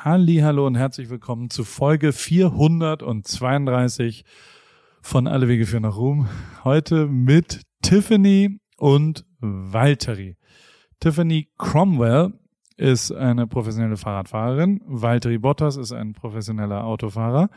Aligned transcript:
Hallo 0.00 0.64
und 0.64 0.76
herzlich 0.76 1.10
willkommen 1.10 1.50
zu 1.50 1.64
Folge 1.64 2.12
432 2.12 4.24
von 5.02 5.26
Alle 5.26 5.48
Wege 5.48 5.66
führen 5.66 5.82
nach 5.82 5.96
Ruhm. 5.96 6.28
Heute 6.62 7.08
mit 7.08 7.62
Tiffany 7.82 8.60
und 8.76 9.26
Valtteri. 9.40 10.36
Tiffany 11.00 11.48
Cromwell 11.58 12.32
ist 12.76 13.10
eine 13.10 13.48
professionelle 13.48 13.96
Fahrradfahrerin. 13.96 14.84
Valtteri 14.86 15.38
Bottas 15.38 15.76
ist 15.76 15.90
ein 15.90 16.12
professioneller 16.12 16.84
Autofahrer. 16.84 17.50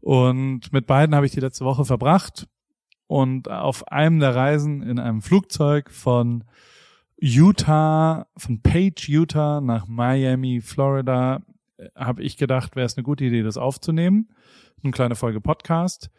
Und 0.00 0.72
mit 0.72 0.86
beiden 0.86 1.14
habe 1.14 1.26
ich 1.26 1.32
die 1.32 1.40
letzte 1.40 1.66
Woche 1.66 1.84
verbracht. 1.84 2.48
Und 3.06 3.50
auf 3.50 3.86
einem 3.88 4.18
der 4.18 4.34
Reisen 4.34 4.82
in 4.82 4.98
einem 4.98 5.20
Flugzeug 5.20 5.90
von 5.90 6.44
Utah, 7.20 8.28
von 8.38 8.62
Page, 8.62 9.10
Utah 9.10 9.60
nach 9.60 9.86
Miami, 9.86 10.62
Florida, 10.62 11.42
habe 11.94 12.22
ich 12.22 12.36
gedacht, 12.36 12.76
wäre 12.76 12.86
es 12.86 12.96
eine 12.96 13.04
gute 13.04 13.24
Idee, 13.24 13.42
das 13.42 13.56
aufzunehmen. 13.56 14.28
Eine 14.82 14.92
kleine 14.92 15.14
Folge 15.14 15.40
Podcast. 15.40 16.10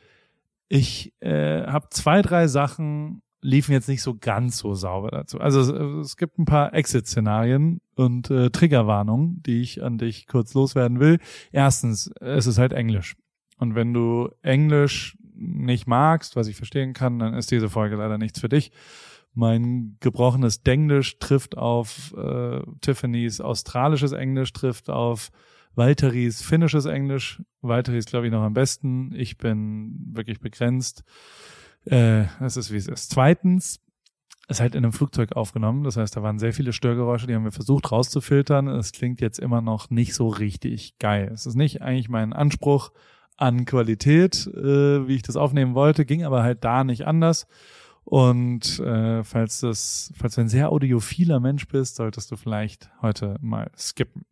Ich 0.70 1.13
äh, 1.20 1.66
habe 1.66 1.88
zwei, 1.90 2.21
drei 2.21 2.48
Sachen 2.48 3.21
liefen 3.44 3.73
jetzt 3.73 3.90
nicht 3.90 4.02
so 4.02 4.16
ganz 4.18 4.57
so 4.57 4.73
sauber 4.73 5.12
dazu. 5.12 5.40
Also 5.40 5.59
es, 5.59 5.70
es 6.07 6.18
gibt 6.18 6.40
ein 6.40 6.45
paar 6.45 6.73
Exit-Szenarien 6.73 7.81
und 7.95 8.31
äh, 8.31 8.49
Triggerwarnungen, 8.49 9.44
die 9.44 9.62
ich 9.62 9.84
an 9.84 9.98
dich 9.98 10.27
kurz 10.27 10.54
loswerden 10.54 10.99
will. 10.99 11.20
Erstens, 11.52 12.12
es 12.21 12.48
ist 12.48 12.57
halt 12.57 12.73
Englisch. 12.73 13.16
Und 13.57 13.76
wenn 13.76 13.93
du 13.93 14.30
Englisch 14.41 15.18
nicht 15.35 15.88
magst, 15.88 16.35
was 16.35 16.48
ich 16.48 16.55
verstehen 16.55 16.93
kann, 16.93 17.20
dann 17.20 17.34
ist 17.34 17.52
diese 17.52 17.70
Folge 17.70 17.98
leider 17.98 18.18
nichts 18.18 18.40
für 18.40 18.49
dich. 18.49 18.71
Mein 19.34 19.98
gebrochenes 19.99 20.62
Denglisch 20.62 21.18
trifft 21.20 21.57
auf 21.57 22.13
äh, 22.16 22.62
Tiffany's 22.82 23.41
australisches 23.41 24.12
Englisch, 24.12 24.54
trifft 24.54 24.90
auf 24.90 25.32
Walteris 25.76 26.41
finnisches 26.41 26.86
Englisch. 26.86 27.41
Walteri 27.62 27.98
ist, 27.98 28.09
glaube 28.09 28.27
ich, 28.27 28.32
noch 28.32 28.44
am 28.44 28.54
besten. 28.54 29.13
Ich 29.16 29.38
bin 29.38 30.12
wirklich 30.12 30.40
begrenzt. 30.40 31.04
Äh, 31.85 32.26
es 32.40 32.57
ist, 32.57 32.71
wie 32.71 32.77
es 32.77 32.88
ist. 32.88 33.10
Zweitens, 33.10 33.79
ist 34.49 34.60
halt 34.60 34.76
in 34.76 34.84
einem 34.84 34.94
Flugzeug 34.94 35.34
aufgenommen. 35.34 35.84
Das 35.84 35.98
heißt, 35.98 36.16
da 36.16 36.24
waren 36.24 36.40
sehr 36.40 36.54
viele 36.54 36.74
Störgeräusche, 36.74 37.27
die 37.27 37.35
haben 37.35 37.46
wir 37.46 37.51
versucht 37.51 37.91
rauszufiltern. 37.91 38.68
Es 38.68 38.91
klingt 38.91 39.21
jetzt 39.21 39.40
immer 39.40 39.62
noch 39.62 39.90
nicht 39.90 40.13
so 40.13 40.27
richtig 40.27 40.98
geil. 40.99 41.32
Es 41.34 41.46
ist 41.46 41.55
nicht 41.55 41.82
eigentlich 41.82 42.10
mein 42.10 42.34
Anspruch 42.34 42.91
an 43.38 43.66
Qualität, 43.66 44.48
äh, 44.48 45.07
wie 45.07 45.16
ich 45.16 45.24
das 45.24 45.38
aufnehmen 45.38 45.76
wollte, 45.76 46.05
ging 46.05 46.24
aber 46.24 46.44
halt 46.44 46.63
da 46.63 46.84
nicht 46.84 47.07
anders. 47.07 47.48
Und 48.04 48.79
äh, 48.79 49.24
falls 49.24 49.62
das, 49.62 50.12
falls 50.16 50.35
du 50.35 50.41
ein 50.41 50.49
sehr 50.49 50.71
audiophiler 50.71 51.40
Mensch 51.40 51.68
bist, 51.68 51.96
solltest 51.96 52.29
du 52.32 52.35
vielleicht 52.35 52.91
heute 53.01 53.38
mal 53.41 53.71
skippen. 53.77 54.26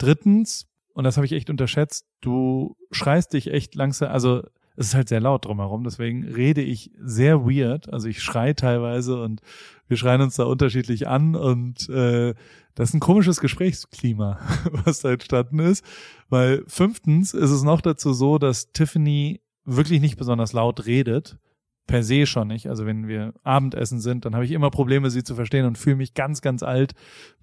Drittens, 0.00 0.66
und 0.94 1.04
das 1.04 1.16
habe 1.18 1.26
ich 1.26 1.32
echt 1.32 1.50
unterschätzt, 1.50 2.06
du 2.22 2.74
schreist 2.90 3.34
dich 3.34 3.48
echt 3.52 3.74
langsam, 3.74 4.10
also 4.10 4.42
es 4.76 4.88
ist 4.88 4.94
halt 4.94 5.10
sehr 5.10 5.20
laut 5.20 5.44
drumherum, 5.44 5.84
deswegen 5.84 6.24
rede 6.24 6.62
ich 6.62 6.90
sehr 6.98 7.44
weird, 7.44 7.92
also 7.92 8.08
ich 8.08 8.22
schreie 8.22 8.54
teilweise 8.54 9.20
und 9.20 9.42
wir 9.88 9.98
schreien 9.98 10.22
uns 10.22 10.36
da 10.36 10.44
unterschiedlich 10.44 11.06
an 11.06 11.36
und 11.36 11.86
äh, 11.90 12.32
das 12.74 12.88
ist 12.88 12.94
ein 12.94 13.00
komisches 13.00 13.40
Gesprächsklima, 13.40 14.38
was 14.84 15.00
da 15.00 15.10
entstanden 15.10 15.58
ist, 15.58 15.84
weil 16.30 16.64
fünftens 16.66 17.34
ist 17.34 17.50
es 17.50 17.62
noch 17.62 17.82
dazu 17.82 18.14
so, 18.14 18.38
dass 18.38 18.72
Tiffany 18.72 19.42
wirklich 19.66 20.00
nicht 20.00 20.16
besonders 20.16 20.54
laut 20.54 20.86
redet, 20.86 21.36
per 21.90 22.04
se 22.04 22.24
schon 22.24 22.46
nicht. 22.46 22.68
Also 22.68 22.86
wenn 22.86 23.08
wir 23.08 23.34
Abendessen 23.42 24.00
sind, 24.00 24.24
dann 24.24 24.36
habe 24.36 24.44
ich 24.44 24.52
immer 24.52 24.70
Probleme, 24.70 25.10
sie 25.10 25.24
zu 25.24 25.34
verstehen 25.34 25.66
und 25.66 25.76
fühle 25.76 25.96
mich 25.96 26.14
ganz, 26.14 26.40
ganz 26.40 26.62
alt, 26.62 26.92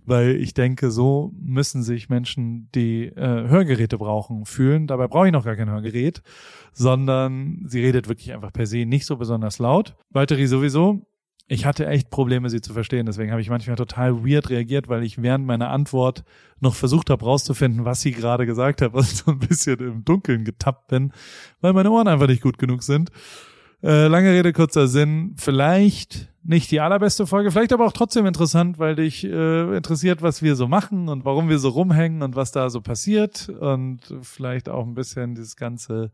weil 0.06 0.38
ich 0.38 0.54
denke, 0.54 0.90
so 0.90 1.34
müssen 1.38 1.84
sich 1.84 2.08
Menschen, 2.08 2.70
die 2.74 3.08
äh, 3.08 3.50
Hörgeräte 3.50 3.98
brauchen, 3.98 4.46
fühlen. 4.46 4.88
Dabei 4.88 5.10
brauche 5.10 5.26
ich 5.28 5.34
noch 5.34 5.44
gar 5.44 5.58
kein 5.58 5.70
Hörgerät, 5.70 6.22
sondern 6.72 7.66
sie 7.68 7.82
redet 7.82 8.08
wirklich 8.08 8.34
einfach 8.34 8.54
per 8.54 8.66
se 8.66 8.86
nicht 8.86 9.06
so 9.06 9.18
besonders 9.18 9.60
laut. 9.60 9.98
Valtteri 10.12 10.48
sowieso. 10.48 11.06
Ich 11.50 11.66
hatte 11.66 11.86
echt 11.86 12.10
Probleme, 12.10 12.50
sie 12.50 12.62
zu 12.62 12.72
verstehen. 12.72 13.06
Deswegen 13.06 13.32
habe 13.32 13.42
ich 13.42 13.50
manchmal 13.50 13.76
total 13.76 14.26
weird 14.26 14.50
reagiert, 14.50 14.88
weil 14.88 15.04
ich 15.04 15.22
während 15.22 15.46
meiner 15.46 15.72
Antwort 15.72 16.24
noch 16.62 16.76
versucht 16.76 17.10
habe, 17.10 17.26
rauszufinden, 17.26 17.84
was 17.84 18.00
sie 18.00 18.12
gerade 18.12 18.46
gesagt 18.46 18.82
hat, 18.82 18.94
was 18.94 19.12
ich 19.12 19.18
so 19.18 19.32
ein 19.32 19.40
bisschen 19.40 19.78
im 19.80 20.06
Dunkeln 20.06 20.46
getappt 20.46 20.88
bin, 20.88 21.12
weil 21.60 21.74
meine 21.74 21.92
Ohren 21.92 22.08
einfach 22.08 22.28
nicht 22.28 22.42
gut 22.42 22.58
genug 22.58 22.84
sind. 22.84 23.12
Äh, 23.84 24.08
lange 24.08 24.32
Rede, 24.32 24.54
kurzer 24.54 24.88
Sinn. 24.88 25.36
Vielleicht 25.38 26.30
nicht 26.44 26.72
die 26.72 26.80
allerbeste 26.80 27.28
Folge, 27.28 27.52
vielleicht 27.52 27.74
aber 27.74 27.86
auch 27.86 27.92
trotzdem 27.92 28.26
interessant, 28.26 28.80
weil 28.80 28.96
dich 28.96 29.24
äh, 29.26 29.76
interessiert, 29.76 30.22
was 30.22 30.42
wir 30.42 30.56
so 30.56 30.68
machen 30.68 31.10
und 31.10 31.26
warum 31.26 31.50
wir 31.50 31.60
so 31.60 31.70
rumhängen 31.70 32.22
und 32.22 32.36
was 32.36 32.52
da 32.52 32.70
so 32.70 32.82
passiert 32.82 33.50
und 33.50 34.00
vielleicht 34.22 34.70
auch 34.70 34.86
ein 34.86 34.96
bisschen 34.96 35.36
dieses 35.36 35.58
ganze 35.58 36.12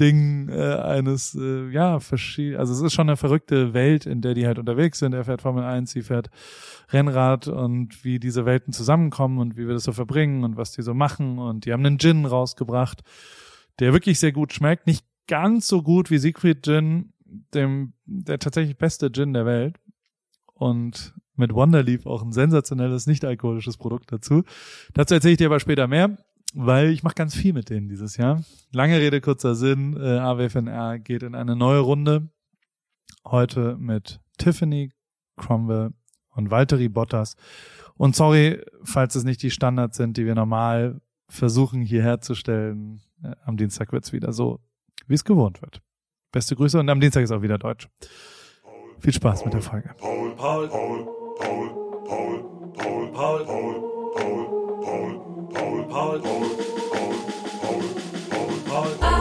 Ding 0.00 0.48
äh, 0.48 0.74
eines, 0.74 1.36
äh, 1.36 1.68
ja, 1.70 2.00
verschieden, 2.00 2.58
also 2.58 2.72
es 2.72 2.80
ist 2.80 2.92
schon 2.92 3.08
eine 3.08 3.16
verrückte 3.16 3.72
Welt, 3.72 4.06
in 4.06 4.22
der 4.22 4.34
die 4.34 4.46
halt 4.46 4.58
unterwegs 4.58 4.98
sind. 4.98 5.12
Er 5.12 5.24
fährt 5.24 5.42
Formel 5.42 5.62
1, 5.62 5.90
sie 5.90 6.02
fährt 6.02 6.30
Rennrad 6.90 7.48
und 7.48 8.04
wie 8.04 8.18
diese 8.18 8.46
Welten 8.46 8.72
zusammenkommen 8.72 9.38
und 9.38 9.56
wie 9.56 9.66
wir 9.66 9.74
das 9.74 9.84
so 9.84 9.92
verbringen 9.92 10.42
und 10.42 10.56
was 10.56 10.72
die 10.72 10.82
so 10.82 10.94
machen 10.94 11.38
und 11.38 11.64
die 11.64 11.72
haben 11.72 11.84
einen 11.84 11.98
Gin 11.98 12.24
rausgebracht, 12.24 13.02
der 13.78 13.92
wirklich 13.92 14.18
sehr 14.18 14.32
gut 14.32 14.52
schmeckt. 14.52 14.86
Nicht 14.86 15.04
ganz 15.30 15.68
so 15.68 15.82
gut 15.82 16.10
wie 16.10 16.18
Siegfried 16.18 16.64
Gin, 16.64 17.12
dem 17.54 17.92
der 18.04 18.40
tatsächlich 18.40 18.76
beste 18.76 19.12
Gin 19.12 19.32
der 19.32 19.46
Welt. 19.46 19.78
Und 20.54 21.14
mit 21.36 21.54
Wonderleaf 21.54 22.04
auch 22.04 22.22
ein 22.22 22.32
sensationelles 22.32 23.06
nicht-alkoholisches 23.06 23.78
Produkt 23.78 24.12
dazu. 24.12 24.42
Dazu 24.92 25.14
erzähle 25.14 25.32
ich 25.32 25.38
dir 25.38 25.46
aber 25.46 25.60
später 25.60 25.86
mehr, 25.86 26.18
weil 26.52 26.90
ich 26.90 27.04
mache 27.04 27.14
ganz 27.14 27.34
viel 27.34 27.52
mit 27.52 27.70
denen 27.70 27.88
dieses 27.88 28.16
Jahr. 28.16 28.44
Lange 28.72 28.98
Rede, 28.98 29.20
kurzer 29.20 29.54
Sinn. 29.54 29.96
Äh, 29.96 30.18
AWFNR 30.18 30.98
geht 30.98 31.22
in 31.22 31.36
eine 31.36 31.54
neue 31.54 31.78
Runde. 31.78 32.28
Heute 33.24 33.76
mit 33.78 34.20
Tiffany 34.36 34.90
Cromwell 35.36 35.92
und 36.30 36.50
Valtteri 36.50 36.88
Bottas. 36.88 37.36
Und 37.96 38.16
sorry, 38.16 38.60
falls 38.82 39.14
es 39.14 39.24
nicht 39.24 39.42
die 39.42 39.50
Standards 39.52 39.96
sind, 39.96 40.16
die 40.16 40.26
wir 40.26 40.34
normal 40.34 41.00
versuchen 41.28 41.82
hier 41.82 42.02
herzustellen. 42.02 43.00
Äh, 43.22 43.36
am 43.44 43.56
Dienstag 43.56 43.92
wird's 43.92 44.12
wieder 44.12 44.32
so 44.32 44.58
wie 45.06 45.14
es 45.14 45.24
gewohnt 45.24 45.62
wird. 45.62 45.80
Beste 46.32 46.54
Grüße 46.56 46.78
und 46.78 46.88
am 46.88 47.00
Dienstag 47.00 47.22
ist 47.22 47.32
auch 47.32 47.42
wieder 47.42 47.58
Deutsch. 47.58 47.88
Viel 49.00 49.12
Spaß 49.12 49.44
mit 49.44 49.54
der 49.54 49.62
Folge. 49.62 49.94
Paul, 49.98 50.34
Paul, 50.36 50.68
Paul, 50.68 51.06
Paul, 51.38 51.70
Paul, 52.06 52.42
Paul, 52.76 53.10
Paul, 53.14 53.44
Paul, 53.44 53.80
Paul, 54.20 54.30
Paul, 54.82 55.86
Paul, 55.88 55.88
Paul, 55.88 56.20
Paul, 56.20 56.20
Paul, 56.20 56.50
Paul, 58.68 58.98
Paul. 59.00 59.20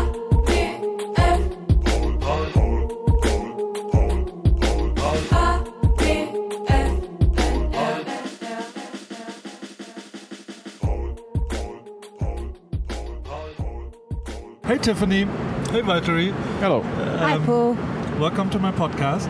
Hey 14.70 14.78
Tiffany. 14.78 15.26
Hey 15.72 15.82
Valtteri. 15.82 16.32
Hello. 16.62 16.82
Um, 16.82 17.20
Hi 17.20 17.38
Paul. 17.38 17.74
Welcome 18.20 18.50
to 18.50 18.58
my 18.58 18.72
podcast. 18.72 19.30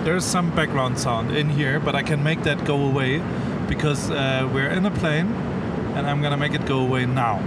There's 0.04 0.24
some 0.24 0.50
background 0.56 0.98
sound 0.98 1.36
in 1.36 1.50
here, 1.50 1.78
but 1.78 1.94
I 1.94 2.02
can 2.02 2.22
make 2.22 2.42
that 2.44 2.64
go 2.64 2.86
away 2.86 3.22
because 3.68 4.10
uh, 4.10 4.48
we're 4.50 4.70
in 4.70 4.86
a 4.86 4.90
plane 4.90 5.26
and 5.94 6.06
I'm 6.06 6.22
gonna 6.22 6.38
make 6.38 6.54
it 6.54 6.64
go 6.64 6.78
away 6.78 7.04
now. 7.04 7.42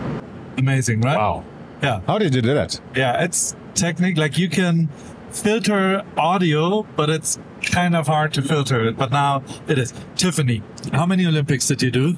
Amazing, 0.56 1.02
right? 1.02 1.18
Wow. 1.18 1.46
Yeah. 1.82 2.02
How 2.06 2.20
did 2.20 2.36
you 2.36 2.44
do 2.44 2.54
that? 2.54 2.80
Yeah, 2.96 3.24
it's 3.24 3.56
technique 3.74 4.18
like 4.18 4.38
you 4.38 4.50
can 4.50 4.90
filter 5.32 6.04
audio, 6.16 6.84
but 6.96 7.10
it's 7.10 7.40
kind 7.64 7.96
of 7.96 8.06
hard 8.06 8.34
to 8.36 8.44
filter 8.44 8.88
it. 8.88 8.98
But 8.98 9.12
now 9.12 9.42
it 9.68 9.80
is. 9.80 9.96
Tiffany, 10.16 10.62
how 10.94 11.08
many 11.08 11.26
Olympics 11.26 11.66
did 11.68 11.82
you 11.82 11.90
do? 11.90 12.18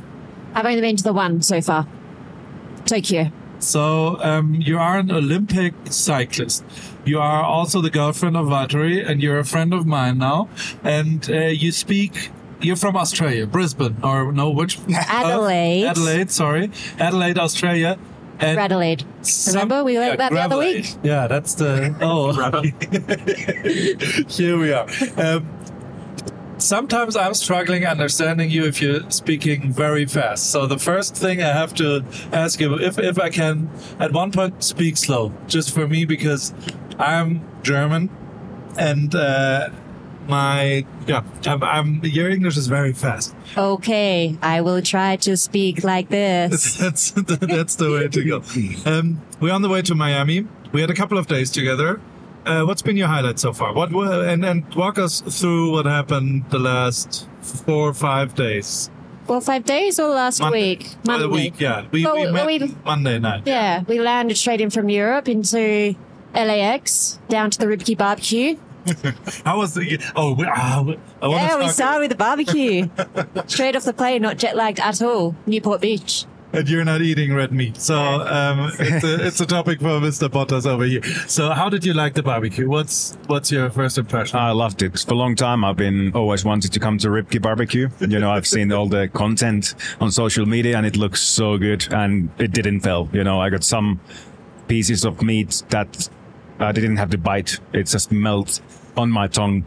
I've 0.53 0.65
only 0.65 0.81
been 0.81 0.97
to 0.97 1.03
the 1.03 1.13
one 1.13 1.41
so 1.41 1.61
far. 1.61 1.87
Tokyo. 2.85 3.31
So 3.59 4.21
um, 4.21 4.55
you 4.55 4.77
are 4.77 4.97
an 4.99 5.11
Olympic 5.11 5.73
cyclist. 5.89 6.63
You 7.05 7.19
are 7.19 7.43
also 7.43 7.81
the 7.81 7.89
girlfriend 7.89 8.37
of 8.37 8.47
Valtteri, 8.47 9.07
and 9.07 9.21
you're 9.21 9.39
a 9.39 9.45
friend 9.45 9.73
of 9.73 9.85
mine 9.85 10.17
now. 10.17 10.49
And 10.83 11.29
uh, 11.29 11.47
you 11.47 11.71
speak. 11.71 12.31
You're 12.59 12.75
from 12.75 12.97
Australia, 12.97 13.45
Brisbane, 13.45 13.97
or 14.03 14.31
no, 14.31 14.49
which 14.49 14.79
Adelaide. 14.89 15.85
Uh, 15.85 15.89
Adelaide, 15.91 16.31
sorry, 16.31 16.71
Adelaide, 16.99 17.37
Australia. 17.37 17.99
And 18.39 18.59
Adelaide. 18.59 19.03
Remember 19.47 19.83
we 19.83 19.97
went 19.97 20.11
yeah, 20.11 20.15
that 20.17 20.31
the 20.31 20.39
other 20.39 20.57
week. 20.57 20.95
Yeah, 21.03 21.27
that's 21.27 21.55
the 21.55 21.95
oh. 22.01 22.33
Here 24.27 24.57
we 24.57 24.73
are. 24.73 24.87
Um, 25.17 25.56
sometimes 26.57 27.15
I'm 27.15 27.33
struggling 27.33 27.85
understanding 27.85 28.49
you 28.49 28.65
if 28.65 28.81
you're 28.81 29.09
speaking 29.09 29.71
very 29.71 30.05
fast. 30.05 30.51
So 30.51 30.65
the 30.65 30.79
first 30.79 31.15
thing 31.15 31.41
I 31.41 31.49
have 31.49 31.73
to 31.75 32.03
ask 32.31 32.59
you 32.59 32.75
if 32.79 32.97
if 32.99 33.19
I 33.19 33.29
can 33.29 33.69
at 33.99 34.11
one 34.13 34.31
point 34.31 34.63
speak 34.63 34.97
slow, 34.97 35.31
just 35.47 35.73
for 35.73 35.87
me 35.87 36.05
because 36.05 36.53
I'm 36.99 37.47
German 37.63 38.09
and 38.77 39.13
uh, 39.15 39.69
my 40.27 40.85
yeah. 41.07 41.23
I'm, 41.45 41.63
I'm, 41.63 42.01
your 42.03 42.29
English 42.29 42.57
is 42.57 42.67
very 42.67 42.93
fast. 42.93 43.35
Okay, 43.57 44.37
I 44.41 44.61
will 44.61 44.81
try 44.81 45.15
to 45.17 45.37
speak 45.37 45.83
like 45.83 46.09
this. 46.09 46.75
That's 46.87 47.11
that's 47.11 47.75
the 47.75 47.91
way 47.91 48.07
to 48.07 48.23
go. 48.23 48.43
Um, 48.85 49.21
we're 49.39 49.53
on 49.53 49.61
the 49.61 49.69
way 49.69 49.81
to 49.81 49.95
Miami. 49.95 50.47
We 50.71 50.81
had 50.81 50.89
a 50.89 50.93
couple 50.93 51.17
of 51.17 51.27
days 51.27 51.51
together. 51.51 51.99
Uh, 52.47 52.63
what's 52.65 52.81
been 52.81 52.95
your 52.97 53.07
highlight 53.07 53.39
so 53.39 53.51
far? 53.53 53.73
What 53.73 53.91
were, 53.91 54.25
and 54.25 54.45
and 54.45 54.63
walk 54.75 54.97
us 54.97 55.21
through 55.21 55.71
what 55.71 55.85
happened 55.85 56.45
the 56.49 56.59
last 56.59 57.27
four 57.41 57.89
or 57.89 57.93
five 57.93 58.35
days. 58.35 58.89
Well, 59.27 59.41
five 59.41 59.65
days 59.65 59.99
or 59.99 60.07
last 60.09 60.39
Monday. 60.39 60.77
week? 60.77 60.87
Uh, 60.87 60.95
Monday. 61.11 61.27
week, 61.27 61.59
yeah. 61.59 61.85
We, 61.91 62.05
Well, 62.05 62.15
we 62.15 62.31
met 62.31 62.45
we- 62.47 62.75
Monday 62.85 63.19
night. 63.19 63.43
Yeah, 63.45 63.83
we 63.87 63.99
landed 63.99 64.37
straight 64.37 64.61
in 64.61 64.69
from 64.69 64.87
Europe 64.87 65.27
into 65.27 65.95
LAX 66.33 67.19
down 67.27 67.51
to 67.51 67.57
the 67.59 67.65
Ripke 67.65 67.97
barbecue. 67.97 68.55
How 69.43 69.57
was 69.57 69.73
the? 69.73 69.99
Oh, 70.15 70.33
we, 70.33 70.45
we- 70.45 70.49
I 70.49 70.95
Yeah, 71.21 71.59
we 71.59 71.67
started 71.67 71.99
with 71.99 72.09
the 72.11 72.15
barbecue. 72.15 72.87
straight 73.47 73.75
off 73.75 73.83
the 73.83 73.91
plane, 73.93 74.21
not 74.21 74.37
jet 74.37 74.55
lagged 74.55 74.79
at 74.79 75.01
all. 75.01 75.35
Newport 75.45 75.81
Beach. 75.81 76.25
And 76.57 76.67
you're 76.67 76.83
not 76.83 77.01
eating 77.01 77.35
red 77.35 77.51
meat. 77.51 77.77
So 77.77 77.95
um, 77.95 78.71
it's, 78.79 79.03
a, 79.03 79.27
it's 79.27 79.39
a 79.41 79.45
topic 79.45 79.79
for 79.79 79.99
Mr. 79.99 80.27
Bottas 80.27 80.65
over 80.65 80.85
here. 80.85 81.03
So 81.27 81.51
how 81.51 81.69
did 81.69 81.85
you 81.85 81.93
like 81.93 82.15
the 82.15 82.23
barbecue? 82.23 82.67
What's 82.67 83.15
what's 83.27 83.51
your 83.51 83.69
first 83.69 83.97
impression? 83.99 84.39
I 84.39 84.51
loved 84.51 84.81
it. 84.81 84.97
For 84.99 85.13
a 85.13 85.17
long 85.17 85.35
time, 85.35 85.63
I've 85.63 85.77
been 85.77 86.11
always 86.15 86.43
wanted 86.43 86.73
to 86.73 86.79
come 86.79 86.97
to 86.99 87.09
Ripke 87.09 87.41
Barbecue. 87.41 87.89
You 87.99 88.19
know, 88.19 88.31
I've 88.31 88.47
seen 88.47 88.71
all 88.71 88.87
the 88.87 89.07
content 89.09 89.75
on 90.01 90.11
social 90.11 90.47
media 90.47 90.77
and 90.77 90.85
it 90.85 90.97
looks 90.97 91.21
so 91.21 91.57
good 91.57 91.87
and 91.93 92.29
it 92.39 92.53
didn't 92.53 92.79
fail. 92.79 93.07
You 93.13 93.23
know, 93.23 93.39
I 93.39 93.49
got 93.49 93.63
some 93.63 93.99
pieces 94.67 95.05
of 95.05 95.21
meat 95.21 95.63
that 95.69 96.09
I 96.59 96.71
didn't 96.71 96.97
have 96.97 97.11
to 97.11 97.19
bite. 97.19 97.59
It 97.71 97.83
just 97.83 98.11
melts 98.11 98.61
on 98.95 99.11
my 99.11 99.27
tongue 99.27 99.63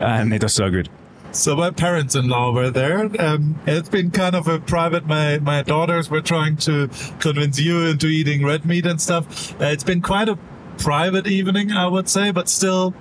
and 0.00 0.34
it 0.34 0.42
was 0.42 0.54
so 0.54 0.70
good. 0.70 0.88
So 1.36 1.54
my 1.54 1.70
parents-in-law 1.70 2.52
were 2.52 2.70
there. 2.70 3.10
Um, 3.20 3.60
it's 3.66 3.90
been 3.90 4.10
kind 4.10 4.34
of 4.34 4.48
a 4.48 4.58
private. 4.58 5.06
My 5.06 5.38
my 5.38 5.62
daughters 5.62 6.08
were 6.08 6.22
trying 6.22 6.56
to 6.68 6.88
convince 7.20 7.60
you 7.60 7.82
into 7.82 8.06
eating 8.06 8.44
red 8.44 8.64
meat 8.64 8.86
and 8.86 8.98
stuff. 8.98 9.52
Uh, 9.60 9.66
it's 9.66 9.84
been 9.84 10.00
quite 10.00 10.30
a 10.30 10.38
private 10.78 11.26
evening, 11.26 11.72
I 11.72 11.88
would 11.88 12.08
say, 12.08 12.30
but 12.30 12.48
still, 12.48 12.94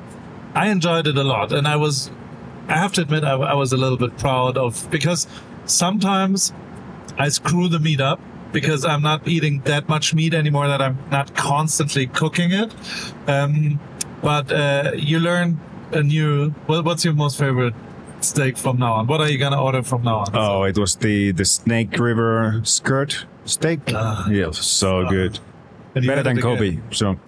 I 0.54 0.68
enjoyed 0.68 1.08
it 1.08 1.18
a 1.18 1.24
lot. 1.24 1.54
And 1.54 1.66
I 1.66 1.78
was, 1.78 2.12
I 2.68 2.74
have 2.74 2.92
to 2.94 3.02
admit, 3.04 3.24
I, 3.24 3.36
I 3.36 3.54
was 3.54 3.72
a 3.72 3.78
little 3.78 3.98
bit 3.98 4.18
proud 4.18 4.58
of 4.58 4.90
because 4.92 5.28
sometimes 5.66 6.52
I 7.18 7.30
screw 7.30 7.70
the 7.70 7.80
meat 7.80 8.02
up 8.02 8.20
because 8.52 8.84
I'm 8.84 9.02
not 9.02 9.28
eating 9.28 9.62
that 9.62 9.88
much 9.88 10.14
meat 10.14 10.34
anymore 10.34 10.68
that 10.68 10.82
I'm 10.82 10.98
not 11.10 11.36
constantly 11.36 12.06
cooking 12.06 12.52
it. 12.52 12.74
Um, 13.28 13.80
but 14.22 14.52
uh, 14.52 14.92
you 14.96 15.20
learn 15.20 15.60
a 15.94 16.04
new. 16.04 16.50
What, 16.66 16.84
what's 16.84 17.06
your 17.06 17.14
most 17.14 17.40
favorite 17.40 17.74
steak 18.26 18.58
from 18.58 18.78
now 18.78 18.94
on? 18.94 19.08
What 19.08 19.22
are 19.22 19.30
you 19.30 19.38
gonna 19.38 19.62
order 19.62 19.84
from 19.84 20.04
now 20.04 20.18
on? 20.20 20.28
Oh, 20.34 20.64
it 20.64 20.78
was 20.78 20.96
the, 20.96 21.32
the 21.32 21.46
Snake 21.46 21.98
River 22.00 22.62
skirt 22.64 23.26
steak. 23.46 23.80
Ah. 23.94 24.28
yeah, 24.30 24.44
it 24.44 24.48
was 24.48 24.58
so 24.60 25.06
good. 25.10 25.40
And 25.96 26.06
Better 26.06 26.24
than 26.24 26.42
Kobe. 26.42 26.68
again. 26.70 26.84
So 26.92 27.18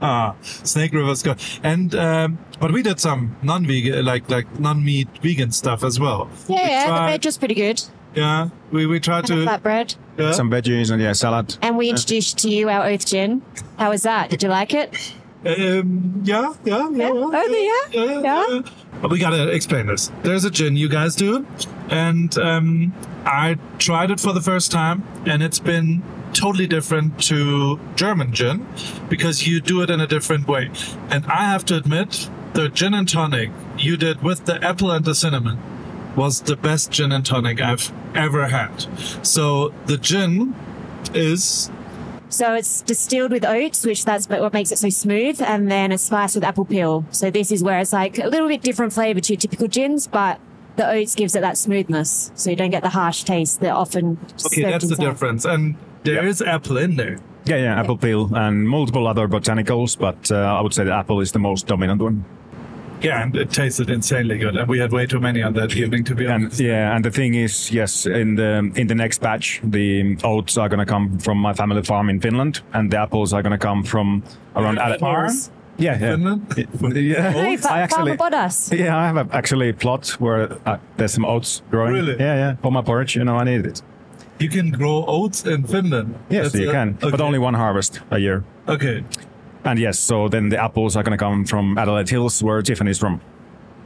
Ah, 0.00 0.34
Snake 0.42 0.92
River's 0.94 1.22
good. 1.22 1.38
And 1.62 1.94
um, 1.94 2.38
but 2.58 2.72
we 2.72 2.82
did 2.82 2.98
some 3.00 3.36
non-vegan, 3.42 4.04
like 4.04 4.28
like 4.30 4.58
non-meat 4.58 5.08
vegan 5.22 5.52
stuff 5.52 5.84
as 5.84 6.00
well. 6.00 6.30
Yeah, 6.48 6.54
We 6.56 6.70
yeah, 6.70 6.86
the 6.86 6.90
tried- 6.96 7.10
veg 7.12 7.24
was 7.26 7.38
pretty 7.38 7.54
good. 7.54 7.82
Yeah, 8.14 8.48
we 8.72 8.86
we 8.86 8.98
tried 9.00 9.28
And 9.30 9.44
to. 9.44 9.50
flatbread. 9.50 9.96
Yeah. 10.16 10.32
some 10.32 10.48
veggies 10.50 10.90
and 10.90 11.02
yeah, 11.02 11.12
salad. 11.12 11.56
And 11.60 11.76
we 11.76 11.88
introduced 11.90 12.38
to 12.38 12.48
you 12.48 12.68
our 12.70 12.86
Oath 12.86 13.04
Gin. 13.06 13.42
How 13.78 13.90
was 13.90 14.02
that? 14.02 14.30
Did 14.30 14.42
you 14.42 14.48
like 14.48 14.72
it? 14.74 14.94
Um, 15.46 16.22
yeah, 16.24 16.54
yeah, 16.64 16.88
yeah. 16.90 17.04
Yeah? 17.04 17.10
Oh, 17.12 17.30
yeah? 17.92 18.02
yeah, 18.02 18.20
Yeah? 18.22 18.44
But 18.62 18.72
we 19.10 19.18
gotta 19.18 19.50
explain 19.50 19.86
this. 19.86 20.10
There's 20.22 20.44
a 20.44 20.50
gin 20.50 20.76
you 20.76 20.88
guys 20.88 21.14
do, 21.14 21.46
and 21.88 22.36
um, 22.38 22.94
I 23.24 23.58
tried 23.78 24.10
it 24.10 24.20
for 24.20 24.32
the 24.32 24.40
first 24.40 24.72
time, 24.72 25.02
and 25.26 25.42
it's 25.42 25.58
been 25.58 26.02
totally 26.32 26.66
different 26.66 27.22
to 27.24 27.78
German 27.96 28.32
gin 28.32 28.66
because 29.08 29.46
you 29.46 29.60
do 29.60 29.82
it 29.82 29.90
in 29.90 30.00
a 30.00 30.06
different 30.06 30.48
way. 30.48 30.70
And 31.10 31.24
I 31.26 31.44
have 31.44 31.64
to 31.66 31.76
admit, 31.76 32.28
the 32.54 32.68
gin 32.68 32.94
and 32.94 33.08
tonic 33.08 33.50
you 33.78 33.96
did 33.96 34.22
with 34.22 34.46
the 34.46 34.62
apple 34.62 34.90
and 34.90 35.04
the 35.04 35.14
cinnamon 35.14 35.58
was 36.16 36.42
the 36.42 36.56
best 36.56 36.90
gin 36.90 37.12
and 37.12 37.26
tonic 37.26 37.60
I've 37.60 37.92
ever 38.14 38.46
had. 38.46 38.86
So 39.26 39.74
the 39.86 39.96
gin 39.96 40.54
is 41.12 41.70
So 42.34 42.52
it's 42.54 42.82
distilled 42.82 43.30
with 43.30 43.44
oats, 43.44 43.86
which 43.86 44.04
that's 44.04 44.28
what 44.28 44.52
makes 44.52 44.72
it 44.72 44.78
so 44.78 44.88
smooth, 44.88 45.40
and 45.40 45.70
then 45.70 45.92
it's 45.92 46.02
spiced 46.02 46.34
with 46.34 46.42
apple 46.42 46.64
peel. 46.64 47.04
So 47.12 47.30
this 47.30 47.52
is 47.52 47.62
where 47.62 47.78
it's 47.78 47.92
like 47.92 48.18
a 48.18 48.26
little 48.26 48.48
bit 48.48 48.60
different 48.60 48.92
flavor 48.92 49.20
to 49.20 49.32
your 49.34 49.38
typical 49.38 49.68
gins, 49.68 50.08
but 50.08 50.40
the 50.74 50.84
oats 50.90 51.14
gives 51.14 51.36
it 51.36 51.42
that 51.42 51.56
smoothness, 51.56 52.32
so 52.34 52.50
you 52.50 52.56
don't 52.56 52.70
get 52.70 52.82
the 52.82 52.88
harsh 52.88 53.22
taste 53.22 53.60
that 53.60 53.70
often. 53.70 54.18
okay. 54.46 54.62
served 54.62 54.72
That's 54.72 54.88
the 54.88 54.96
difference, 54.96 55.44
and 55.44 55.76
there 56.02 56.24
Yeah. 56.24 56.28
is 56.28 56.42
apple 56.42 56.76
in 56.76 56.96
there. 56.96 57.20
Yeah, 57.44 57.56
yeah, 57.58 57.78
apple 57.80 57.98
peel 57.98 58.34
and 58.34 58.68
multiple 58.68 59.06
other 59.06 59.28
botanicals, 59.28 59.96
but 59.96 60.32
uh, 60.32 60.34
I 60.58 60.60
would 60.60 60.74
say 60.74 60.82
the 60.82 60.92
apple 60.92 61.20
is 61.20 61.30
the 61.30 61.38
most 61.38 61.68
dominant 61.68 62.02
one. 62.02 62.24
Yeah, 63.04 63.22
and 63.22 63.36
it 63.36 63.50
tasted 63.50 63.90
insanely 63.90 64.38
good, 64.38 64.56
and 64.56 64.68
we 64.68 64.78
had 64.80 64.92
way 64.92 65.06
too 65.06 65.20
many 65.20 65.42
on 65.42 65.52
that 65.54 65.76
evening, 65.76 66.04
to 66.04 66.14
be 66.14 66.24
And 66.24 66.44
honest. 66.44 66.60
yeah, 66.60 66.94
and 66.96 67.04
the 67.04 67.10
thing 67.10 67.34
is, 67.34 67.70
yes, 67.70 68.06
in 68.06 68.36
the 68.36 68.70
in 68.76 68.86
the 68.88 68.94
next 68.94 69.20
batch, 69.20 69.60
the 69.62 70.16
oats 70.24 70.56
are 70.58 70.68
gonna 70.68 70.86
come 70.86 71.18
from 71.18 71.38
my 71.38 71.52
family 71.54 71.82
farm 71.82 72.08
in 72.10 72.20
Finland, 72.20 72.60
and 72.72 72.90
the 72.90 72.98
apples 72.98 73.32
are 73.32 73.42
gonna 73.42 73.58
come 73.58 73.84
from 73.84 74.22
around. 74.56 74.78
Farm? 75.00 75.30
Yeah, 75.78 75.98
yeah. 76.00 76.10
Finland? 76.14 76.40
Yeah, 76.94 77.32
Hey, 77.32 77.58
I 77.70 77.80
actually. 77.80 78.16
Farmer 78.16 78.36
Bottas. 78.46 78.70
Yeah, 78.78 78.96
I 78.96 79.06
have 79.06 79.16
a, 79.16 79.26
actually 79.36 79.68
a 79.70 79.74
plot 79.74 80.16
where 80.20 80.52
uh, 80.66 80.76
there's 80.96 81.12
some 81.14 81.24
oats 81.28 81.62
growing. 81.70 81.92
Really? 81.94 82.16
Yeah, 82.18 82.36
yeah. 82.36 82.56
For 82.62 82.70
my 82.72 82.82
porridge, 82.82 83.16
you 83.16 83.24
know, 83.24 83.36
I 83.40 83.44
need 83.44 83.66
it. 83.66 83.82
You 84.38 84.48
can 84.50 84.70
grow 84.70 85.04
oats 85.06 85.44
in 85.46 85.64
Finland. 85.64 86.14
Yes, 86.30 86.44
That's 86.52 86.62
you 86.62 86.70
a- 86.70 86.72
can, 86.72 86.92
but 87.00 87.20
only 87.20 87.38
one 87.38 87.54
harvest 87.54 88.00
a 88.10 88.18
year. 88.18 88.42
Okay, 88.68 89.02
And 89.64 89.78
yes, 89.78 89.98
so 89.98 90.28
then 90.28 90.50
the 90.50 90.62
apples 90.62 90.96
are 90.96 91.02
gonna 91.02 91.16
come 91.18 91.44
from 91.44 91.78
Adelaide 91.78 92.08
Hills, 92.10 92.42
where 92.42 92.62
Tiffany's 92.62 92.98
from. 92.98 93.20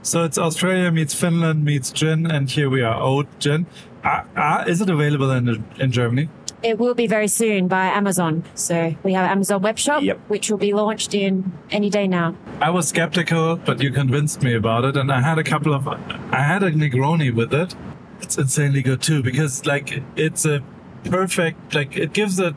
so 0.03 0.25
it's 0.25 0.39
Australia 0.39 0.91
meets 0.91 1.15
Finland 1.15 1.65
meets 1.65 1.91
gin, 1.93 2.27
and 2.31 2.51
here 2.51 2.69
we 2.71 2.83
are, 2.83 3.01
oat 3.01 3.27
gin. 3.39 3.67
Uh, 4.05 4.23
uh, 4.37 4.65
is 4.67 4.81
it 4.81 4.91
available 4.91 5.31
in 5.31 5.65
in 5.79 5.91
Germany? 5.93 6.29
It 6.63 6.79
will 6.79 6.95
be 6.95 7.07
very 7.07 7.29
soon 7.29 7.69
by 7.69 7.87
Amazon. 7.87 8.43
So 8.55 8.95
we 9.05 9.13
have 9.15 9.31
Amazon 9.31 9.63
web 9.63 9.79
shop, 9.79 10.03
Yep. 10.03 10.19
which 10.29 10.51
will 10.51 10.59
be 10.59 10.73
launched 10.73 11.15
in 11.15 11.53
any 11.71 11.89
day 11.91 12.09
now. 12.09 12.35
I 12.61 12.71
was 12.71 12.89
skeptical, 12.89 13.57
but 13.65 13.81
you 13.83 13.93
convinced 13.93 14.43
me 14.43 14.55
about 14.55 14.85
it, 14.85 14.97
and 14.97 15.13
I 15.13 15.21
had 15.21 15.39
a 15.39 15.45
couple 15.45 15.73
of. 15.75 15.87
I 15.87 16.43
had 16.53 16.63
a 16.65 16.71
Negroni 16.73 17.33
with 17.33 17.53
it. 17.55 17.77
It's 18.21 18.37
insanely 18.39 18.83
good 18.83 19.01
too 19.03 19.23
because 19.23 19.67
like 19.67 20.03
it's 20.17 20.45
a 20.47 20.61
perfect 21.05 21.75
like 21.75 21.97
it 21.97 22.13
gives 22.13 22.41
a 22.41 22.55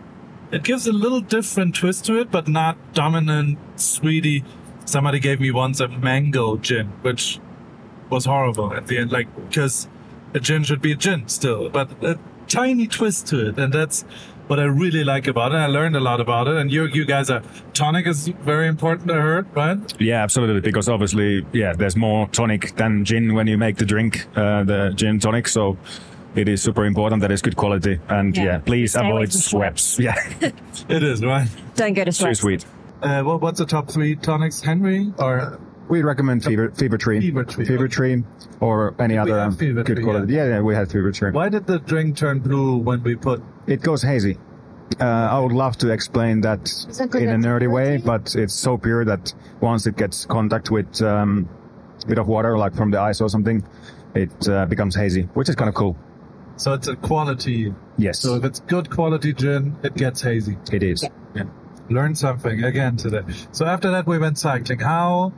it 0.51 0.63
gives 0.63 0.87
a 0.87 0.91
little 0.91 1.21
different 1.21 1.75
twist 1.75 2.05
to 2.05 2.19
it, 2.19 2.31
but 2.31 2.47
not 2.47 2.77
dominant 2.93 3.57
sweetie. 3.75 4.43
Somebody 4.85 5.19
gave 5.19 5.39
me 5.39 5.51
once 5.51 5.79
a 5.79 5.87
mango 5.87 6.57
gin, 6.57 6.87
which 7.01 7.39
was 8.09 8.25
horrible 8.25 8.73
at 8.73 8.87
the 8.87 8.97
end, 8.97 9.11
like 9.11 9.33
because 9.47 9.87
a 10.33 10.39
gin 10.39 10.63
should 10.63 10.81
be 10.81 10.91
a 10.91 10.95
gin 10.95 11.27
still, 11.27 11.69
but 11.69 11.91
a 12.03 12.19
tiny 12.47 12.87
twist 12.87 13.27
to 13.27 13.49
it, 13.49 13.57
and 13.57 13.71
that's 13.71 14.03
what 14.47 14.59
I 14.59 14.65
really 14.65 15.05
like 15.05 15.27
about 15.27 15.53
it. 15.53 15.55
I 15.55 15.67
learned 15.67 15.95
a 15.95 16.01
lot 16.01 16.19
about 16.19 16.47
it, 16.47 16.57
and 16.57 16.69
you 16.71 16.85
you 16.87 17.05
guys 17.05 17.29
are 17.29 17.41
tonic 17.73 18.05
is 18.05 18.27
very 18.27 18.67
important. 18.67 19.09
I 19.09 19.21
heard, 19.21 19.47
right? 19.55 19.77
Yeah, 19.99 20.21
absolutely. 20.23 20.59
Because 20.59 20.89
obviously, 20.89 21.45
yeah, 21.53 21.71
there's 21.73 21.95
more 21.95 22.27
tonic 22.29 22.75
than 22.75 23.05
gin 23.05 23.33
when 23.33 23.47
you 23.47 23.57
make 23.57 23.77
the 23.77 23.85
drink, 23.85 24.27
uh, 24.35 24.63
the 24.63 24.91
gin 24.93 25.19
tonic. 25.19 25.47
So 25.47 25.77
it 26.35 26.47
is 26.47 26.61
super 26.61 26.85
important 26.85 27.21
that 27.21 27.31
it's 27.31 27.41
good 27.41 27.55
quality. 27.55 27.99
And 28.09 28.35
Yeah. 28.35 28.43
yeah, 28.43 28.57
please 28.59 28.91
Stay 28.91 29.01
avoid 29.07 29.29
from. 29.29 29.99
Yeah, 29.99 30.15
It 30.89 31.03
is 31.03 31.23
right. 31.23 31.47
Don't 31.75 31.93
go 31.93 32.03
to 32.05 32.11
too 32.11 32.25
Schweppes. 32.25 32.37
sweet. 32.37 32.65
Uh, 33.01 33.23
what, 33.23 33.41
what's 33.41 33.59
the 33.59 33.65
top 33.65 33.89
three 33.89 34.15
tonics, 34.15 34.61
Henry? 34.61 35.11
Or 35.17 35.59
We 35.89 36.03
recommend 36.03 36.43
Fever, 36.43 36.71
Fever 36.71 36.97
Tree. 36.97 37.19
Fever 37.19 37.43
Tree, 37.43 37.65
Fever 37.65 37.85
okay. 37.85 37.93
Tree 37.93 38.23
or 38.59 38.93
any 38.99 39.17
other 39.17 39.37
have 39.39 39.57
Fever 39.57 39.83
good 39.83 39.95
Tree, 39.97 40.03
quality. 40.05 40.33
yeah. 40.33 40.45
Yeah. 40.45 40.49
yeah, 40.55 40.61
we 40.61 40.75
had 40.75 40.89
Fever 40.91 41.11
Tree. 41.11 41.31
why 41.31 41.49
did 41.49 41.65
the 41.67 41.79
drink 41.79 42.15
turn 42.15 42.39
blue 42.39 42.77
when 42.77 43.01
we 43.03 43.15
put? 43.15 43.41
It 43.67 43.81
goes 43.81 44.01
hazy. 44.03 44.37
Uh, 44.99 45.05
I 45.05 45.39
would 45.39 45.53
love 45.53 45.77
to 45.77 45.89
explain 45.89 46.41
that 46.41 46.63
that 46.97 47.15
in 47.15 47.29
a 47.29 47.37
nerdy 47.47 47.69
way, 47.71 47.97
but 47.97 48.35
it's 48.35 48.53
so 48.53 48.77
pure 48.77 49.03
that 49.05 49.33
once 49.61 49.87
it 49.87 49.95
gets 49.97 50.25
contact 50.25 50.69
with 50.69 51.01
um, 51.01 51.47
a 52.03 52.07
bit 52.07 52.17
of 52.19 52.27
water, 52.27 52.57
like 52.57 52.75
from 52.75 52.91
the 52.91 52.99
ice 52.99 53.21
or 53.21 53.29
something, 53.29 53.63
it 54.15 54.47
uh, 54.49 54.65
becomes 54.65 54.93
hazy, 54.95 55.23
which 55.33 55.47
is 55.49 55.55
kind 55.55 55.69
of 55.69 55.75
cool. 55.75 55.95
So 56.61 56.73
it's 56.73 56.87
a 56.87 56.95
quality. 56.95 57.73
Yes, 57.97 58.19
So 58.19 58.35
if 58.35 58.43
it's 58.45 58.59
good 58.59 58.91
quality 58.91 59.33
gin, 59.33 59.75
it 59.81 59.95
gets 59.95 60.21
hazy. 60.21 60.59
it 60.71 60.83
is. 60.83 61.03
Yeah. 61.33 61.45
Learn 61.89 62.13
something 62.13 62.63
again 62.63 62.97
today. 62.97 63.23
So 63.51 63.65
after 63.65 63.89
that, 63.91 64.05
we 64.05 64.19
went 64.19 64.37
cycling. 64.37 64.77
How? 64.77 65.33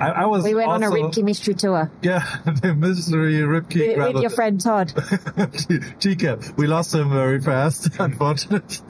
I, 0.00 0.08
I 0.10 0.26
was. 0.26 0.42
We 0.42 0.56
went 0.56 0.68
on 0.68 0.82
a 0.82 0.86
also- 0.86 0.96
Ripke 1.10 1.22
mystery 1.22 1.54
tour 1.54 1.92
Yeah, 2.02 2.24
the 2.44 2.74
mystery 2.74 3.34
Ripke 3.34 3.96
with, 3.96 4.14
with 4.14 4.22
your 4.22 4.30
friend 4.30 4.60
Todd. 4.60 4.88
TCAP. 4.96 6.56
We 6.56 6.66
lost 6.66 6.92
him 6.92 7.08
very 7.10 7.40
fast, 7.40 7.90
unfortunately. 8.00 8.80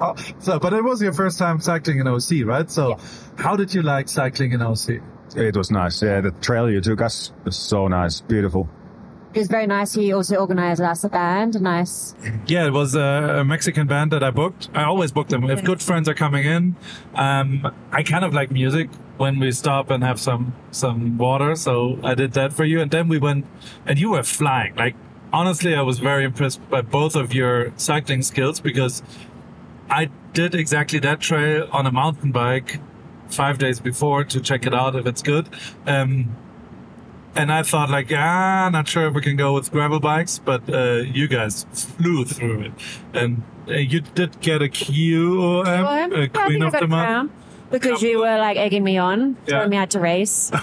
Oh, 0.00 0.16
so, 0.40 0.58
but 0.58 0.72
it 0.72 0.82
was 0.82 1.00
your 1.02 1.12
first 1.12 1.38
time 1.38 1.60
cycling 1.60 2.00
in 2.00 2.08
OC, 2.08 2.44
right? 2.44 2.68
So, 2.68 2.98
how 3.38 3.54
did 3.54 3.72
you 3.72 3.82
like 3.82 4.08
cycling 4.08 4.50
in 4.50 4.60
OC? 4.60 5.00
It 5.36 5.56
was 5.56 5.70
nice. 5.70 6.02
Yeah, 6.02 6.20
the 6.20 6.32
trail 6.32 6.68
you 6.68 6.80
took 6.80 7.00
us 7.00 7.30
was 7.44 7.56
so 7.56 7.86
nice, 7.86 8.20
beautiful. 8.20 8.68
It 9.34 9.38
was 9.38 9.48
very 9.48 9.66
nice. 9.66 9.92
He 9.94 10.12
also 10.12 10.36
organized 10.36 10.80
us 10.80 11.02
a 11.02 11.08
band. 11.08 11.60
Nice. 11.60 12.14
Yeah, 12.46 12.66
it 12.66 12.72
was 12.72 12.94
a, 12.94 13.38
a 13.40 13.44
Mexican 13.44 13.88
band 13.88 14.12
that 14.12 14.22
I 14.22 14.30
booked. 14.30 14.68
I 14.74 14.84
always 14.84 15.10
book 15.10 15.26
them. 15.26 15.50
If 15.50 15.64
good 15.64 15.82
friends 15.82 16.08
are 16.08 16.14
coming 16.14 16.44
in, 16.44 16.76
um, 17.16 17.68
I 17.90 18.04
kind 18.04 18.24
of 18.24 18.32
like 18.32 18.52
music 18.52 18.90
when 19.16 19.40
we 19.40 19.50
stop 19.50 19.90
and 19.90 20.04
have 20.04 20.20
some 20.20 20.54
some 20.70 21.18
water. 21.18 21.56
So 21.56 21.98
I 22.04 22.14
did 22.14 22.32
that 22.34 22.52
for 22.52 22.64
you, 22.64 22.80
and 22.80 22.92
then 22.92 23.08
we 23.08 23.18
went, 23.18 23.44
and 23.84 23.98
you 23.98 24.10
were 24.10 24.22
flying. 24.22 24.76
Like 24.76 24.94
honestly, 25.32 25.74
I 25.74 25.82
was 25.82 25.98
very 25.98 26.22
impressed 26.24 26.60
by 26.70 26.82
both 26.82 27.16
of 27.16 27.34
your 27.34 27.72
cycling 27.76 28.22
skills 28.22 28.60
because 28.60 29.02
I 29.90 30.10
did 30.32 30.54
exactly 30.54 31.00
that 31.00 31.18
trail 31.18 31.68
on 31.72 31.86
a 31.86 31.92
mountain 31.92 32.30
bike 32.30 32.78
five 33.28 33.58
days 33.58 33.80
before 33.80 34.22
to 34.24 34.40
check 34.40 34.64
it 34.64 34.72
out 34.72 34.94
if 34.94 35.06
it's 35.06 35.22
good. 35.22 35.48
Um, 35.86 36.36
and 37.36 37.52
I 37.52 37.62
thought 37.62 37.90
like, 37.90 38.10
ah, 38.12 38.68
not 38.72 38.88
sure 38.88 39.06
if 39.08 39.14
we 39.14 39.20
can 39.22 39.36
go 39.36 39.54
with 39.54 39.70
gravel 39.70 40.00
bikes, 40.00 40.38
but 40.38 40.62
uh, 40.72 41.02
you 41.02 41.28
guys 41.28 41.66
flew 41.72 42.24
through 42.24 42.60
it, 42.62 42.72
and 43.12 43.42
uh, 43.68 43.72
you 43.74 44.00
did 44.00 44.40
get 44.40 44.62
a 44.62 44.68
Q, 44.68 45.62
um, 45.66 45.82
Well, 45.84 46.22
a 46.22 46.28
Queen 46.28 46.62
of 46.62 46.72
the 46.72 46.86
Month. 46.86 47.32
Because 47.70 48.02
you 48.02 48.18
were 48.20 48.38
like 48.38 48.56
egging 48.56 48.84
me 48.84 48.98
on, 48.98 49.36
Yeah. 49.46 49.54
telling 49.56 49.70
me 49.70 49.76
I 49.78 49.80
had 49.80 49.90
to 49.92 50.00
race. 50.00 50.50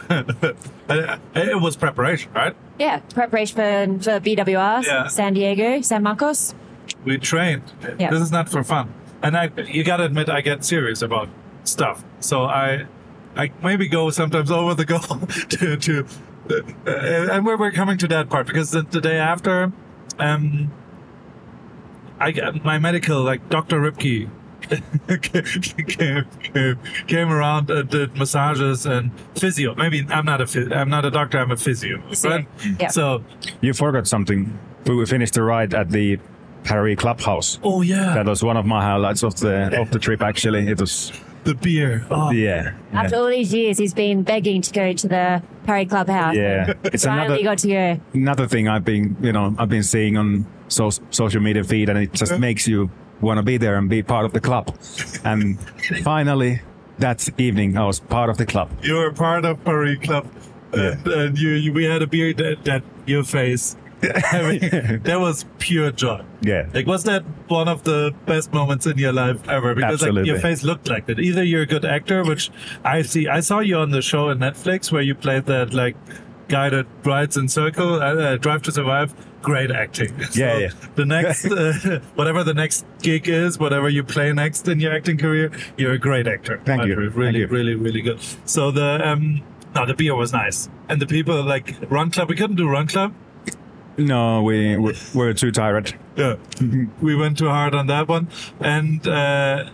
Uh, 0.89 1.17
it 1.35 1.61
was 1.61 1.77
preparation, 1.77 2.29
right? 2.33 2.53
Yeah, 2.77 2.99
preparation 3.13 3.55
for, 3.99 4.03
for 4.03 4.19
BWR, 4.19 4.83
Yeah. 4.83 5.07
San 5.07 5.33
Diego, 5.33 5.79
San 5.81 6.03
Marcos. 6.03 6.53
We 7.05 7.17
trained. 7.17 7.63
Yeah. 7.97 8.09
This 8.09 8.19
is 8.19 8.29
not 8.31 8.49
for 8.49 8.61
fun. 8.61 8.93
And 9.23 9.37
I, 9.37 9.51
you 9.67 9.85
gotta 9.85 10.03
admit, 10.03 10.27
I 10.27 10.41
get 10.41 10.65
serious 10.65 11.01
about 11.01 11.29
stuff. 11.63 12.03
So 12.19 12.43
I, 12.43 12.87
I 13.37 13.51
maybe 13.63 13.87
go 13.87 14.09
sometimes 14.09 14.51
over 14.59 14.73
the 14.75 14.83
goal 14.83 14.99
to, 15.49 15.77
to, 15.77 15.99
uh, 16.01 16.03
and 16.85 17.45
we're, 17.45 17.57
we're 17.57 17.71
coming 17.71 17.97
to 17.99 18.07
that 18.09 18.29
part 18.29 18.47
because 18.47 18.71
the, 18.71 18.81
the 18.83 19.01
day 19.01 19.17
after, 19.17 19.71
um, 20.19 20.71
I 22.19 22.31
got 22.31 22.63
my 22.63 22.77
medical, 22.79 23.21
like 23.23 23.49
Dr. 23.49 23.79
Ripke, 23.79 24.29
came, 25.21 26.25
came, 26.53 26.79
came 27.07 27.29
around 27.31 27.69
and 27.71 27.89
did 27.89 28.15
massages 28.15 28.85
and 28.85 29.11
physio. 29.35 29.73
Maybe 29.75 30.05
I'm 30.09 30.25
not 30.25 30.39
a 30.39 30.45
phys- 30.45 30.75
I'm 30.75 30.89
not 30.89 31.03
a 31.03 31.09
doctor. 31.11 31.39
I'm 31.39 31.51
a 31.51 31.57
physio. 31.57 32.01
Right? 32.23 32.47
Yeah. 32.79 32.87
So, 32.89 33.23
You 33.61 33.73
forgot 33.73 34.07
something. 34.07 34.57
We 34.85 35.05
finished 35.07 35.33
the 35.33 35.41
ride 35.43 35.73
at 35.73 35.89
the 35.89 36.19
Paris 36.63 36.95
Clubhouse. 36.99 37.59
oh 37.63 37.81
yeah, 37.81 38.13
That 38.13 38.27
was 38.27 38.43
one 38.43 38.55
of 38.55 38.65
my 38.67 38.81
highlights 38.83 39.23
of 39.23 39.35
the 39.39 39.79
of 39.81 39.89
the 39.89 39.97
trip. 39.99 40.21
Actually, 40.21 40.67
it 40.67 40.79
was 40.79 41.11
the 41.43 41.55
beer. 41.55 42.05
Oh, 42.11 42.31
yeah. 42.31 42.73
After 42.93 43.15
all 43.17 43.27
these 43.27 43.53
years, 43.53 43.77
he's 43.77 43.93
been 43.93 44.23
begging 44.23 44.61
to 44.61 44.71
go 44.71 44.93
to 44.93 45.07
the 45.07 45.43
Perry 45.65 45.85
Clubhouse. 45.85 46.35
Yeah, 46.35 46.73
it's 46.83 47.05
Finally 47.05 47.25
another 47.27 47.43
got 47.43 47.57
to 47.59 47.67
go. 47.67 48.01
another 48.13 48.47
thing 48.47 48.67
I've 48.67 48.85
been 48.85 49.15
you 49.21 49.31
know 49.31 49.55
I've 49.57 49.69
been 49.69 49.83
seeing 49.83 50.17
on 50.17 50.45
so, 50.67 50.89
social 51.09 51.41
media 51.41 51.63
feed, 51.63 51.89
and 51.89 51.99
it 51.99 52.13
just 52.13 52.37
makes 52.39 52.67
you 52.67 52.89
want 53.21 53.37
to 53.37 53.43
be 53.43 53.57
there 53.57 53.75
and 53.77 53.89
be 53.89 54.01
part 54.03 54.25
of 54.25 54.33
the 54.33 54.39
club. 54.39 54.75
And 55.23 55.59
finally, 56.03 56.61
that 56.99 57.27
evening, 57.39 57.77
I 57.77 57.85
was 57.85 57.99
part 57.99 58.29
of 58.29 58.37
the 58.37 58.45
club. 58.45 58.69
you 58.81 58.95
were 58.95 59.11
part 59.11 59.45
of 59.45 59.63
Perry 59.63 59.97
Club, 59.97 60.27
and, 60.73 61.05
and 61.07 61.37
you, 61.39 61.51
you 61.51 61.73
we 61.73 61.85
had 61.85 62.01
a 62.01 62.07
beer 62.07 62.33
that, 62.33 62.63
that 62.65 62.83
your 63.05 63.23
face. 63.23 63.75
I 64.31 64.41
mean, 64.41 65.01
that 65.03 65.19
was 65.19 65.45
pure 65.59 65.91
joy. 65.91 66.23
Yeah. 66.41 66.67
Like, 66.73 66.87
was 66.87 67.03
that 67.03 67.23
one 67.47 67.67
of 67.67 67.83
the 67.83 68.13
best 68.25 68.51
moments 68.51 68.87
in 68.87 68.97
your 68.97 69.13
life 69.13 69.47
ever? 69.47 69.75
Because 69.75 70.01
like 70.01 70.25
your 70.25 70.39
face 70.39 70.63
looked 70.63 70.89
like 70.89 71.05
that. 71.05 71.19
Either 71.19 71.43
you're 71.43 71.61
a 71.63 71.65
good 71.67 71.85
actor, 71.85 72.23
which 72.23 72.49
I 72.83 73.03
see. 73.03 73.27
I 73.27 73.41
saw 73.41 73.59
you 73.59 73.77
on 73.77 73.91
the 73.91 74.01
show 74.01 74.29
on 74.29 74.39
Netflix 74.39 74.91
where 74.91 75.01
you 75.01 75.13
played 75.13 75.45
that 75.45 75.73
like 75.73 75.95
guy 76.47 76.69
that 76.69 76.85
rides 77.03 77.37
in 77.37 77.47
circle, 77.47 78.01
uh, 78.01 78.15
uh, 78.15 78.37
Drive 78.37 78.61
to 78.63 78.71
Survive. 78.71 79.13
Great 79.41 79.71
acting. 79.71 80.13
Yeah, 80.33 80.57
yeah. 80.57 80.69
The 80.95 81.05
next, 81.05 81.45
uh, 81.51 81.99
whatever 82.15 82.43
the 82.43 82.53
next 82.53 82.85
gig 83.01 83.27
is, 83.27 83.57
whatever 83.57 83.89
you 83.89 84.03
play 84.03 84.31
next 84.33 84.67
in 84.67 84.79
your 84.79 84.93
acting 84.93 85.17
career, 85.17 85.51
you're 85.77 85.93
a 85.93 85.97
great 85.97 86.27
actor. 86.27 86.61
Thank 86.65 86.85
you. 86.85 86.95
Really, 86.95 87.11
Thank 87.11 87.37
you. 87.37 87.47
really, 87.47 87.75
really 87.75 88.01
good. 88.01 88.19
So 88.45 88.69
the 88.69 89.07
um, 89.07 89.41
no, 89.73 89.85
the 89.85 89.93
beer 89.93 90.15
was 90.15 90.33
nice, 90.33 90.69
and 90.89 91.01
the 91.01 91.07
people 91.07 91.41
like 91.43 91.75
Run 91.89 92.11
Club. 92.11 92.29
We 92.29 92.35
couldn't 92.35 92.57
do 92.57 92.67
Run 92.67 92.87
Club. 92.87 93.13
No, 94.01 94.43
we 94.43 94.77
we 94.77 94.93
were 95.13 95.33
too 95.33 95.51
tired. 95.51 95.93
Yeah, 96.15 96.35
we 97.01 97.15
went 97.15 97.37
too 97.37 97.49
hard 97.49 97.75
on 97.75 97.87
that 97.87 98.07
one, 98.07 98.27
and 98.59 99.05
uh, 99.07 99.69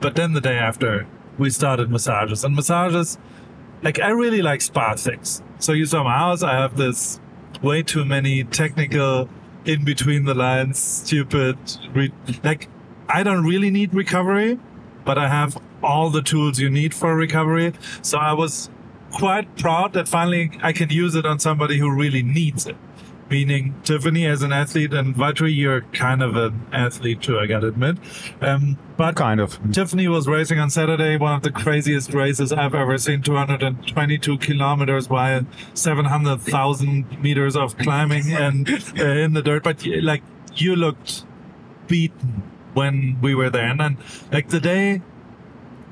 but 0.00 0.14
then 0.14 0.32
the 0.32 0.40
day 0.40 0.56
after 0.56 1.06
we 1.38 1.50
started 1.50 1.90
massages 1.90 2.44
and 2.44 2.54
massages. 2.54 3.18
Like 3.82 3.98
I 3.98 4.10
really 4.10 4.42
like 4.42 4.60
spa 4.60 4.94
things. 4.94 5.42
So 5.58 5.72
you 5.72 5.86
saw 5.86 6.04
my 6.04 6.16
house. 6.16 6.42
I 6.42 6.52
have 6.52 6.76
this 6.76 7.18
way 7.62 7.82
too 7.82 8.04
many 8.04 8.44
technical 8.44 9.28
in 9.64 9.84
between 9.84 10.24
the 10.24 10.34
lines, 10.34 10.78
stupid. 10.78 11.56
Like 12.44 12.68
I 13.08 13.22
don't 13.22 13.44
really 13.44 13.70
need 13.70 13.94
recovery, 13.94 14.58
but 15.04 15.18
I 15.18 15.28
have 15.28 15.58
all 15.82 16.10
the 16.10 16.22
tools 16.22 16.58
you 16.60 16.68
need 16.68 16.94
for 16.94 17.16
recovery. 17.16 17.72
So 18.02 18.18
I 18.18 18.34
was 18.34 18.68
quite 19.12 19.56
proud 19.56 19.94
that 19.94 20.08
finally 20.08 20.52
I 20.62 20.72
can 20.72 20.90
use 20.90 21.14
it 21.14 21.26
on 21.26 21.38
somebody 21.38 21.78
who 21.78 21.90
really 21.92 22.22
needs 22.22 22.66
it 22.66 22.76
meaning 23.30 23.74
Tiffany 23.84 24.26
as 24.26 24.42
an 24.42 24.52
athlete 24.52 24.92
and 24.92 25.14
Valtteri, 25.14 25.54
you're 25.54 25.82
kind 25.92 26.22
of 26.22 26.36
an 26.36 26.66
athlete 26.72 27.22
too, 27.22 27.38
I 27.38 27.46
gotta 27.46 27.68
admit. 27.68 27.96
Um, 28.40 28.78
but 28.96 29.16
Kind 29.16 29.40
of. 29.40 29.58
Tiffany 29.72 30.08
was 30.08 30.26
racing 30.28 30.58
on 30.58 30.68
Saturday, 30.70 31.16
one 31.16 31.34
of 31.34 31.42
the 31.42 31.50
craziest 31.50 32.12
races 32.12 32.52
I've 32.52 32.74
ever 32.74 32.98
seen, 32.98 33.22
222 33.22 34.38
kilometers 34.38 35.08
by 35.08 35.44
700,000 35.74 37.22
meters 37.22 37.56
of 37.56 37.78
climbing 37.78 38.32
and 38.32 38.68
uh, 38.98 39.04
in 39.04 39.32
the 39.32 39.42
dirt. 39.42 39.62
But 39.62 39.86
like, 39.86 40.22
you 40.56 40.76
looked 40.76 41.24
beaten 41.86 42.42
when 42.74 43.18
we 43.20 43.34
were 43.34 43.50
there. 43.50 43.66
And 43.66 43.80
then, 43.80 43.98
like, 44.32 44.48
the 44.48 44.60
day, 44.60 45.02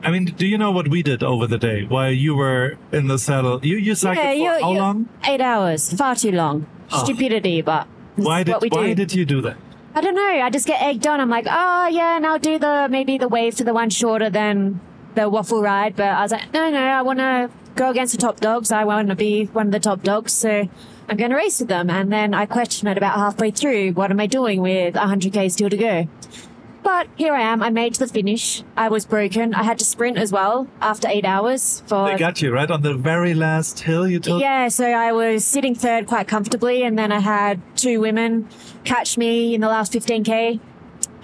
I 0.02 0.10
mean, 0.10 0.26
do 0.26 0.46
you 0.46 0.56
know 0.58 0.70
what 0.70 0.88
we 0.88 1.02
did 1.02 1.22
over 1.22 1.46
the 1.46 1.58
day 1.58 1.84
while 1.84 2.10
you 2.12 2.34
were 2.36 2.76
in 2.92 3.08
the 3.08 3.18
saddle? 3.18 3.64
You, 3.64 3.76
you 3.76 3.94
cycled 3.94 4.24
Yeah, 4.38 4.58
for 4.58 4.64
how 4.64 4.72
you- 4.72 4.78
long? 4.78 5.08
Eight 5.26 5.40
hours. 5.40 5.92
Far 5.92 6.14
too 6.14 6.30
long. 6.32 6.66
Oh. 6.92 7.04
Stupidity, 7.04 7.62
but 7.62 7.86
Why 8.16 8.42
did, 8.44 8.52
what 8.52 8.62
we 8.62 8.68
why 8.70 8.86
do. 8.88 8.94
did 8.94 9.12
you 9.14 9.24
do 9.24 9.40
that? 9.42 9.56
I 9.94 10.00
don't 10.00 10.14
know. 10.14 10.22
I 10.46 10.50
just 10.50 10.66
get 10.66 10.80
egged 10.80 11.06
on. 11.06 11.20
I'm 11.20 11.28
like, 11.28 11.46
oh 11.50 11.88
yeah, 11.88 12.16
and 12.16 12.24
I'll 12.26 12.38
do 12.38 12.58
the 12.58 12.86
maybe 12.90 13.18
the 13.18 13.26
Wafer 13.28 13.64
the 13.64 13.74
one 13.74 13.90
shorter 13.90 14.30
than 14.30 14.80
the 15.16 15.28
waffle 15.28 15.60
ride. 15.62 15.96
But 15.96 16.06
I 16.10 16.22
was 16.22 16.30
like, 16.32 16.52
no, 16.54 16.70
no, 16.70 16.78
I 16.80 17.02
want 17.02 17.18
to 17.18 17.50
go 17.74 17.90
against 17.90 18.12
the 18.14 18.18
top 18.20 18.38
dogs. 18.40 18.70
I 18.70 18.84
want 18.84 19.08
to 19.08 19.16
be 19.16 19.46
one 19.46 19.66
of 19.66 19.72
the 19.72 19.80
top 19.80 20.02
dogs. 20.04 20.32
So 20.32 20.68
I'm 21.08 21.16
going 21.16 21.30
to 21.30 21.36
race 21.36 21.58
with 21.58 21.68
them. 21.68 21.90
And 21.90 22.12
then 22.12 22.32
I 22.34 22.46
question 22.46 22.86
it 22.86 22.96
about 22.96 23.16
halfway 23.16 23.50
through. 23.50 23.92
What 23.92 24.10
am 24.12 24.20
I 24.20 24.26
doing 24.26 24.60
with 24.60 24.94
100k 24.94 25.50
still 25.50 25.70
to 25.70 25.76
go? 25.76 26.06
But 26.88 27.06
here 27.16 27.34
I 27.34 27.42
am. 27.42 27.62
I 27.62 27.68
made 27.68 27.92
to 27.94 28.00
the 28.00 28.06
finish. 28.06 28.62
I 28.74 28.88
was 28.88 29.04
broken. 29.04 29.52
I 29.52 29.62
had 29.62 29.78
to 29.78 29.84
sprint 29.84 30.16
as 30.16 30.32
well 30.32 30.66
after 30.80 31.06
eight 31.06 31.26
hours 31.26 31.82
for 31.86 32.08
They 32.08 32.16
got 32.16 32.40
you 32.40 32.50
right 32.50 32.70
on 32.70 32.80
the 32.80 32.94
very 32.94 33.34
last 33.34 33.80
hill. 33.80 34.08
You 34.08 34.18
told 34.18 34.40
yeah, 34.40 34.68
so 34.68 34.86
I 34.86 35.12
was 35.12 35.44
sitting 35.44 35.74
third 35.74 36.06
quite 36.06 36.28
comfortably, 36.28 36.82
and 36.84 36.98
then 36.98 37.12
I 37.12 37.20
had 37.20 37.60
two 37.76 38.00
women 38.00 38.48
catch 38.84 39.18
me 39.18 39.54
in 39.54 39.60
the 39.60 39.68
last 39.68 39.92
15k. 39.92 40.60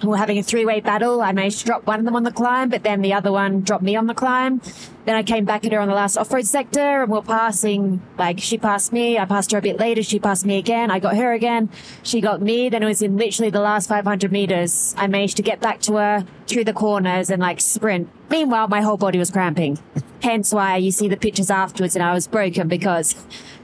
We 0.05 0.11
were 0.11 0.17
having 0.17 0.37
a 0.37 0.43
three-way 0.43 0.81
battle. 0.81 1.19
I 1.21 1.31
managed 1.31 1.59
to 1.61 1.65
drop 1.65 1.87
one 1.87 1.97
of 1.99 2.05
them 2.05 2.15
on 2.15 2.21
the 2.23 2.31
climb, 2.31 2.69
but 2.69 2.83
then 2.83 3.01
the 3.01 3.13
other 3.13 3.31
one 3.31 3.61
dropped 3.61 3.83
me 3.83 3.95
on 3.95 4.05
the 4.05 4.13
climb. 4.13 4.61
Then 5.05 5.15
I 5.15 5.23
came 5.23 5.45
back 5.45 5.65
at 5.65 5.71
her 5.71 5.79
on 5.79 5.87
the 5.87 5.95
last 5.95 6.15
off-road 6.15 6.45
sector, 6.45 7.01
and 7.03 7.11
we're 7.11 7.23
passing. 7.23 8.01
Like 8.17 8.39
she 8.39 8.57
passed 8.59 8.93
me, 8.93 9.17
I 9.17 9.25
passed 9.25 9.51
her 9.51 9.57
a 9.57 9.61
bit 9.61 9.79
later. 9.79 10.03
She 10.03 10.19
passed 10.19 10.45
me 10.45 10.57
again. 10.59 10.91
I 10.91 10.99
got 10.99 11.15
her 11.17 11.33
again. 11.33 11.69
She 12.03 12.21
got 12.21 12.39
me. 12.41 12.69
Then 12.69 12.83
it 12.83 12.85
was 12.85 13.01
in 13.01 13.17
literally 13.17 13.49
the 13.49 13.61
last 13.61 13.87
500 13.89 14.31
meters. 14.31 14.93
I 14.97 15.07
managed 15.07 15.37
to 15.37 15.43
get 15.43 15.59
back 15.59 15.81
to 15.81 15.93
her 15.95 16.25
through 16.45 16.65
the 16.65 16.73
corners 16.73 17.31
and 17.31 17.41
like 17.41 17.59
sprint. 17.59 18.07
Meanwhile, 18.29 18.67
my 18.67 18.81
whole 18.81 18.97
body 18.97 19.17
was 19.17 19.31
cramping. 19.31 19.79
Hence 20.21 20.53
why 20.53 20.77
you 20.77 20.91
see 20.91 21.07
the 21.07 21.17
pictures 21.17 21.49
afterwards, 21.49 21.95
and 21.95 22.03
I 22.03 22.13
was 22.13 22.27
broken 22.27 22.67
because 22.67 23.15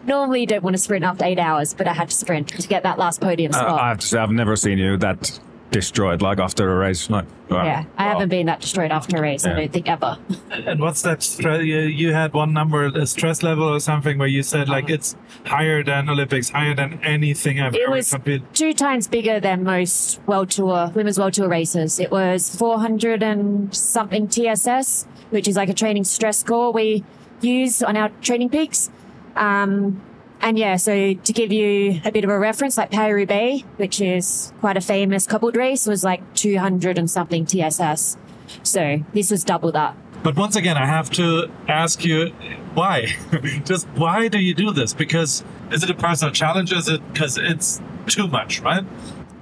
normally 0.05 0.41
you 0.41 0.47
don't 0.47 0.63
want 0.63 0.75
to 0.75 0.81
sprint 0.81 1.03
after 1.05 1.25
eight 1.25 1.39
hours, 1.39 1.73
but 1.75 1.87
I 1.87 1.93
had 1.93 2.09
to 2.09 2.15
sprint 2.15 2.49
to 2.49 2.67
get 2.67 2.81
that 2.83 2.97
last 2.97 3.21
podium 3.21 3.51
Uh, 3.53 3.57
spot. 3.57 3.81
I 3.81 3.89
have 3.89 3.99
to 3.99 4.07
say, 4.07 4.19
I've 4.19 4.31
never 4.31 4.55
seen 4.55 4.77
you 4.79 4.97
that 4.97 5.39
destroyed 5.71 6.21
like 6.21 6.39
after 6.39 6.71
a 6.71 6.75
race. 6.77 7.09
Like, 7.09 7.25
wow. 7.49 7.63
yeah, 7.65 7.85
I 7.97 8.05
Wow. 8.05 8.13
haven't 8.13 8.29
been 8.29 8.45
that 8.47 8.59
destroyed 8.61 8.91
after 8.91 9.17
a 9.17 9.21
race. 9.21 9.45
I 9.45 9.53
don't 9.53 9.71
think 9.71 9.87
ever. 9.89 10.17
And 10.51 10.79
what's 10.81 11.01
that? 11.03 11.19
Stre- 11.19 11.65
you, 11.65 11.79
you 11.79 12.13
had 12.13 12.33
one 12.33 12.53
number, 12.53 12.85
a 12.85 13.07
stress 13.07 13.41
level 13.41 13.63
or 13.63 13.79
something, 13.79 14.17
where 14.17 14.27
you 14.27 14.43
said 14.43 14.67
like 14.69 14.89
it's 14.89 15.15
higher 15.45 15.81
than 15.83 16.09
Olympics, 16.09 16.49
higher 16.49 16.75
than 16.75 16.99
anything 17.03 17.59
I've 17.61 17.73
It 17.73 17.81
ever 17.83 17.91
was 17.95 18.11
competed. 18.11 18.43
two 18.53 18.73
times 18.73 19.07
bigger 19.07 19.39
than 19.39 19.63
most 19.63 20.19
world 20.27 20.49
tour 20.51 20.91
women's 20.93 21.17
world 21.17 21.33
tour 21.33 21.47
races. 21.47 21.99
It 21.99 22.11
was 22.11 22.53
400 22.55 23.23
and 23.23 23.73
something 23.73 24.27
TSS, 24.27 25.07
which 25.31 25.47
is 25.47 25.55
like 25.55 25.69
a 25.69 25.73
training 25.73 26.03
stress 26.03 26.37
score 26.39 26.71
we 26.73 27.03
use 27.41 27.81
on 27.81 27.95
our 27.97 28.09
TrainingPeaks. 28.21 28.89
Um, 29.35 30.01
and 30.41 30.57
yeah, 30.57 30.75
so 30.75 31.13
to 31.13 31.33
give 31.33 31.51
you 31.51 32.01
a 32.03 32.11
bit 32.11 32.23
of 32.23 32.29
a 32.29 32.37
reference, 32.37 32.77
like 32.77 32.91
Paris-Roubaix, 32.91 33.63
which 33.77 34.01
is 34.01 34.53
quite 34.59 34.77
a 34.77 34.81
famous 34.81 35.27
coupled 35.27 35.55
race, 35.55 35.85
was 35.85 36.03
like 36.03 36.21
200 36.35 36.97
and 36.97 37.09
something 37.09 37.45
TSS. 37.45 38.17
So 38.63 39.03
this 39.13 39.31
was 39.31 39.43
double 39.43 39.71
that. 39.71 39.95
But 40.23 40.35
once 40.35 40.55
again, 40.55 40.77
I 40.77 40.85
have 40.85 41.09
to 41.11 41.49
ask 41.67 42.05
you: 42.05 42.27
why? 42.73 43.07
Just 43.65 43.87
why 43.95 44.27
do 44.27 44.39
you 44.39 44.53
do 44.53 44.71
this? 44.71 44.93
Because 44.93 45.43
is 45.71 45.83
it 45.83 45.89
a 45.89 45.95
personal 45.95 46.33
challenge? 46.33 46.71
Is 46.71 46.87
it 46.87 47.01
because 47.11 47.37
it's 47.37 47.81
too 48.07 48.27
much, 48.27 48.59
right? 48.61 48.83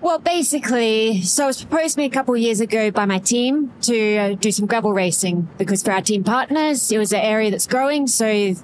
Well, 0.01 0.19
basically, 0.19 1.21
so 1.23 1.43
it 1.43 1.47
was 1.47 1.65
proposed 1.65 1.95
to 1.95 1.99
me 1.99 2.05
a 2.05 2.09
couple 2.09 2.33
of 2.33 2.39
years 2.39 2.61
ago 2.61 2.89
by 2.89 3.05
my 3.05 3.19
team 3.19 3.73
to 3.81 4.17
uh, 4.17 4.33
do 4.35 4.49
some 4.49 4.65
gravel 4.65 4.93
racing 4.93 5.49
because 5.57 5.83
for 5.83 5.91
our 5.91 6.01
team 6.01 6.23
partners, 6.23 6.89
it 6.89 6.97
was 6.97 7.11
an 7.11 7.19
area 7.19 7.51
that's 7.51 7.67
growing. 7.67 8.07
So 8.07 8.55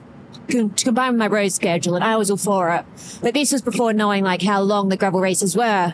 con- 0.45 0.71
to 0.71 0.85
combine 0.85 1.13
with 1.13 1.19
my 1.19 1.27
road 1.27 1.51
schedule, 1.51 1.95
and 1.95 2.03
I 2.03 2.17
was 2.17 2.31
all 2.31 2.37
for 2.37 2.71
it. 2.71 2.85
But 3.21 3.33
this 3.33 3.51
was 3.51 3.61
before 3.61 3.93
knowing 3.93 4.23
like 4.23 4.41
how 4.41 4.61
long 4.61 4.89
the 4.89 4.97
gravel 4.97 5.21
races 5.21 5.55
were. 5.55 5.93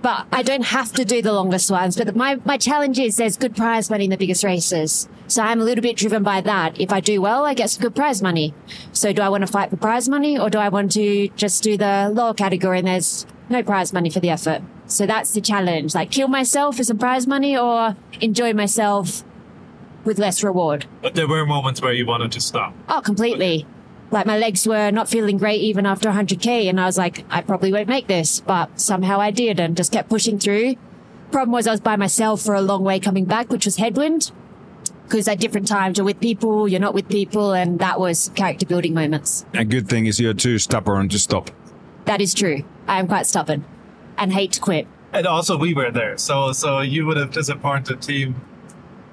But 0.00 0.26
I 0.30 0.42
don't 0.42 0.66
have 0.66 0.92
to 0.92 1.04
do 1.04 1.20
the 1.22 1.32
longest 1.32 1.70
ones. 1.70 1.96
But 1.96 2.14
my, 2.14 2.38
my 2.44 2.56
challenge 2.56 2.98
is 2.98 3.16
there's 3.16 3.36
good 3.36 3.56
prize 3.56 3.90
money 3.90 4.04
in 4.04 4.10
the 4.10 4.16
biggest 4.16 4.44
races. 4.44 5.08
So 5.26 5.42
I'm 5.42 5.60
a 5.60 5.64
little 5.64 5.82
bit 5.82 5.96
driven 5.96 6.22
by 6.22 6.40
that. 6.40 6.80
If 6.80 6.92
I 6.92 7.00
do 7.00 7.20
well, 7.20 7.44
I 7.44 7.54
get 7.54 7.70
some 7.70 7.82
good 7.82 7.96
prize 7.96 8.22
money. 8.22 8.54
So 8.92 9.12
do 9.12 9.22
I 9.22 9.28
want 9.28 9.42
to 9.42 9.52
fight 9.52 9.70
for 9.70 9.76
prize 9.76 10.08
money 10.08 10.38
or 10.38 10.50
do 10.50 10.58
I 10.58 10.68
want 10.68 10.92
to 10.92 11.28
just 11.30 11.62
do 11.62 11.76
the 11.76 12.10
lower 12.12 12.32
category 12.32 12.78
and 12.78 12.86
there's 12.86 13.26
no 13.48 13.62
prize 13.62 13.92
money 13.92 14.08
for 14.08 14.20
the 14.20 14.30
effort? 14.30 14.62
So 14.86 15.04
that's 15.04 15.32
the 15.32 15.40
challenge. 15.40 15.94
Like 15.94 16.10
kill 16.10 16.28
myself 16.28 16.76
for 16.76 16.84
some 16.84 16.98
prize 16.98 17.26
money 17.26 17.58
or 17.58 17.96
enjoy 18.20 18.54
myself 18.54 19.24
with 20.08 20.18
less 20.18 20.42
reward. 20.42 20.86
But 21.02 21.14
there 21.14 21.28
were 21.28 21.46
moments 21.46 21.80
where 21.80 21.92
you 21.92 22.06
wanted 22.06 22.32
to 22.32 22.40
stop. 22.40 22.74
Oh, 22.88 23.00
completely. 23.00 23.66
Like 24.10 24.26
my 24.26 24.38
legs 24.38 24.66
were 24.66 24.90
not 24.90 25.08
feeling 25.08 25.36
great 25.36 25.60
even 25.60 25.84
after 25.86 26.08
100k, 26.08 26.68
and 26.68 26.80
I 26.80 26.86
was 26.86 26.96
like, 26.98 27.24
I 27.30 27.42
probably 27.42 27.72
won't 27.72 27.88
make 27.88 28.08
this, 28.08 28.40
but 28.40 28.80
somehow 28.80 29.20
I 29.20 29.30
did, 29.30 29.60
and 29.60 29.76
just 29.76 29.92
kept 29.92 30.08
pushing 30.08 30.38
through. 30.38 30.76
Problem 31.30 31.52
was 31.52 31.66
I 31.66 31.72
was 31.72 31.80
by 31.80 31.96
myself 31.96 32.40
for 32.40 32.54
a 32.54 32.62
long 32.62 32.82
way 32.82 32.98
coming 32.98 33.26
back, 33.26 33.50
which 33.50 33.66
was 33.66 33.76
headwind, 33.76 34.32
because 35.04 35.28
at 35.28 35.38
different 35.38 35.68
times 35.68 35.98
you're 35.98 36.06
with 36.06 36.20
people, 36.20 36.66
you're 36.66 36.80
not 36.80 36.94
with 36.94 37.08
people, 37.10 37.52
and 37.52 37.78
that 37.80 38.00
was 38.00 38.30
character 38.34 38.64
building 38.64 38.94
moments. 38.94 39.44
A 39.52 39.64
good 39.64 39.88
thing 39.88 40.06
is 40.06 40.18
you're 40.18 40.32
too 40.32 40.58
stubborn 40.58 41.10
to 41.10 41.18
stop. 41.18 41.50
That 42.06 42.22
is 42.22 42.32
true. 42.32 42.64
I 42.86 42.98
am 42.98 43.08
quite 43.08 43.26
stubborn, 43.26 43.66
and 44.16 44.32
hate 44.32 44.52
to 44.52 44.60
quit. 44.60 44.86
And 45.12 45.26
also, 45.26 45.58
we 45.58 45.74
were 45.74 45.90
there, 45.90 46.16
so 46.16 46.52
so 46.52 46.80
you 46.80 47.04
would 47.04 47.18
have 47.18 47.30
disappointed 47.30 48.00
team. 48.00 48.40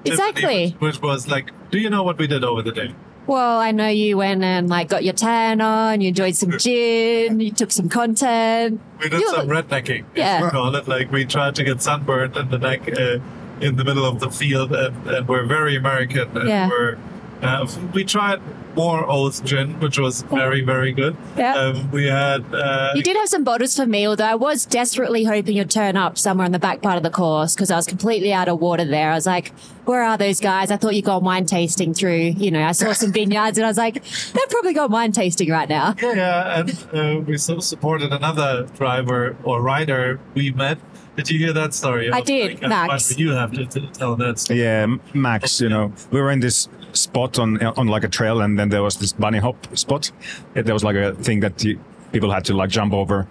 Exactly. 0.06 0.70
Which, 0.78 0.94
which 0.96 1.02
was 1.02 1.28
like, 1.28 1.50
do 1.70 1.78
you 1.78 1.90
know 1.90 2.02
what 2.02 2.18
we 2.18 2.26
did 2.26 2.44
over 2.44 2.62
the 2.62 2.72
day? 2.72 2.94
Well, 3.26 3.58
I 3.58 3.72
know 3.72 3.88
you 3.88 4.16
went 4.18 4.44
and 4.44 4.68
like 4.68 4.88
got 4.88 5.02
your 5.02 5.12
tan 5.14 5.60
on, 5.60 6.00
you 6.00 6.08
enjoyed 6.08 6.36
some 6.36 6.56
gin, 6.58 7.40
you 7.40 7.50
took 7.50 7.72
some 7.72 7.88
content. 7.88 8.80
We 9.00 9.08
did 9.08 9.20
You 9.20 9.30
some 9.30 9.48
rednecking. 9.48 10.04
Yeah. 10.14 10.44
we 10.44 10.50
call 10.50 10.74
it. 10.76 10.86
Like 10.86 11.10
we 11.10 11.24
tried 11.24 11.56
to 11.56 11.64
get 11.64 11.82
sunburned 11.82 12.36
in 12.36 12.50
the 12.50 12.58
neck 12.58 12.88
uh, 12.88 13.18
in 13.60 13.76
the 13.76 13.84
middle 13.84 14.04
of 14.04 14.20
the 14.20 14.30
field, 14.30 14.72
and, 14.72 15.06
and 15.08 15.26
we're 15.26 15.44
very 15.44 15.74
American. 15.76 16.36
And 16.36 16.48
Yeah. 16.48 16.68
we're 16.68 16.98
uh, 17.42 17.66
we 17.92 18.04
tried 18.04 18.40
more 18.74 19.08
oath 19.08 19.42
gin, 19.44 19.78
which 19.80 19.98
was 19.98 20.22
very 20.22 20.60
very 20.60 20.92
good. 20.92 21.16
Yeah. 21.36 21.54
Um, 21.54 21.90
we 21.90 22.06
had 22.06 22.44
uh, 22.54 22.92
You 22.94 23.02
did 23.02 23.16
have 23.16 23.28
some 23.28 23.44
bottles 23.44 23.76
for 23.76 23.86
me, 23.86 24.06
although 24.06 24.24
I 24.24 24.34
was 24.34 24.66
desperately 24.66 25.24
hoping 25.24 25.56
you'd 25.56 25.70
turn 25.70 25.96
up 25.96 26.18
somewhere 26.18 26.46
in 26.46 26.52
the 26.52 26.58
back 26.58 26.82
part 26.82 26.96
of 26.96 27.02
the 27.02 27.10
course 27.10 27.54
because 27.54 27.70
I 27.70 27.76
was 27.76 27.86
completely 27.86 28.32
out 28.32 28.48
of 28.48 28.60
water 28.60 28.84
there. 28.84 29.10
I 29.12 29.14
was 29.14 29.26
like, 29.26 29.52
where 29.86 30.02
are 30.02 30.18
those 30.18 30.40
guys? 30.40 30.70
I 30.70 30.76
thought 30.76 30.94
you'd 30.94 31.04
gone 31.04 31.24
wine 31.24 31.46
tasting 31.46 31.94
through, 31.94 32.34
you 32.36 32.50
know, 32.50 32.62
I 32.62 32.72
saw 32.72 32.92
some 32.92 33.12
vineyards 33.20 33.56
and 33.56 33.64
I 33.64 33.68
was 33.68 33.78
like, 33.78 33.94
they've 33.94 34.48
probably 34.50 34.74
got 34.74 34.90
wine 34.90 35.12
tasting 35.12 35.50
right 35.50 35.68
now. 35.68 35.94
Yeah, 36.02 36.12
yeah, 36.14 36.60
and 36.60 36.86
uh, 36.92 37.20
we 37.20 37.38
so 37.38 37.60
supported 37.60 38.12
another 38.12 38.64
driver 38.76 39.36
or 39.44 39.62
rider 39.62 40.20
we 40.34 40.50
met. 40.50 40.78
Did 41.16 41.30
you 41.30 41.38
hear 41.38 41.54
that 41.54 41.72
story? 41.72 42.10
I 42.12 42.18
was 42.18 42.26
did, 42.26 42.60
like, 42.60 42.68
Max. 42.68 43.18
You 43.18 43.30
have 43.30 43.50
to, 43.52 43.64
to 43.64 43.86
tell 43.88 44.16
that 44.16 44.38
story. 44.38 44.60
Yeah, 44.60 44.96
Max, 45.14 45.62
you 45.62 45.70
know, 45.70 45.92
we 46.10 46.20
were 46.20 46.30
in 46.30 46.40
this 46.40 46.68
spot 46.96 47.38
on 47.38 47.62
on 47.62 47.86
like 47.86 48.04
a 48.04 48.08
trail, 48.08 48.40
and 48.40 48.58
then 48.58 48.68
there 48.68 48.82
was 48.82 48.96
this 48.96 49.12
bunny 49.12 49.38
hop 49.38 49.76
spot. 49.76 50.10
There 50.54 50.74
was 50.74 50.84
like 50.84 50.96
a 50.96 51.14
thing 51.14 51.40
that 51.40 51.62
you, 51.62 51.78
people 52.12 52.30
had 52.32 52.44
to 52.46 52.54
like 52.54 52.70
jump 52.70 52.92
over, 52.92 53.26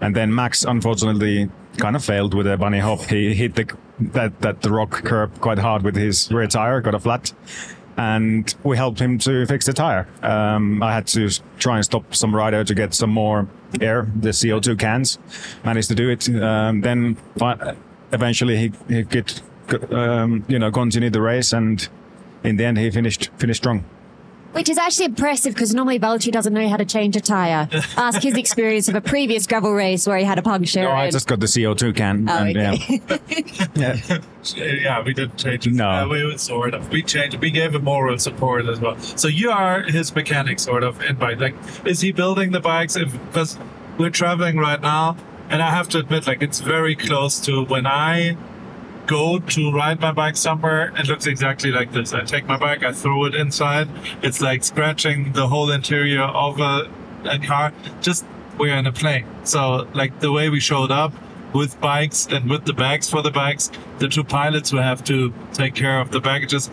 and 0.00 0.16
then 0.16 0.34
Max 0.34 0.64
unfortunately 0.64 1.50
kind 1.76 1.96
of 1.96 2.04
failed 2.04 2.34
with 2.34 2.46
a 2.46 2.56
bunny 2.56 2.78
hop. 2.78 3.02
He 3.02 3.34
hit 3.34 3.54
the 3.54 3.76
that 4.00 4.40
that 4.40 4.62
the 4.62 4.70
rock 4.70 4.90
curb 4.90 5.40
quite 5.40 5.58
hard 5.58 5.82
with 5.82 5.96
his 5.96 6.30
rear 6.32 6.46
tire, 6.46 6.80
got 6.80 6.94
a 6.94 7.00
flat. 7.00 7.32
And 7.94 8.54
we 8.64 8.78
helped 8.78 8.98
him 9.00 9.18
to 9.18 9.44
fix 9.44 9.66
the 9.66 9.74
tire. 9.74 10.08
Um, 10.22 10.82
I 10.82 10.94
had 10.94 11.06
to 11.08 11.28
try 11.58 11.76
and 11.76 11.84
stop 11.84 12.14
some 12.14 12.34
rider 12.34 12.64
to 12.64 12.74
get 12.74 12.94
some 12.94 13.10
more 13.10 13.46
air, 13.82 14.10
the 14.16 14.30
CO2 14.30 14.78
cans. 14.78 15.18
Managed 15.62 15.88
to 15.88 15.94
do 15.94 16.08
it. 16.08 16.26
Um, 16.42 16.80
then 16.80 17.18
eventually 18.12 18.56
he, 18.56 18.72
he 18.88 19.04
could, 19.04 19.40
um, 19.90 20.42
you 20.48 20.58
know, 20.58 20.70
continue 20.70 21.10
the 21.10 21.20
race 21.20 21.52
and 21.52 21.86
in 22.44 22.56
the 22.56 22.64
end 22.64 22.78
he 22.78 22.90
finished 22.90 23.30
finished 23.36 23.62
strong. 23.62 23.84
Which 24.52 24.68
is 24.68 24.76
actually 24.76 25.06
impressive 25.06 25.54
because 25.54 25.74
normally 25.74 25.98
Valtteri 25.98 26.30
doesn't 26.30 26.52
know 26.52 26.68
how 26.68 26.76
to 26.76 26.84
change 26.84 27.16
a 27.16 27.22
tyre. 27.22 27.70
Ask 27.96 28.20
his 28.20 28.36
experience 28.36 28.86
of 28.86 28.94
a 28.94 29.00
previous 29.00 29.46
gravel 29.46 29.72
race 29.72 30.06
where 30.06 30.18
he 30.18 30.24
had 30.24 30.38
a 30.38 30.42
puncture. 30.42 30.82
No, 30.82 30.90
I 30.90 31.04
and- 31.04 31.12
just 31.12 31.26
got 31.26 31.40
the 31.40 31.46
CO2 31.46 31.96
can. 31.96 32.28
Oh, 32.28 32.36
and, 32.36 32.58
okay. 32.58 33.00
Yeah, 33.74 34.18
yeah, 34.54 35.02
we 35.02 35.14
didn't 35.14 35.38
change 35.38 35.66
it. 35.66 35.72
No. 35.72 35.88
Uh, 35.88 36.08
we 36.08 36.36
sort 36.36 36.74
of. 36.74 36.90
We 36.90 37.02
changed. 37.02 37.38
We 37.38 37.50
gave 37.50 37.74
him 37.74 37.84
moral 37.84 38.18
support 38.18 38.66
as 38.66 38.78
well. 38.78 38.98
So 39.00 39.26
you 39.26 39.50
are 39.50 39.84
his 39.84 40.14
mechanic, 40.14 40.58
sort 40.58 40.84
of, 40.84 41.00
in 41.02 41.16
bike. 41.16 41.40
Like, 41.40 41.54
is 41.86 42.02
he 42.02 42.12
building 42.12 42.52
the 42.52 42.60
bikes? 42.60 42.94
If 42.94 43.10
because 43.28 43.58
we're 43.96 44.10
traveling 44.10 44.58
right 44.58 44.82
now, 44.82 45.16
and 45.48 45.62
I 45.62 45.70
have 45.70 45.88
to 45.90 45.98
admit, 45.98 46.26
like, 46.26 46.42
it's 46.42 46.60
very 46.60 46.94
close 46.94 47.40
to 47.40 47.64
when 47.64 47.86
I 47.86 48.36
go 49.06 49.38
to 49.38 49.72
ride 49.72 50.00
my 50.00 50.12
bike 50.12 50.36
somewhere. 50.36 50.92
It 50.96 51.08
looks 51.08 51.26
exactly 51.26 51.70
like 51.70 51.92
this. 51.92 52.12
I 52.12 52.22
take 52.22 52.46
my 52.46 52.56
bike, 52.56 52.82
I 52.82 52.92
throw 52.92 53.24
it 53.24 53.34
inside. 53.34 53.88
It's 54.22 54.40
like 54.40 54.64
scratching 54.64 55.32
the 55.32 55.48
whole 55.48 55.70
interior 55.70 56.22
of 56.22 56.60
a, 56.60 56.90
a 57.24 57.38
car. 57.38 57.72
Just 58.00 58.24
we're 58.58 58.76
in 58.76 58.86
a 58.86 58.92
plane. 58.92 59.26
So 59.44 59.88
like 59.94 60.20
the 60.20 60.30
way 60.30 60.48
we 60.48 60.60
showed 60.60 60.90
up 60.90 61.12
with 61.52 61.80
bikes 61.80 62.26
and 62.26 62.48
with 62.48 62.64
the 62.64 62.72
bags 62.72 63.10
for 63.10 63.22
the 63.22 63.30
bikes, 63.30 63.70
the 63.98 64.08
two 64.08 64.24
pilots 64.24 64.70
who 64.70 64.78
have 64.78 65.04
to 65.04 65.32
take 65.52 65.74
care 65.74 66.00
of 66.00 66.10
the 66.10 66.20
baggages, 66.20 66.70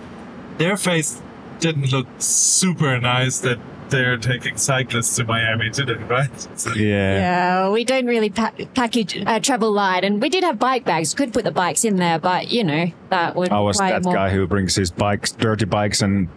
their 0.57 0.77
face 0.77 1.21
didn't 1.59 1.91
look 1.91 2.07
super 2.19 2.99
nice 2.99 3.39
that 3.39 3.59
they're 3.89 4.17
taking 4.17 4.57
cyclists 4.57 5.15
to 5.17 5.23
Miami, 5.23 5.69
did 5.69 5.89
it? 5.89 5.97
Right? 6.09 6.29
So- 6.59 6.73
yeah. 6.73 7.15
Yeah, 7.15 7.69
we 7.69 7.83
don't 7.83 8.05
really 8.05 8.29
pa- 8.29 8.53
package 8.73 9.21
uh, 9.25 9.39
travel 9.39 9.71
light, 9.71 10.03
and 10.03 10.21
we 10.21 10.29
did 10.29 10.43
have 10.43 10.59
bike 10.59 10.85
bags. 10.85 11.13
Could 11.13 11.33
put 11.33 11.43
the 11.43 11.51
bikes 11.51 11.83
in 11.85 11.95
there, 11.97 12.19
but 12.19 12.51
you 12.51 12.63
know 12.63 12.91
that 13.09 13.35
would. 13.35 13.49
I 13.51 13.59
was 13.59 13.77
that 13.77 14.03
more. 14.03 14.13
guy 14.13 14.29
who 14.29 14.47
brings 14.47 14.75
his 14.75 14.91
bikes, 14.91 15.31
dirty 15.31 15.65
bikes, 15.65 16.01
and 16.01 16.27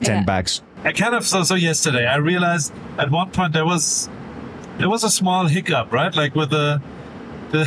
ten 0.00 0.18
Yeah. 0.18 0.24
bags. 0.24 0.62
I 0.84 0.92
kind 0.92 1.14
of 1.14 1.24
so 1.26 1.42
so 1.44 1.54
yesterday. 1.54 2.06
I 2.06 2.16
realized 2.16 2.72
at 2.98 3.10
one 3.10 3.30
point 3.30 3.52
there 3.52 3.64
was 3.66 4.08
there 4.78 4.88
was 4.90 5.04
a 5.04 5.10
small 5.10 5.46
hiccup, 5.46 5.92
right? 5.92 6.14
Like 6.14 6.34
with 6.34 6.50
the 6.50 6.82
the. 7.52 7.64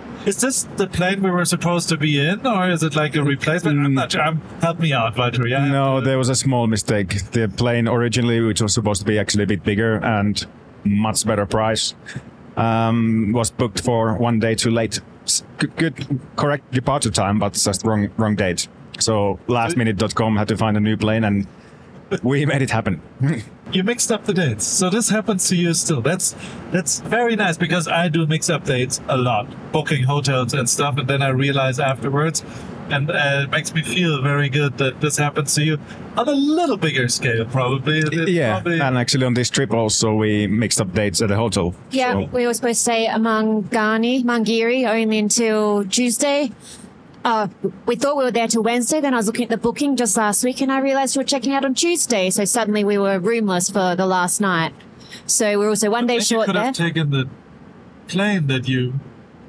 Is 0.26 0.40
this 0.40 0.64
the 0.76 0.86
plane 0.86 1.22
we 1.22 1.30
were 1.30 1.44
supposed 1.44 1.88
to 1.88 1.96
be 1.96 2.20
in, 2.20 2.46
or 2.46 2.68
is 2.68 2.82
it 2.82 2.96
like 2.96 3.16
a 3.16 3.22
replacement? 3.22 3.84
I'm 3.84 3.94
not 3.94 4.12
sure. 4.12 4.22
Um, 4.22 4.42
help 4.60 4.78
me 4.78 4.92
out, 4.92 5.14
Valtteri. 5.14 5.58
I 5.58 5.68
No, 5.68 6.00
there 6.00 6.18
was 6.18 6.28
a 6.28 6.34
small 6.34 6.66
mistake. 6.66 7.30
The 7.30 7.48
plane 7.48 7.88
originally, 7.88 8.40
which 8.40 8.60
was 8.60 8.74
supposed 8.74 9.00
to 9.00 9.06
be 9.06 9.18
actually 9.18 9.44
a 9.44 9.46
bit 9.46 9.62
bigger 9.62 9.96
and 10.04 10.44
much 10.84 11.26
better 11.26 11.46
price, 11.46 11.94
um, 12.56 13.32
was 13.32 13.50
booked 13.50 13.80
for 13.80 14.14
one 14.14 14.38
day 14.38 14.54
too 14.54 14.70
late. 14.70 15.00
Good, 15.58 15.76
good 15.76 16.20
correct 16.36 16.70
departure 16.72 17.10
time, 17.10 17.38
but 17.38 17.54
just 17.54 17.84
wrong 17.84 18.10
wrong 18.16 18.34
date. 18.34 18.68
So 18.98 19.38
lastminute.com 19.46 20.36
had 20.36 20.48
to 20.48 20.56
find 20.56 20.76
a 20.76 20.80
new 20.80 20.96
plane, 20.96 21.24
and 21.24 21.46
we 22.22 22.46
made 22.46 22.62
it 22.62 22.70
happen. 22.70 23.00
you 23.72 23.84
mixed 23.84 24.10
up 24.10 24.24
the 24.24 24.34
dates. 24.34 24.64
So 24.66 24.88
this 24.90 25.08
happens 25.08 25.48
to 25.48 25.56
you 25.56 25.74
still. 25.74 26.00
That's 26.00 26.34
that's 26.70 27.00
very 27.00 27.36
nice 27.36 27.56
because 27.56 27.88
I 27.88 28.08
do 28.08 28.26
mix 28.26 28.48
up 28.50 28.64
dates 28.64 29.00
a 29.08 29.16
lot, 29.16 29.46
booking 29.72 30.02
hotels 30.04 30.54
and 30.54 30.68
stuff, 30.68 30.96
and 30.98 31.08
then 31.08 31.22
I 31.22 31.28
realize 31.28 31.78
afterwards, 31.78 32.44
and 32.90 33.10
uh, 33.10 33.42
it 33.44 33.50
makes 33.50 33.74
me 33.74 33.82
feel 33.82 34.22
very 34.22 34.48
good 34.48 34.78
that 34.78 35.00
this 35.00 35.16
happens 35.18 35.54
to 35.56 35.62
you 35.62 35.78
on 36.16 36.28
a 36.28 36.32
little 36.32 36.76
bigger 36.76 37.08
scale, 37.08 37.44
probably. 37.44 37.98
It- 37.98 38.12
it 38.14 38.28
yeah, 38.30 38.54
probably- 38.54 38.80
and 38.80 38.96
actually 38.98 39.26
on 39.26 39.34
this 39.34 39.50
trip 39.50 39.72
also 39.72 40.14
we 40.14 40.46
mixed 40.46 40.80
up 40.80 40.92
dates 40.94 41.20
at 41.22 41.28
the 41.28 41.36
hotel. 41.36 41.74
Yeah, 41.90 42.12
So- 42.14 42.24
we 42.32 42.46
were 42.46 42.54
supposed 42.54 42.78
to 42.78 42.82
stay 42.82 43.06
at 43.06 43.20
Mangani, 43.20 44.24
Mangiri, 44.24 44.88
only 44.88 45.18
until 45.18 45.84
Tuesday. 45.84 46.50
Uh, 47.28 47.46
we 47.84 47.94
thought 47.94 48.16
we 48.16 48.24
were 48.24 48.30
there 48.30 48.48
till 48.48 48.62
Wednesday. 48.62 49.02
Then 49.02 49.12
I 49.12 49.18
was 49.18 49.26
looking 49.26 49.42
at 49.44 49.50
the 49.50 49.58
booking 49.58 49.96
just 49.96 50.16
last 50.16 50.42
week, 50.42 50.62
and 50.62 50.72
I 50.72 50.78
realised 50.80 51.14
we 51.14 51.20
were 51.20 51.26
checking 51.26 51.52
out 51.52 51.62
on 51.62 51.74
Tuesday. 51.74 52.30
So 52.30 52.46
suddenly 52.46 52.84
we 52.84 52.96
were 52.96 53.18
roomless 53.18 53.68
for 53.68 53.94
the 53.94 54.06
last 54.06 54.40
night. 54.40 54.72
So 55.26 55.58
we're 55.58 55.68
also 55.68 55.90
one 55.90 56.06
day 56.06 56.14
Then 56.14 56.20
you 56.20 56.24
short 56.24 56.46
could 56.46 56.56
there. 56.56 56.64
have 56.64 56.74
taken 56.74 57.10
the 57.10 57.28
plane 58.06 58.46
that 58.46 58.66
you. 58.66 58.94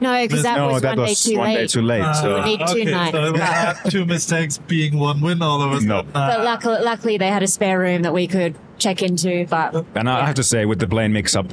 no, 0.02 0.22
because 0.28 0.44
that 0.44 0.58
no, 0.58 0.68
was 0.74 0.82
that 0.82 0.98
one 0.98 1.08
was 1.08 1.24
day 1.24 1.32
too 1.32 1.38
one 1.38 1.48
late. 1.48 1.56
day 1.56 1.68
too 1.68 1.82
late. 1.82 2.02
Ah, 2.04 2.12
so. 2.12 2.44
need 2.44 2.60
two 2.60 2.82
okay, 2.82 2.92
nights. 2.92 3.12
So 3.14 3.32
we 3.32 3.40
had 3.40 3.74
two 3.90 4.06
mistakes 4.06 4.58
being 4.58 5.00
one 5.00 5.22
win 5.22 5.42
all 5.42 5.62
of 5.62 5.72
us. 5.72 5.84
No. 5.84 6.00
sudden. 6.00 6.12
But 6.12 6.44
luckily, 6.44 6.82
luckily, 6.82 7.18
they 7.18 7.30
had 7.30 7.44
a 7.44 7.48
spare 7.48 7.80
room 7.80 8.02
that 8.02 8.14
we 8.14 8.28
could 8.28 8.56
check 8.78 9.02
into. 9.02 9.46
But 9.50 9.86
And 9.96 10.10
I 10.10 10.26
have 10.26 10.36
to 10.36 10.44
say, 10.44 10.66
with 10.66 10.80
the 10.80 10.88
plane 10.88 11.14
mix-up, 11.14 11.48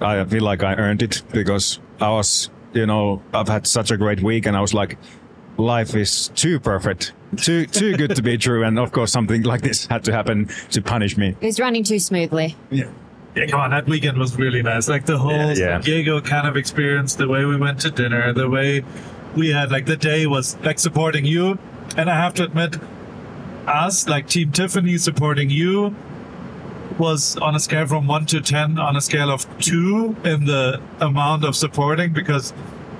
I 0.00 0.24
feel 0.24 0.42
like 0.42 0.64
I 0.64 0.74
earned 0.74 1.02
it 1.02 1.22
because 1.32 1.78
I 2.00 2.10
was, 2.10 2.50
you 2.72 2.86
know, 2.86 3.22
I've 3.32 3.48
had 3.48 3.64
such 3.64 3.92
a 3.92 3.96
great 3.96 4.20
week, 4.24 4.44
and 4.46 4.56
I 4.56 4.60
was 4.60 4.74
like, 4.74 4.98
life 5.58 5.94
is 5.94 6.28
too 6.34 6.58
perfect, 6.60 7.12
too 7.36 7.66
too 7.66 7.96
good 7.96 8.16
to 8.16 8.22
be 8.22 8.38
true, 8.46 8.64
and 8.64 8.78
of 8.78 8.92
course 8.92 9.12
something 9.12 9.42
like 9.42 9.60
this 9.60 9.86
had 9.86 10.04
to 10.04 10.12
happen 10.12 10.48
to 10.70 10.80
punish 10.80 11.16
me. 11.16 11.36
It 11.40 11.46
was 11.46 11.60
running 11.60 11.84
too 11.84 11.98
smoothly. 11.98 12.56
Yeah. 12.70 12.88
Yeah, 13.36 13.46
come 13.46 13.60
on, 13.60 13.70
that 13.70 13.86
weekend 13.86 14.18
was 14.18 14.36
really 14.36 14.62
nice. 14.62 14.88
Like 14.88 15.04
the 15.06 15.18
whole 15.18 15.30
Yeah. 15.32 15.54
San 15.54 15.80
Diego 15.82 16.20
kind 16.20 16.48
of 16.48 16.56
experience, 16.56 17.14
the 17.14 17.28
way 17.28 17.44
we 17.44 17.56
went 17.56 17.78
to 17.82 17.90
dinner, 17.90 18.32
the 18.32 18.48
way 18.48 18.82
we 19.36 19.50
had 19.50 19.70
like 19.70 19.86
the 19.86 19.96
day 19.96 20.26
was 20.26 20.56
like 20.64 20.78
supporting 20.78 21.24
you. 21.24 21.58
And 21.96 22.10
I 22.10 22.16
have 22.16 22.34
to 22.34 22.44
admit, 22.44 22.76
us, 23.66 24.08
like 24.08 24.28
Team 24.28 24.50
Tiffany 24.50 24.96
supporting 24.98 25.50
you, 25.50 25.94
was 26.98 27.36
on 27.36 27.54
a 27.54 27.60
scale 27.60 27.86
from 27.86 28.06
one 28.08 28.26
to 28.26 28.40
ten, 28.40 28.78
on 28.78 28.96
a 28.96 29.00
scale 29.00 29.30
of 29.30 29.46
two 29.60 30.16
in 30.24 30.46
the 30.46 30.80
amount 31.00 31.44
of 31.44 31.54
supporting 31.54 32.12
because 32.12 32.52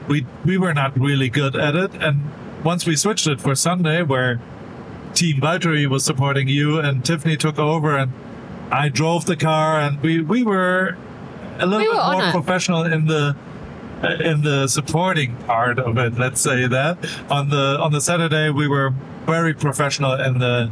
we 0.09 0.25
we 0.45 0.57
were 0.57 0.75
not 0.75 0.97
really 0.99 1.29
good 1.31 1.57
at 1.57 1.75
it. 1.75 1.93
And 1.95 2.21
once 2.65 2.87
we 2.87 2.97
switched 2.97 3.27
it 3.27 3.41
for 3.41 3.55
Sunday, 3.55 4.03
where 4.03 4.41
Team 5.15 5.41
Valtteri 5.41 5.87
was 5.87 6.05
supporting 6.05 6.49
you 6.49 6.79
and 6.79 7.05
Tiffany 7.05 7.37
took 7.37 7.59
over 7.59 7.97
and 7.97 8.13
I 8.71 8.89
drove 8.89 9.25
the 9.25 9.37
car 9.37 9.81
and 9.81 10.01
we, 10.03 10.21
we 10.21 10.43
were 10.45 10.97
a 11.59 11.67
little 11.67 11.79
We 11.79 11.85
bit 11.87 11.97
were 11.97 12.13
more 12.13 12.31
professional 12.31 12.85
in 12.85 13.07
the 13.07 13.35
uh, 14.03 14.09
in 14.21 14.43
the 14.43 14.69
supporting 14.69 15.35
part 15.39 15.79
of 15.79 15.99
it. 15.99 16.19
Let's 16.19 16.41
say 16.41 16.69
that 16.69 16.99
on 17.31 17.51
the 17.51 17.79
on 17.81 17.93
the 17.93 18.01
Saturday 18.01 18.51
we 18.51 18.69
were 18.69 18.91
very 19.27 19.55
professional 19.55 20.13
in 20.13 20.39
the 20.39 20.71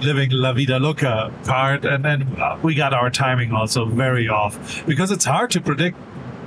living 0.00 0.30
la 0.32 0.52
vida 0.52 0.78
loca 0.78 1.32
part, 1.44 1.84
and 1.84 2.04
then 2.04 2.26
we 2.62 2.74
got 2.74 2.94
our 2.94 3.10
timing 3.10 3.52
also 3.52 3.84
very 3.84 4.28
off 4.28 4.84
because 4.86 5.10
it's 5.10 5.24
hard 5.24 5.50
to 5.50 5.60
predict 5.60 5.96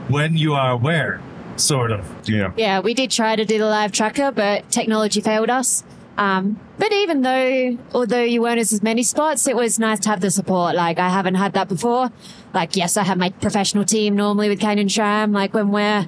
when 0.09 0.35
you 0.35 0.53
are 0.53 0.75
where, 0.75 1.21
sort 1.57 1.91
of. 1.91 2.05
Yeah. 2.27 2.51
Yeah, 2.57 2.79
we 2.79 2.93
did 2.93 3.11
try 3.11 3.35
to 3.35 3.45
do 3.45 3.57
the 3.57 3.65
live 3.65 3.91
tracker, 3.91 4.31
but 4.31 4.69
technology 4.71 5.21
failed 5.21 5.49
us. 5.49 5.83
Um, 6.17 6.59
but 6.77 6.93
even 6.93 7.23
though, 7.23 7.77
although 7.93 8.23
you 8.23 8.41
weren't 8.41 8.59
as 8.59 8.81
many 8.81 9.03
spots, 9.03 9.47
it 9.47 9.55
was 9.55 9.77
nice 9.79 9.99
to 10.01 10.09
have 10.09 10.21
the 10.21 10.31
support. 10.31 10.75
Like 10.75 10.97
I 10.97 11.09
haven't 11.09 11.35
had 11.35 11.53
that 11.53 11.67
before. 11.67 12.09
Like 12.53 12.75
yes, 12.77 12.95
I 12.95 13.03
have 13.03 13.17
my 13.17 13.29
professional 13.31 13.83
team 13.83 14.15
normally 14.15 14.47
with 14.47 14.59
Canyon 14.61 14.87
SRAM. 14.87 15.33
Like 15.33 15.53
when 15.53 15.71
we're 15.71 16.07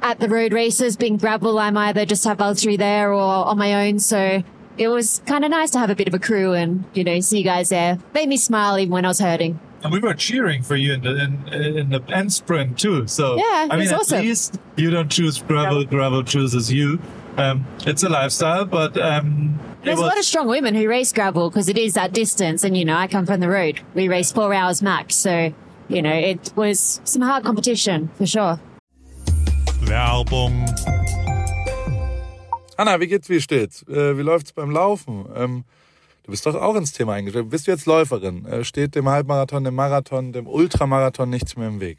at 0.00 0.18
the 0.20 0.28
road 0.28 0.52
races, 0.54 0.96
being 0.96 1.18
gravel, 1.18 1.58
I'm 1.58 1.76
either 1.76 2.06
just 2.06 2.24
have 2.24 2.38
Valtteri 2.38 2.78
there 2.78 3.12
or 3.12 3.20
on 3.20 3.58
my 3.58 3.86
own. 3.86 3.98
So 3.98 4.42
it 4.78 4.88
was 4.88 5.20
kind 5.26 5.44
of 5.44 5.50
nice 5.50 5.70
to 5.72 5.78
have 5.78 5.90
a 5.90 5.94
bit 5.94 6.08
of 6.08 6.14
a 6.14 6.18
crew 6.18 6.54
and 6.54 6.84
you 6.94 7.04
know 7.04 7.20
see 7.20 7.38
you 7.38 7.44
guys 7.44 7.68
there. 7.68 7.98
Made 8.14 8.30
me 8.30 8.38
smile 8.38 8.78
even 8.78 8.90
when 8.92 9.04
I 9.04 9.08
was 9.08 9.20
hurting. 9.20 9.60
And 9.84 9.92
we 9.92 9.98
were 9.98 10.14
cheering 10.14 10.62
for 10.62 10.76
you 10.76 10.94
in 10.94 11.02
the 11.02 11.22
in, 11.22 11.48
in 11.76 11.88
the 11.90 12.02
end 12.08 12.32
sprint 12.32 12.78
too. 12.78 13.06
So 13.06 13.36
Yeah, 13.36 13.42
I 13.44 13.64
it 13.64 13.68
mean, 13.70 13.78
was 13.80 13.92
at 13.92 13.98
awesome. 13.98 14.20
least 14.20 14.58
you 14.76 14.90
don't 14.90 15.10
choose 15.10 15.42
gravel. 15.42 15.84
Gravel 15.84 16.22
chooses 16.24 16.70
you. 16.72 16.98
Um, 17.36 17.64
it's 17.86 18.02
a 18.02 18.08
lifestyle, 18.10 18.66
but 18.66 18.96
um, 18.98 19.58
There's 19.82 19.98
a 19.98 20.02
was- 20.02 20.10
lot 20.10 20.18
of 20.18 20.24
strong 20.24 20.48
women 20.48 20.74
who 20.74 20.86
race 20.88 21.12
gravel 21.12 21.48
because 21.48 21.68
it 21.70 21.78
is 21.78 21.94
that 21.94 22.12
distance, 22.12 22.62
and 22.64 22.76
you 22.76 22.84
know 22.84 22.96
I 22.96 23.06
come 23.08 23.24
from 23.26 23.40
the 23.40 23.48
road. 23.48 23.80
We 23.94 24.08
race 24.08 24.30
four 24.32 24.52
hours 24.52 24.82
max, 24.82 25.14
so 25.14 25.52
you 25.88 26.02
know 26.02 26.12
it 26.12 26.52
was 26.56 27.00
some 27.04 27.22
hard 27.22 27.44
competition 27.44 28.10
for 28.18 28.26
sure. 28.26 28.60
Werbung. 29.84 30.66
Anna, 32.76 32.98
wie 33.00 33.06
geht's, 33.06 33.28
wie 33.28 33.40
steht's? 33.40 33.82
Äh, 33.88 34.16
wie 34.16 34.22
läuft's 34.22 34.52
beim 34.52 34.70
Laufen? 34.70 35.26
Ähm, 35.34 35.64
du 36.24 36.30
bist 36.30 36.44
doch 36.46 36.54
auch 36.54 36.74
ins 36.76 36.92
Thema 36.92 37.14
eingestellt. 37.14 37.48
Bist 37.50 37.66
du 37.66 37.70
jetzt 37.70 37.86
Läuferin? 37.86 38.44
Äh, 38.46 38.64
steht 38.64 38.94
dem 38.94 39.08
Halbmarathon, 39.08 39.64
dem 39.64 39.74
Marathon, 39.74 40.32
dem 40.32 40.46
Ultramarathon 40.46 41.30
nichts 41.30 41.56
mehr 41.56 41.68
im 41.68 41.80
Weg? 41.80 41.98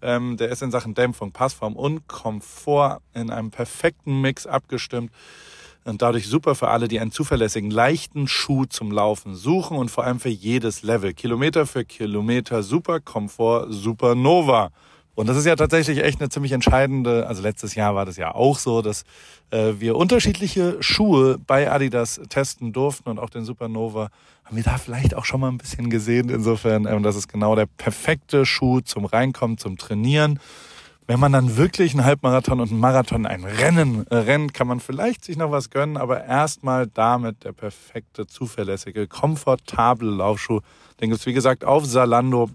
Ähm, 0.00 0.36
der 0.36 0.48
ist 0.48 0.62
in 0.62 0.70
Sachen 0.70 0.94
Dämpfung, 0.94 1.32
Passform 1.32 1.74
und 1.74 2.06
Komfort 2.06 3.00
in 3.14 3.30
einem 3.30 3.50
perfekten 3.50 4.20
Mix 4.20 4.46
abgestimmt 4.46 5.12
und 5.84 6.02
dadurch 6.02 6.26
super 6.26 6.54
für 6.54 6.68
alle, 6.68 6.86
die 6.86 7.00
einen 7.00 7.12
zuverlässigen, 7.12 7.70
leichten 7.70 8.28
Schuh 8.28 8.66
zum 8.66 8.92
Laufen 8.92 9.34
suchen 9.34 9.76
und 9.76 9.90
vor 9.90 10.04
allem 10.04 10.20
für 10.20 10.28
jedes 10.28 10.82
Level. 10.82 11.14
Kilometer 11.14 11.66
für 11.66 11.84
Kilometer, 11.84 12.62
super 12.62 13.00
Komfort, 13.00 13.68
Supernova. 13.70 14.70
Und 15.14 15.28
das 15.28 15.36
ist 15.36 15.46
ja 15.46 15.56
tatsächlich 15.56 16.04
echt 16.04 16.20
eine 16.20 16.28
ziemlich 16.28 16.52
entscheidende, 16.52 17.26
also 17.26 17.42
letztes 17.42 17.74
Jahr 17.74 17.94
war 17.94 18.06
das 18.06 18.16
ja 18.16 18.34
auch 18.34 18.56
so, 18.56 18.82
dass 18.82 19.04
äh, 19.50 19.72
wir 19.78 19.96
unterschiedliche 19.96 20.76
Schuhe 20.80 21.38
bei 21.44 21.70
Adidas 21.70 22.20
testen 22.28 22.72
durften 22.72 23.08
und 23.08 23.18
auch 23.18 23.30
den 23.30 23.44
Supernova 23.44 24.10
haben 24.48 24.56
wir 24.56 24.64
da 24.64 24.78
vielleicht 24.78 25.14
auch 25.14 25.26
schon 25.26 25.42
mal 25.42 25.48
ein 25.48 25.58
bisschen 25.58 25.90
gesehen. 25.90 26.30
Insofern, 26.30 26.86
ähm, 26.86 27.02
das 27.02 27.16
ist 27.16 27.28
genau 27.28 27.54
der 27.54 27.66
perfekte 27.66 28.46
Schuh 28.46 28.80
zum 28.80 29.04
Reinkommen, 29.04 29.58
zum 29.58 29.76
Trainieren. 29.76 30.40
Wenn 31.06 31.20
man 31.20 31.32
dann 31.32 31.58
wirklich 31.58 31.92
einen 31.92 32.06
Halbmarathon 32.06 32.58
und 32.60 32.70
einen 32.70 32.80
Marathon, 32.80 33.26
ein 33.26 33.44
Rennen 33.44 34.06
äh, 34.06 34.16
rennt, 34.16 34.54
kann 34.54 34.66
man 34.66 34.80
vielleicht 34.80 35.22
sich 35.22 35.36
noch 35.36 35.50
was 35.50 35.68
gönnen, 35.68 35.98
aber 35.98 36.24
erstmal 36.24 36.86
damit 36.86 37.44
der 37.44 37.52
perfekte, 37.52 38.26
zuverlässige, 38.26 39.06
komfortable 39.06 40.08
Laufschuh. 40.08 40.60
Den 40.98 41.10
gibt's 41.10 41.26
wie 41.26 41.34
gesagt 41.34 41.64
auf 41.64 41.84
Salando 41.84 42.48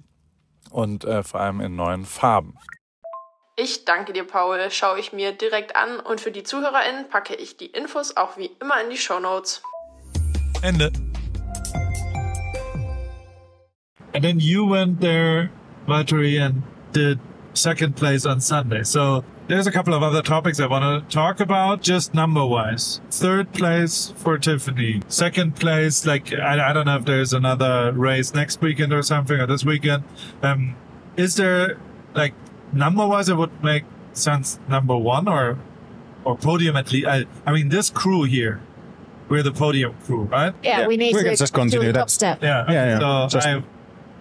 und 0.71 1.05
äh, 1.05 1.21
vor 1.21 1.41
allem 1.41 1.61
in 1.61 1.75
neuen 1.75 2.05
Farben. 2.05 2.57
Ich 3.55 3.85
danke 3.85 4.13
dir, 4.13 4.23
Paul. 4.23 4.71
Schaue 4.71 4.99
ich 4.99 5.13
mir 5.13 5.31
direkt 5.31 5.75
an 5.75 5.99
und 5.99 6.21
für 6.21 6.31
die 6.31 6.41
ZuhörerInnen 6.41 7.07
packe 7.09 7.35
ich 7.35 7.55
die 7.55 7.67
Infos 7.67 8.17
auch 8.17 8.35
wie 8.35 8.49
immer 8.59 8.81
in 8.83 8.89
die 8.89 8.97
Shownotes. 8.97 9.61
Ende. 10.63 10.91
And 14.13 14.23
then 14.23 14.39
you 14.39 14.65
went 14.65 14.99
there, 15.01 15.51
Valtteri, 15.87 16.39
and 16.39 16.63
did 16.91 17.19
second 17.53 17.95
place 17.95 18.25
on 18.25 18.39
Sunday. 18.41 18.83
So 18.83 19.23
there's 19.47 19.67
a 19.67 19.71
couple 19.71 19.93
of 19.93 20.03
other 20.03 20.21
topics 20.21 20.59
I 20.59 20.67
want 20.67 21.09
to 21.09 21.13
talk 21.15 21.39
about, 21.39 21.81
just 21.81 22.13
number 22.13 22.45
wise. 22.45 23.01
Third 23.11 23.51
place 23.53 24.13
for 24.15 24.37
Tiffany. 24.37 25.01
Second 25.07 25.55
place, 25.55 26.05
like, 26.05 26.31
I, 26.33 26.69
I 26.69 26.73
don't 26.73 26.85
know 26.85 26.97
if 26.97 27.05
there's 27.05 27.33
another 27.33 27.91
race 27.91 28.33
next 28.33 28.61
weekend 28.61 28.93
or 28.93 29.01
something, 29.03 29.39
or 29.39 29.47
this 29.47 29.65
weekend. 29.65 30.03
Um, 30.41 30.75
is 31.17 31.35
there, 31.35 31.77
like, 32.13 32.33
number 32.71 33.05
wise, 33.07 33.29
it 33.29 33.35
would 33.35 33.63
make 33.63 33.83
sense 34.13 34.59
number 34.69 34.95
one 34.95 35.27
or, 35.27 35.57
or 36.23 36.37
podium 36.37 36.75
at 36.75 36.91
least? 36.91 37.07
I, 37.07 37.25
I 37.45 37.51
mean, 37.53 37.69
this 37.69 37.89
crew 37.89 38.23
here, 38.23 38.61
we're 39.29 39.43
the 39.43 39.51
podium 39.51 39.95
crew, 40.05 40.23
right? 40.23 40.53
Yeah, 40.63 40.81
Yeah, 40.81 40.87
we 40.87 40.97
need 40.97 41.15
we 41.15 41.21
to 41.23 41.29
can 41.29 41.37
just 41.37 41.53
do 41.53 41.59
continue 41.59 41.87
the 41.87 41.99
that. 41.99 42.09
step. 42.09 42.41
Yeah. 42.41 42.65
Yeah, 42.71 42.99
yeah. 42.99 42.99
So 43.27 43.27
Just 43.37 43.47
I, 43.47 43.63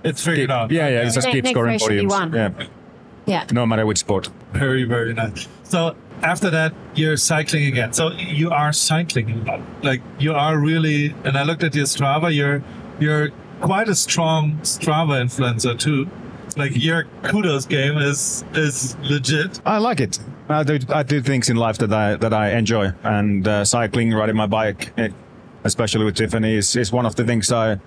it's 0.05 0.25
figured 0.25 0.51
out. 0.51 0.71
Yeah, 0.71 0.89
yeah, 0.89 1.05
just 1.05 1.17
Next- 1.17 1.27
keep 1.33 1.45
next 1.45 1.51
scoring 1.55 1.73
race 1.73 1.83
should 1.83 1.89
be 1.91 2.05
podiums. 2.07 2.11
one. 2.11 2.33
Yeah, 2.33 2.51
Yeah. 3.27 3.45
no 3.53 3.67
matter 3.67 3.87
which 3.87 3.99
sport. 3.99 4.29
Very, 4.53 4.85
very 4.85 5.15
nice. 5.15 5.49
So 5.65 5.95
after 6.23 6.51
that, 6.51 6.73
you're 6.95 7.17
cycling 7.17 7.67
again. 7.67 7.93
So 7.93 8.11
you 8.13 8.51
are 8.51 8.73
cycling 8.73 9.31
a 9.31 9.45
lot. 9.51 9.61
Like 9.83 10.01
you 10.19 10.33
are 10.35 10.59
really. 10.59 11.15
And 11.25 11.37
I 11.37 11.43
looked 11.45 11.63
at 11.63 11.75
your 11.75 11.87
Strava. 11.87 12.35
You're 12.35 12.63
you're 13.01 13.31
quite 13.61 13.89
a 13.89 13.95
strong 13.95 14.59
Strava 14.63 15.21
influencer 15.23 15.79
too. 15.79 16.09
Like 16.57 16.73
your 16.75 17.05
kudos 17.23 17.65
game 17.67 17.97
is 17.97 18.45
is 18.55 18.97
legit. 19.03 19.61
I 19.65 19.79
like 19.79 20.01
it. 20.01 20.19
I 20.49 20.65
do 20.65 20.79
I 20.91 21.03
do 21.03 21.23
things 21.23 21.49
in 21.49 21.57
life 21.57 21.79
that 21.79 21.93
I 21.93 22.17
that 22.17 22.35
I 22.35 22.51
enjoy, 22.59 22.93
and 23.05 23.47
uh, 23.49 23.65
cycling, 23.65 24.13
riding 24.13 24.37
my 24.37 24.47
bike, 24.47 24.93
eh, 24.99 25.09
especially 25.65 26.05
with 26.05 26.17
Tiffany, 26.17 26.57
is, 26.57 26.77
is 26.77 26.93
one 26.93 27.07
of 27.07 27.15
the 27.15 27.25
things 27.25 27.51
I 27.51 27.79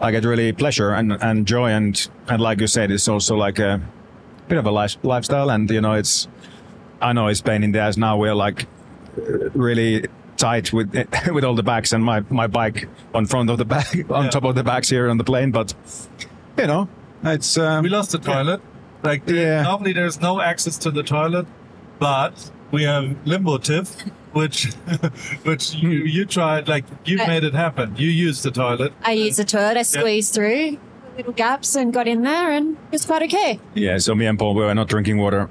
I 0.00 0.10
get 0.10 0.24
really 0.24 0.52
pleasure 0.52 0.90
and, 0.92 1.12
and 1.20 1.46
joy, 1.46 1.70
and 1.70 2.08
and 2.28 2.40
like 2.40 2.60
you 2.60 2.66
said, 2.66 2.90
it's 2.90 3.08
also 3.08 3.36
like 3.36 3.58
a 3.58 3.80
bit 4.48 4.58
of 4.58 4.66
a 4.66 4.70
life, 4.70 4.96
lifestyle, 5.02 5.50
and 5.50 5.70
you 5.70 5.80
know, 5.80 5.92
it's 5.94 6.26
I 7.02 7.12
know 7.12 7.28
it's 7.28 7.40
pain 7.42 7.62
in 7.62 7.72
the 7.72 7.80
ass 7.80 7.96
now. 7.96 8.16
We're 8.16 8.34
like 8.34 8.66
really 9.54 10.06
tight 10.36 10.72
with 10.72 10.94
with 11.32 11.44
all 11.44 11.54
the 11.54 11.62
bags 11.62 11.92
and 11.92 12.02
my 12.04 12.20
my 12.30 12.46
bike 12.46 12.88
on 13.14 13.26
front 13.26 13.50
of 13.50 13.58
the 13.58 13.64
bag 13.64 14.06
on 14.10 14.24
Yeah. 14.24 14.30
top 14.30 14.44
of 14.44 14.54
the 14.54 14.64
bags 14.64 14.88
here 14.88 15.10
on 15.10 15.18
the 15.18 15.24
plane, 15.24 15.50
but 15.50 15.74
you 16.58 16.66
know, 16.66 16.88
it's 17.24 17.58
um, 17.58 17.82
We 17.82 17.90
lost 17.90 18.12
the 18.12 18.18
toilet. 18.18 18.60
Like 19.02 19.28
Yeah. 19.28 19.62
normally 19.62 19.92
there's 19.92 20.20
no 20.20 20.40
access 20.40 20.78
to 20.78 20.90
the 20.90 21.02
toilet, 21.02 21.46
but 21.98 22.50
we 22.70 22.82
have 22.84 23.16
limbo 23.26 23.58
tiff, 23.58 24.00
which 24.32 24.66
which 25.44 25.74
you 25.74 25.90
you 25.90 26.24
tried. 26.24 26.68
Like 26.68 26.84
you 27.04 27.18
Uh, 27.20 27.26
made 27.26 27.44
it 27.44 27.54
happen. 27.54 27.94
You 27.96 28.08
used 28.08 28.42
the 28.42 28.50
toilet. 28.50 28.92
I 29.04 29.12
used 29.12 29.38
the 29.38 29.44
toilet, 29.44 29.76
I 29.76 29.82
squeezed 29.82 30.34
through 30.34 30.78
little 31.16 31.32
gaps 31.32 31.74
and 31.76 31.92
got 31.92 32.06
in 32.08 32.22
there 32.22 32.50
and 32.52 32.76
it 32.76 32.92
was 32.92 33.04
quite 33.04 33.22
okay. 33.24 33.58
yeah. 33.74 33.98
So 33.98 34.14
me 34.14 34.26
and 34.26 34.38
Paul 34.38 34.54
we 34.54 34.62
were 34.62 34.74
not 34.74 34.88
drinking 34.88 35.18
water. 35.18 35.48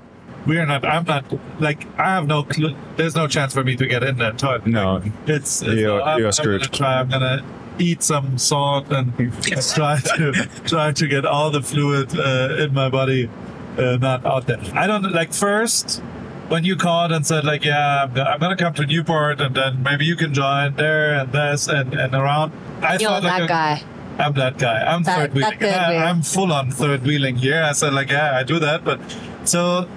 We 0.47 0.57
are 0.57 0.65
not. 0.65 0.85
I'm 0.85 1.03
not. 1.03 1.25
Like 1.59 1.85
I 1.99 2.05
have 2.15 2.25
no. 2.25 2.43
Clue. 2.43 2.75
There's 2.95 3.15
no 3.15 3.27
chance 3.27 3.53
for 3.53 3.63
me 3.63 3.75
to 3.75 3.85
get 3.85 4.03
in 4.03 4.17
that 4.17 4.37
toilet. 4.39 4.65
No. 4.65 5.01
It's, 5.27 5.61
it's 5.61 5.73
You're- 5.81 6.01
I'm, 6.01 6.17
you're 6.19 6.27
I'm 6.27 6.31
screwed. 6.31 6.61
gonna 6.61 6.71
try. 6.77 6.99
I'm 7.01 7.09
gonna 7.09 7.43
eat 7.77 8.01
some 8.03 8.37
salt 8.37 8.89
and 8.91 9.13
try 9.75 9.99
to 9.99 10.31
try 10.65 10.91
to 10.93 11.07
get 11.07 11.25
all 11.25 11.51
the 11.51 11.61
fluid 11.61 12.17
uh, 12.17 12.55
in 12.63 12.73
my 12.73 12.89
body 12.89 13.29
uh, 13.77 13.97
not 13.97 14.25
out 14.25 14.47
there. 14.47 14.59
I 14.73 14.87
don't 14.87 15.11
like 15.13 15.33
first 15.33 16.01
when 16.49 16.63
you 16.63 16.75
called 16.75 17.11
and 17.11 17.25
said 17.25 17.43
like, 17.45 17.63
yeah, 17.63 18.03
I'm, 18.03 18.17
I'm 18.19 18.39
gonna 18.39 18.57
come 18.57 18.73
to 18.75 18.85
Newport 18.85 19.39
and 19.41 19.55
then 19.55 19.81
maybe 19.83 20.05
you 20.05 20.15
can 20.15 20.33
join 20.33 20.75
there 20.75 21.13
and 21.13 21.31
this 21.31 21.67
and 21.67 21.93
and 21.93 22.13
around. 22.13 22.51
I 22.81 22.97
You're 22.97 23.09
thought 23.09 23.23
that 23.23 23.33
like 23.41 23.43
a- 23.43 23.47
guy. 23.47 23.83
I'm 24.17 24.33
that 24.33 24.57
guy. 24.57 24.81
I'm 24.83 25.03
That- 25.03 25.17
third 25.17 25.33
wheeling. 25.33 25.49
that 25.51 25.59
third 25.61 25.73
I, 25.73 25.89
wheel. 25.91 25.99
I'm 26.07 26.21
full 26.23 26.51
on 26.51 26.71
third 26.71 27.03
wheeling 27.03 27.37
here. 27.37 27.63
I 27.63 27.71
said 27.71 27.93
like, 27.93 28.09
yeah, 28.11 28.37
I 28.37 28.43
do 28.43 28.59
that, 28.59 28.83
but 28.83 28.99
so 29.45 29.87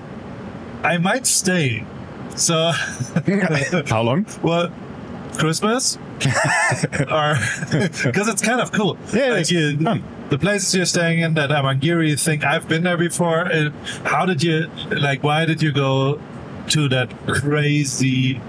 I 0.84 0.98
might 0.98 1.26
stay. 1.26 1.84
So 2.36 2.70
How 3.86 4.02
long? 4.02 4.26
well, 4.42 4.70
Christmas 5.38 5.96
or 7.10 7.34
because 8.04 8.28
it's 8.28 8.42
kind 8.42 8.60
of 8.60 8.70
cool. 8.72 8.96
Yeah, 9.12 9.30
Like, 9.30 9.40
it's 9.40 9.50
you- 9.50 9.76
fun. 9.78 10.04
the 10.28 10.38
places 10.38 10.74
you're 10.74 10.84
staying 10.86 11.20
in 11.20 11.34
that 11.34 11.50
Amangiri 11.50 12.18
thing. 12.22 12.44
I've 12.44 12.68
been 12.68 12.84
there 12.84 12.96
before. 12.96 13.50
Uh, 13.52 13.70
How 14.04 14.24
did 14.26 14.42
you 14.42 14.68
like? 14.90 15.22
Why 15.24 15.44
did 15.46 15.60
you 15.62 15.72
go 15.72 16.20
to 16.68 16.88
that 16.88 17.10
crazy 17.26 18.40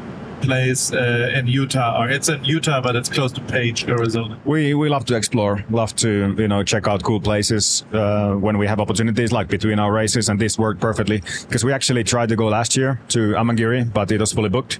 place 0.41 0.91
uh, 0.91 1.31
in 1.33 1.47
Utah? 1.47 2.01
Or 2.01 2.09
it's 2.09 2.27
in 2.29 2.43
Utah, 2.43 2.81
but 2.81 2.95
it's 2.95 3.07
close 3.09 3.31
to 3.31 3.41
Page, 3.41 3.85
Arizona. 3.87 4.37
We 4.45 4.73
we 4.73 4.89
love 4.89 5.05
to 5.05 5.15
explore, 5.15 5.63
love 5.69 5.95
to 5.97 6.35
you 6.37 6.47
know 6.47 6.63
check 6.63 6.87
out 6.87 7.01
cool 7.03 7.19
places 7.21 7.85
uh, 7.93 8.33
when 8.33 8.57
we 8.57 8.67
have 8.67 8.79
opportunities, 8.79 9.31
like 9.31 9.47
between 9.47 9.79
our 9.79 9.91
races, 9.91 10.29
and 10.29 10.39
this 10.39 10.57
worked 10.59 10.81
perfectly 10.81 11.21
because 11.47 11.63
we 11.63 11.71
actually 11.71 12.03
tried 12.03 12.29
to 12.29 12.35
go 12.35 12.47
last 12.47 12.75
year 12.75 12.99
to 13.09 13.33
Amangiri, 13.33 13.91
but 13.93 14.11
it 14.11 14.19
was 14.19 14.33
fully 14.33 14.49
booked. 14.49 14.79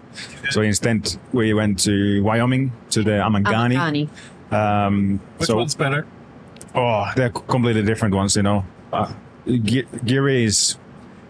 So 0.52 0.62
instead, 0.62 1.16
we 1.32 1.54
went 1.54 1.80
to 1.86 2.22
Wyoming 2.24 2.72
to 2.92 3.04
the 3.04 3.12
Amangani. 3.12 3.76
Amangani. 3.76 4.10
Um, 4.54 5.20
Which 5.38 5.48
so 5.48 5.56
one's 5.58 5.76
better? 5.76 6.06
oh, 6.76 7.06
they're 7.16 7.30
completely 7.30 7.84
different 7.84 8.14
ones, 8.16 8.36
you 8.36 8.44
know. 8.44 8.66
Uh, 8.92 9.12
Gi- 9.48 9.88
Giri 10.06 10.44
is 10.46 10.78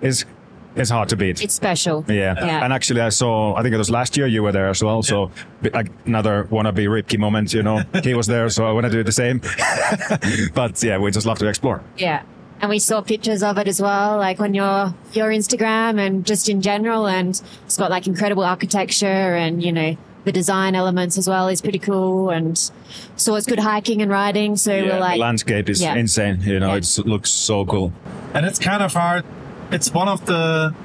is 0.01 0.25
is 0.75 0.89
hard 0.89 1.09
to 1.09 1.15
beat. 1.15 1.41
It's 1.43 1.53
special. 1.53 2.03
Yeah. 2.07 2.33
Yeah. 2.37 2.63
And 2.63 2.73
actually, 2.73 3.01
I 3.01 3.09
saw, 3.09 3.55
I 3.55 3.61
think 3.61 3.73
it 3.73 3.77
was 3.77 3.89
last 3.91 4.17
year 4.17 4.27
you 4.27 4.43
were 4.43 4.51
there 4.51 4.69
as 4.69 4.83
well. 4.83 5.03
So, 5.03 5.31
bi- 5.61 5.69
like 5.73 5.91
another 6.05 6.45
wannabe 6.51 6.87
Ripke 6.87 7.17
moment, 7.19 7.53
you 7.53 7.63
know. 7.63 7.83
he 8.03 8.13
was 8.13 8.27
there, 8.27 8.49
so 8.49 8.65
I 8.65 8.71
want 8.71 8.85
to 8.85 8.91
do 8.91 9.03
the 9.03 9.11
same. 9.11 9.39
but 10.53 10.81
yeah, 10.83 10.97
we 10.97 11.11
just 11.11 11.25
love 11.25 11.39
to 11.39 11.47
explore. 11.47 11.81
Yeah. 11.97 12.23
And 12.61 12.69
we 12.69 12.79
saw 12.79 13.01
pictures 13.01 13.43
of 13.43 13.57
it 13.57 13.67
as 13.67 13.81
well, 13.81 14.17
like 14.17 14.39
on 14.39 14.53
your 14.53 14.93
your 15.11 15.29
Instagram 15.29 15.99
and 15.99 16.25
just 16.25 16.47
in 16.47 16.61
general. 16.61 17.07
And 17.07 17.29
it's 17.65 17.77
got 17.77 17.91
like 17.91 18.07
incredible 18.07 18.43
architecture 18.43 19.05
and 19.05 19.61
you 19.61 19.71
know 19.73 19.97
the 20.23 20.31
design 20.31 20.73
elements 20.73 21.17
as 21.17 21.27
well 21.27 21.49
is 21.49 21.61
pretty 21.61 21.79
cool. 21.79 22.29
And 22.29 22.57
so 23.17 23.35
it's 23.35 23.45
good 23.45 23.59
hiking 23.59 24.01
and 24.01 24.09
riding. 24.09 24.55
So 24.55 24.73
Yeah, 24.73 24.93
we're 24.93 24.99
like, 25.01 25.15
the 25.15 25.19
landscape 25.21 25.67
is 25.67 25.81
Yeah. 25.81 25.95
insane. 25.95 26.39
You 26.41 26.61
know, 26.61 26.69
Yeah. 26.69 26.77
it 26.77 26.97
looks 27.05 27.29
so 27.29 27.65
cool. 27.65 27.91
and 28.33 28.45
it's 28.45 28.59
kind 28.59 28.81
of 28.81 28.93
hard. 28.93 29.25
It's 29.73 29.91
one 29.91 30.07
of 30.07 30.27
the 30.27 30.75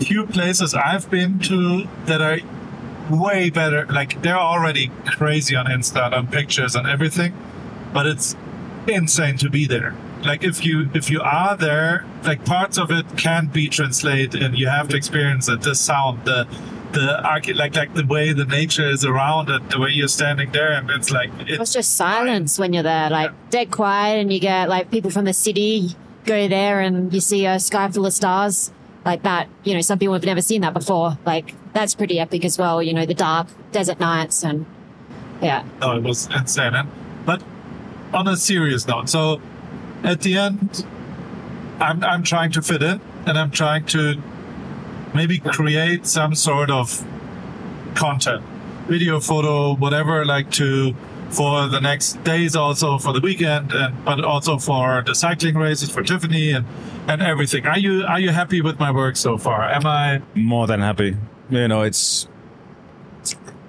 few 0.00 0.26
places 0.26 0.74
I've 0.74 1.10
been 1.10 1.38
to 1.40 1.88
that 2.04 2.20
are 2.20 2.38
way 3.10 3.48
better. 3.48 3.86
Like 3.86 4.20
they're 4.20 4.36
already 4.36 4.90
crazy 5.06 5.56
on 5.56 5.64
Insta 5.64 6.04
and 6.06 6.14
on 6.14 6.26
pictures 6.26 6.74
and 6.74 6.86
everything, 6.86 7.32
but 7.94 8.06
it's 8.06 8.36
insane 8.86 9.38
to 9.38 9.48
be 9.48 9.66
there. 9.66 9.96
Like 10.24 10.44
if 10.44 10.62
you 10.62 10.90
if 10.92 11.10
you 11.10 11.22
are 11.22 11.56
there, 11.56 12.04
like 12.22 12.44
parts 12.44 12.76
of 12.76 12.90
it 12.90 13.06
can't 13.16 13.50
be 13.50 13.66
translated, 13.68 14.42
and 14.42 14.58
you 14.58 14.68
have 14.68 14.88
to 14.88 14.96
experience 14.96 15.48
it. 15.48 15.62
The 15.62 15.74
sound, 15.74 16.26
the 16.26 16.46
the 16.92 17.24
archi- 17.24 17.54
like 17.54 17.76
like 17.76 17.94
the 17.94 18.04
way 18.04 18.34
the 18.34 18.44
nature 18.44 18.90
is 18.90 19.06
around 19.06 19.48
it, 19.48 19.70
the 19.70 19.80
way 19.80 19.88
you're 19.88 20.08
standing 20.08 20.52
there, 20.52 20.72
and 20.72 20.90
it's 20.90 21.10
like 21.10 21.30
it's 21.40 21.62
it's 21.62 21.72
just 21.72 21.96
silence 21.96 22.58
when 22.58 22.74
you're 22.74 22.82
there, 22.82 23.08
like 23.08 23.32
dead 23.48 23.70
quiet. 23.70 24.20
And 24.20 24.30
you 24.30 24.38
get 24.38 24.68
like 24.68 24.90
people 24.90 25.10
from 25.10 25.24
the 25.24 25.32
city 25.32 25.96
go 26.28 26.46
there 26.46 26.80
and 26.80 27.12
you 27.12 27.20
see 27.20 27.46
a 27.46 27.58
sky 27.58 27.88
full 27.90 28.06
of 28.06 28.12
stars 28.12 28.70
like 29.04 29.22
that. 29.22 29.48
You 29.64 29.74
know, 29.74 29.80
some 29.80 29.98
people 29.98 30.14
have 30.14 30.24
never 30.24 30.42
seen 30.42 30.60
that 30.60 30.74
before. 30.74 31.18
Like 31.24 31.54
that's 31.72 31.94
pretty 31.94 32.20
epic 32.20 32.44
as 32.44 32.58
well. 32.58 32.82
You 32.82 32.92
know, 32.92 33.06
the 33.06 33.14
dark 33.14 33.48
desert 33.72 33.98
nights 33.98 34.44
and 34.44 34.66
yeah. 35.42 35.64
No, 35.80 35.96
it 35.96 36.02
was 36.02 36.28
insane. 36.34 36.74
And, 36.74 36.88
but 37.24 37.42
on 38.12 38.28
a 38.28 38.36
serious 38.36 38.86
note, 38.86 39.08
so 39.08 39.40
at 40.04 40.20
the 40.20 40.36
end, 40.36 40.86
I'm 41.80 42.04
I'm 42.04 42.22
trying 42.22 42.52
to 42.52 42.62
fit 42.62 42.82
in, 42.82 43.00
and 43.26 43.38
I'm 43.38 43.50
trying 43.50 43.86
to 43.86 44.20
maybe 45.14 45.38
create 45.38 46.06
some 46.06 46.34
sort 46.34 46.70
of 46.70 47.04
content, 47.94 48.42
video, 48.86 49.20
photo, 49.20 49.74
whatever, 49.74 50.24
like 50.24 50.50
to 50.52 50.94
for 51.30 51.68
the 51.68 51.80
next 51.80 52.22
days, 52.24 52.56
also 52.56 52.98
for 52.98 53.12
the 53.12 53.20
weekend, 53.20 53.72
and 53.72 54.04
but 54.04 54.24
also 54.24 54.58
for 54.58 55.02
the 55.06 55.14
cycling 55.14 55.56
races 55.56 55.90
for 55.90 56.02
Tiffany 56.02 56.52
and 56.52 56.66
and 57.06 57.22
everything. 57.22 57.66
Are 57.66 57.78
you 57.78 58.04
are 58.04 58.20
you 58.20 58.30
happy 58.30 58.60
with 58.60 58.78
my 58.78 58.90
work 58.90 59.16
so 59.16 59.38
far? 59.38 59.62
Am 59.62 59.86
I? 59.86 60.22
More 60.34 60.66
than 60.66 60.80
happy. 60.80 61.16
You 61.50 61.68
know, 61.68 61.82
it's 61.82 62.28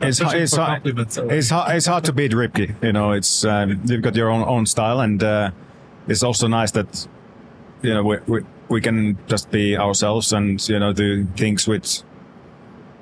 it's 0.01 0.19
fishing 0.19 0.41
it's 0.41 0.55
hard, 0.55 0.81
it's 0.85 1.49
hard, 1.49 1.75
it's 1.75 1.85
hard 1.85 2.03
to 2.05 2.13
beat 2.13 2.31
Ripke. 2.31 2.81
You 2.81 2.93
know, 2.93 3.11
it's 3.11 3.43
um, 3.43 3.81
you've 3.85 4.01
got 4.01 4.15
your 4.15 4.29
own 4.29 4.43
own 4.47 4.65
style, 4.65 5.01
and 5.01 5.21
uh, 5.21 5.51
it's 6.07 6.23
also 6.23 6.47
nice 6.47 6.71
that 6.71 7.07
you 7.81 7.93
know 7.93 8.03
we, 8.03 8.17
we 8.27 8.41
we 8.69 8.81
can 8.81 9.17
just 9.27 9.51
be 9.51 9.77
ourselves 9.77 10.31
and 10.31 10.67
you 10.69 10.79
know 10.79 10.93
do 10.93 11.25
things 11.35 11.67
with 11.67 12.03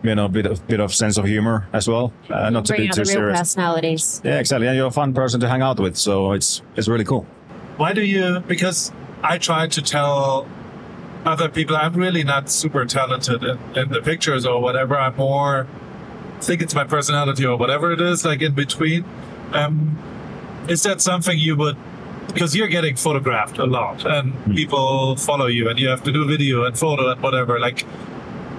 you 0.04 0.16
know 0.16 0.28
bit 0.28 0.46
of 0.46 0.66
bit 0.68 0.80
of 0.80 0.94
sense 0.94 1.18
of 1.18 1.26
humor 1.26 1.68
as 1.74 1.88
well, 1.88 2.14
uh, 2.30 2.50
not 2.50 2.66
to 2.66 2.74
be 2.74 2.88
too 2.88 2.94
the 2.94 3.02
real 3.02 3.06
serious. 3.06 3.40
personalities. 3.40 4.22
Yeah, 4.24 4.40
exactly. 4.40 4.68
And 4.68 4.76
you're 4.78 4.88
a 4.88 4.92
fun 4.92 5.14
person 5.14 5.40
to 5.42 5.48
hang 5.50 5.62
out 5.62 5.80
with, 5.80 5.98
so 5.98 6.32
it's 6.34 6.62
it's 6.76 6.88
really 6.88 7.06
cool. 7.06 7.26
why 7.78 7.94
do 7.94 8.02
you 8.02 8.40
because 8.48 8.92
i 9.24 9.38
try 9.38 9.68
to 9.68 9.82
tell 9.82 10.48
other 11.26 11.48
people 11.50 11.76
i'm 11.76 11.94
really 11.94 12.24
not 12.24 12.50
super 12.50 12.86
talented 12.86 13.44
in, 13.44 13.58
in 13.76 13.90
the 13.90 14.02
pictures 14.02 14.46
or 14.46 14.62
whatever 14.62 14.98
i'm 14.98 15.16
more 15.16 15.68
I 16.38 16.42
think 16.42 16.62
it's 16.62 16.74
my 16.76 16.84
personality 16.86 17.46
or 17.46 17.56
whatever 17.58 17.92
it 17.92 18.02
is 18.02 18.26
like 18.26 18.42
in 18.42 18.54
between 18.54 19.04
um 19.54 19.76
is 20.68 20.82
that 20.84 21.02
something 21.02 21.38
you 21.38 21.56
would 21.56 21.78
because 22.34 22.56
you're 22.56 22.68
getting 22.78 22.96
photographed 22.96 23.58
a 23.60 23.66
lot 23.66 24.06
and 24.06 24.34
people 24.56 25.16
follow 25.16 25.48
you 25.48 25.70
and 25.70 25.78
you 25.80 25.88
have 25.94 26.04
to 26.04 26.12
do 26.12 26.26
video 26.28 26.64
and 26.66 26.78
photo 26.78 27.12
and 27.12 27.22
whatever 27.22 27.60
like 27.60 27.86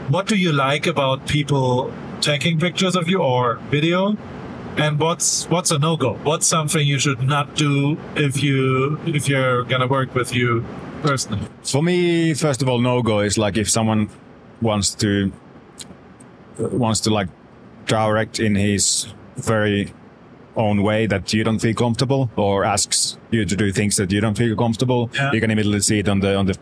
what 0.09 0.27
do 0.27 0.37
you 0.37 0.53
like 0.53 0.87
about 0.87 1.27
people 1.27 1.92
taking 2.21 2.59
pictures 2.59 2.97
of 2.97 3.09
you 3.09 3.21
or 3.23 3.57
video 3.71 4.16
and 4.77 4.99
what's 4.99 5.47
what's 5.51 5.71
a 5.71 5.79
no-go 5.79 6.14
what's 6.25 6.47
something 6.47 6.87
you 6.87 6.99
should 6.99 7.23
not 7.23 7.55
do 7.57 7.99
if 8.16 8.42
you 8.42 8.99
if 9.07 9.29
you're 9.29 9.64
gonna 9.64 9.87
work 9.87 10.14
with 10.14 10.35
you 10.35 10.64
personally 11.03 11.47
For 11.62 11.83
me, 11.83 12.35
first 12.35 12.62
of 12.62 12.68
all, 12.68 12.81
no 12.81 13.03
go 13.03 13.21
is 13.21 13.37
like 13.37 13.57
if 13.57 13.68
someone 13.68 14.09
wants 14.62 14.94
to 14.97 15.31
wants 16.59 17.01
to 17.01 17.11
like 17.11 17.29
direct 17.87 18.40
in 18.40 18.55
his 18.55 19.12
very 19.37 19.92
own 20.57 20.83
way 20.83 21.07
that 21.07 21.33
you 21.33 21.44
don't 21.44 21.61
feel 21.61 21.75
comfortable, 21.75 22.31
or 22.37 22.64
asks 22.64 23.18
you 23.31 23.44
to 23.44 23.57
do 23.57 23.71
things 23.71 23.97
that 23.97 24.11
you 24.11 24.21
don't 24.21 24.37
feel 24.37 24.57
comfortable. 24.57 25.11
Yeah. 25.14 25.33
You 25.33 25.40
can 25.40 25.51
immediately 25.51 25.81
see 25.81 25.99
it 26.01 26.09
on 26.09 26.21
the 26.21 26.35
on 26.35 26.47
the 26.47 26.55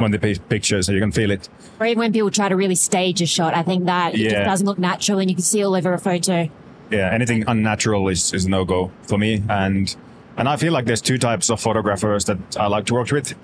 on 0.00 0.10
the 0.10 0.18
pi- 0.18 0.34
picture, 0.48 0.80
so 0.82 0.92
you 0.92 1.00
can 1.00 1.12
feel 1.12 1.30
it. 1.30 1.48
Or 1.80 1.86
even 1.86 1.98
when 1.98 2.12
people 2.12 2.30
try 2.30 2.48
to 2.48 2.56
really 2.56 2.74
stage 2.74 3.20
a 3.22 3.26
shot, 3.26 3.54
I 3.54 3.62
think 3.62 3.84
that 3.86 4.14
it 4.14 4.20
Yeah. 4.20 4.30
just 4.30 4.44
doesn't 4.46 4.66
look 4.66 4.78
natural 4.78 5.18
and 5.18 5.28
you 5.30 5.36
can 5.36 5.42
see 5.44 5.62
all 5.64 5.74
over 5.74 5.92
a 5.92 5.98
photo. 5.98 6.48
Yeah, 6.90 7.10
anything 7.12 7.44
unnatural 7.46 8.08
is, 8.08 8.32
is 8.32 8.46
no 8.46 8.64
go 8.64 8.90
for 9.02 9.18
me. 9.18 9.42
And 9.48 9.94
and 10.36 10.48
I 10.48 10.56
feel 10.56 10.72
like 10.72 10.84
there's 10.84 11.00
two 11.02 11.18
types 11.18 11.50
of 11.50 11.60
photographers 11.60 12.24
that 12.26 12.38
I 12.56 12.68
like 12.68 12.86
to 12.86 12.94
work 12.94 13.10
with. 13.10 13.34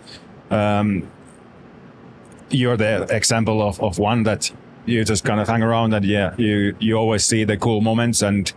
Um, 0.51 1.09
you're 2.51 2.77
the 2.77 3.03
example 3.11 3.61
of, 3.67 3.81
of 3.83 3.99
one 3.99 4.23
that 4.25 4.51
you 4.87 5.05
just 5.05 5.25
kind 5.25 5.41
of 5.41 5.49
hang 5.49 5.63
around 5.63 5.93
and 5.95 6.05
yeah, 6.05 6.35
you 6.39 6.77
you 6.79 6.95
always 6.97 7.25
see 7.25 7.45
the 7.45 7.57
cool 7.57 7.81
moments 7.81 8.23
and 8.23 8.53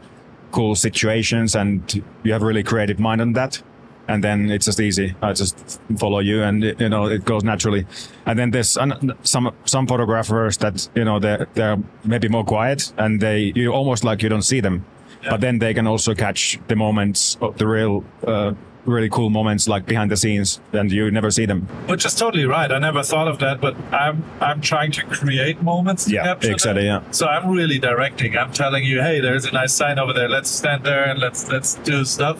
cool 0.52 0.76
situations 0.76 1.56
and 1.56 2.04
you 2.24 2.32
have 2.34 2.42
a 2.42 2.46
really 2.46 2.64
creative 2.64 3.00
mind 3.00 3.22
on 3.22 3.34
that. 3.34 3.62
And 4.08 4.24
then 4.24 4.50
it's 4.50 4.65
just 4.65 4.80
easy. 4.80 5.15
I 5.22 5.34
just 5.34 5.82
follow 5.98 6.20
you, 6.20 6.43
and 6.43 6.63
you 6.63 6.89
know 6.89 7.08
it 7.08 7.26
goes 7.26 7.43
naturally. 7.43 7.86
And 8.26 8.39
then 8.39 8.52
there's 8.52 8.78
an, 8.78 9.13
some 9.24 9.54
some 9.65 9.86
photographers 9.88 10.58
that 10.58 10.88
you 10.96 11.04
know 11.04 11.20
they're 11.20 11.48
they're 11.56 11.78
maybe 12.06 12.30
more 12.30 12.46
quiet, 12.46 12.93
and 12.98 13.20
they 13.20 13.52
you 13.56 13.72
almost 13.72 14.04
like 14.04 14.22
you 14.24 14.30
don't 14.30 14.43
see 14.43 14.62
them, 14.62 14.86
but 15.30 15.41
then 15.41 15.60
they 15.60 15.74
can 15.74 15.88
also 15.88 16.13
catch 16.15 16.60
the 16.67 16.76
moments 16.76 17.38
of 17.41 17.58
the 17.58 17.67
real, 17.67 18.04
uh, 18.26 18.54
really 18.86 19.10
cool 19.10 19.30
moments 19.30 19.67
like 19.67 19.86
behind 19.86 20.10
the 20.10 20.15
scenes, 20.17 20.62
and 20.72 20.91
you 20.91 21.12
never 21.12 21.30
see 21.30 21.46
them. 21.46 21.62
Which 21.88 22.06
is 22.06 22.15
totally 22.15 22.46
right. 22.46 22.72
I 22.72 22.80
never 22.80 23.04
thought 23.04 23.28
of 23.28 23.39
that, 23.39 23.60
but 23.60 23.76
I'm 23.93 24.24
I'm 24.39 24.62
trying 24.62 24.91
to 24.93 25.06
create 25.06 25.62
moments. 25.62 26.10
Yeah, 26.10 26.34
exactly, 26.34 26.84
them. 26.86 27.04
yeah. 27.04 27.12
So 27.12 27.28
I'm 27.28 27.50
really 27.50 27.80
directing. 27.80 28.38
I'm 28.38 28.54
telling 28.54 28.84
you, 28.84 29.02
hey, 29.02 29.20
there's 29.20 29.46
a 29.46 29.52
nice 29.52 29.74
sign 29.74 30.00
over 30.00 30.13
there. 30.13 30.30
Let's 30.30 30.50
stand 30.50 30.84
there 30.84 31.04
and 31.04 31.20
let's 31.20 31.50
let's 31.50 31.76
do 31.76 32.06
stuff. 32.06 32.39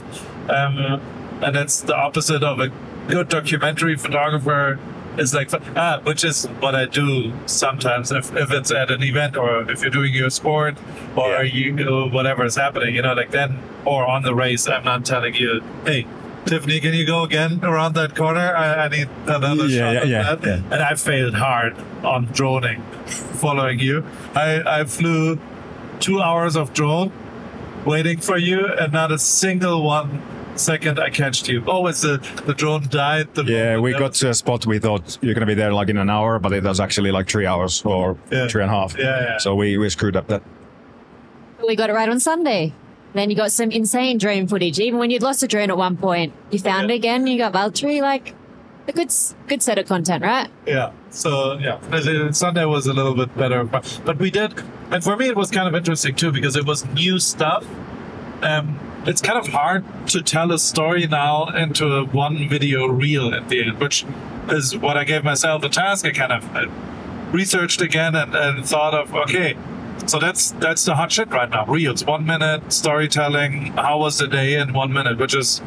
Um, 0.50 1.02
and 1.42 1.56
it's 1.56 1.82
the 1.82 1.96
opposite 1.96 2.44
of 2.44 2.60
a 2.60 2.70
good 3.08 3.30
documentary 3.30 3.96
photographer. 3.96 4.80
Is 5.18 5.34
like 5.34 5.50
ah, 5.76 6.00
which 6.04 6.24
is 6.24 6.46
what 6.60 6.76
I 6.76 6.86
do 6.86 7.34
sometimes 7.48 8.12
if, 8.12 8.36
if 8.36 8.52
it's 8.52 8.70
at 8.70 8.92
an 8.92 9.02
event 9.02 9.36
or 9.36 9.68
if 9.72 9.82
you're 9.82 9.90
doing 9.90 10.14
your 10.14 10.30
sport 10.30 10.78
or 11.16 11.30
Yeah. 11.30 11.42
you 11.42 11.72
know, 11.72 12.08
whatever 12.08 12.46
is 12.46 12.56
happening, 12.56 12.94
you 12.94 13.02
know, 13.02 13.14
like 13.14 13.32
then 13.32 13.58
or 13.84 14.06
on 14.06 14.22
the 14.22 14.36
race. 14.36 14.68
I'm 14.68 14.84
not 14.86 15.06
telling 15.06 15.34
you, 15.34 15.64
hey, 15.88 16.06
Tiffany, 16.46 16.80
can 16.80 16.94
you 16.94 17.04
go 17.04 17.24
again 17.24 17.62
around 17.64 17.94
that 17.96 18.16
corner? 18.16 18.56
I, 18.56 18.86
I 18.86 18.88
need 18.90 19.10
another 19.26 19.66
Yeah, 19.66 19.94
shot 19.94 20.08
yeah, 20.08 20.32
of 20.34 20.42
that. 20.42 20.60
And 20.72 20.84
I 20.84 20.94
failed 20.94 21.34
hard 21.34 21.76
on 22.04 22.26
droning, 22.26 22.84
following 23.08 23.80
you. 23.80 24.06
I, 24.36 24.82
I 24.82 24.84
flew 24.84 25.40
two 26.00 26.22
hours 26.22 26.56
of 26.56 26.74
drone 26.76 27.12
waiting 27.86 28.20
for 28.20 28.38
you, 28.38 28.68
and 28.68 28.94
not 28.94 29.12
a 29.12 29.18
single 29.18 29.82
one 29.82 30.22
second 30.58 31.00
I 31.00 31.10
catched 31.10 31.48
you. 31.48 31.64
Always 31.68 32.02
the, 32.02 32.18
the 32.46 32.54
drone 32.54 32.88
died. 32.90 33.34
The 33.34 33.44
Yeah, 33.44 33.80
we 33.80 33.94
got 33.94 34.14
to 34.16 34.30
a 34.30 34.34
spot 34.34 34.66
we 34.66 34.80
thought 34.80 35.18
you're 35.22 35.34
gonna 35.34 35.46
be 35.46 35.54
there 35.54 35.74
like 35.74 35.90
in 35.90 35.98
an 35.98 36.10
hour, 36.10 36.40
but 36.40 36.54
it 36.54 36.64
was 36.64 36.80
actually 36.80 37.12
like 37.12 37.30
three 37.30 37.46
hours 37.46 37.82
or 37.86 38.18
Yeah. 38.32 38.48
three 38.48 38.62
and 38.64 38.72
a 38.72 38.74
half. 38.74 38.98
Yeah, 38.98 39.22
yeah. 39.22 39.38
So 39.38 39.56
we, 39.56 39.78
we 39.78 39.90
screwed 39.90 40.16
up 40.16 40.28
that. 40.28 40.42
We 41.68 41.76
got 41.76 41.90
it 41.90 41.94
right 41.94 42.10
on 42.10 42.20
Sunday. 42.20 42.74
Then 43.14 43.30
you 43.30 43.36
got 43.36 43.52
some 43.52 43.72
insane 43.72 44.18
drone 44.18 44.48
footage. 44.48 44.80
Even 44.80 45.00
when 45.00 45.10
you'd 45.10 45.24
lost 45.24 45.42
a 45.44 45.48
drone 45.48 45.70
at 45.72 45.78
one 45.78 45.98
point, 45.98 46.34
you 46.52 46.60
found 46.60 46.90
Yeah. 46.90 46.96
it 46.96 46.98
again. 46.98 47.28
You 47.28 47.38
got 47.38 47.54
Valtteri. 47.54 48.02
Like 48.02 48.36
a 48.88 48.92
good, 48.94 49.12
good 49.48 49.62
set 49.64 49.78
of 49.78 49.88
content, 49.88 50.24
right? 50.24 50.50
Yeah. 50.66 50.92
So 51.10 51.58
yeah, 51.60 52.32
Sunday 52.32 52.66
was 52.66 52.86
a 52.88 52.94
little 52.94 53.16
bit 53.16 53.36
better, 53.36 53.64
but, 53.64 54.02
but 54.06 54.18
we 54.20 54.30
did, 54.30 54.54
and 54.92 55.04
for 55.04 55.18
me 55.18 55.28
it 55.28 55.36
was 55.36 55.50
kind 55.50 55.68
of 55.68 55.74
interesting 55.74 56.16
too 56.16 56.32
because 56.32 56.56
it 56.56 56.66
was 56.66 56.86
new 56.94 57.18
stuff. 57.18 57.66
Um, 58.44 58.80
it's 59.08 59.22
kind 59.22 59.40
of 59.40 59.48
hard 59.48 59.86
to 60.10 60.22
tell 60.22 60.52
a 60.52 60.60
story 60.60 61.08
now 61.08 61.48
into 61.48 61.88
a 61.88 62.06
one 62.06 62.50
video 62.50 62.86
reel 62.88 63.34
at 63.34 63.48
the 63.48 63.64
end, 63.64 63.80
which 63.80 64.06
is 64.50 64.78
what 64.78 64.98
I 64.98 65.06
gave 65.06 65.24
myself 65.24 65.64
a 65.64 65.70
task. 65.70 66.06
I 66.06 66.12
kind 66.12 66.34
of 66.34 66.56
uh, 66.56 66.68
researched 67.32 67.82
again 67.82 68.16
and, 68.16 68.36
and 68.36 68.66
thought 68.66 68.94
of 68.94 69.16
okay. 69.16 69.56
So 70.06 70.20
that's 70.20 70.52
that's 70.52 70.84
the 70.84 70.96
hot 70.96 71.12
shit 71.12 71.30
right 71.30 71.50
now. 71.50 71.66
Reels, 71.66 72.06
one 72.06 72.26
minute 72.26 72.72
storytelling. 72.72 73.68
How 73.74 73.98
was 73.98 74.18
the 74.18 74.28
day 74.28 74.56
in 74.60 74.74
one 74.74 74.92
minute? 74.92 75.18
Which 75.18 75.34
is 75.34 75.62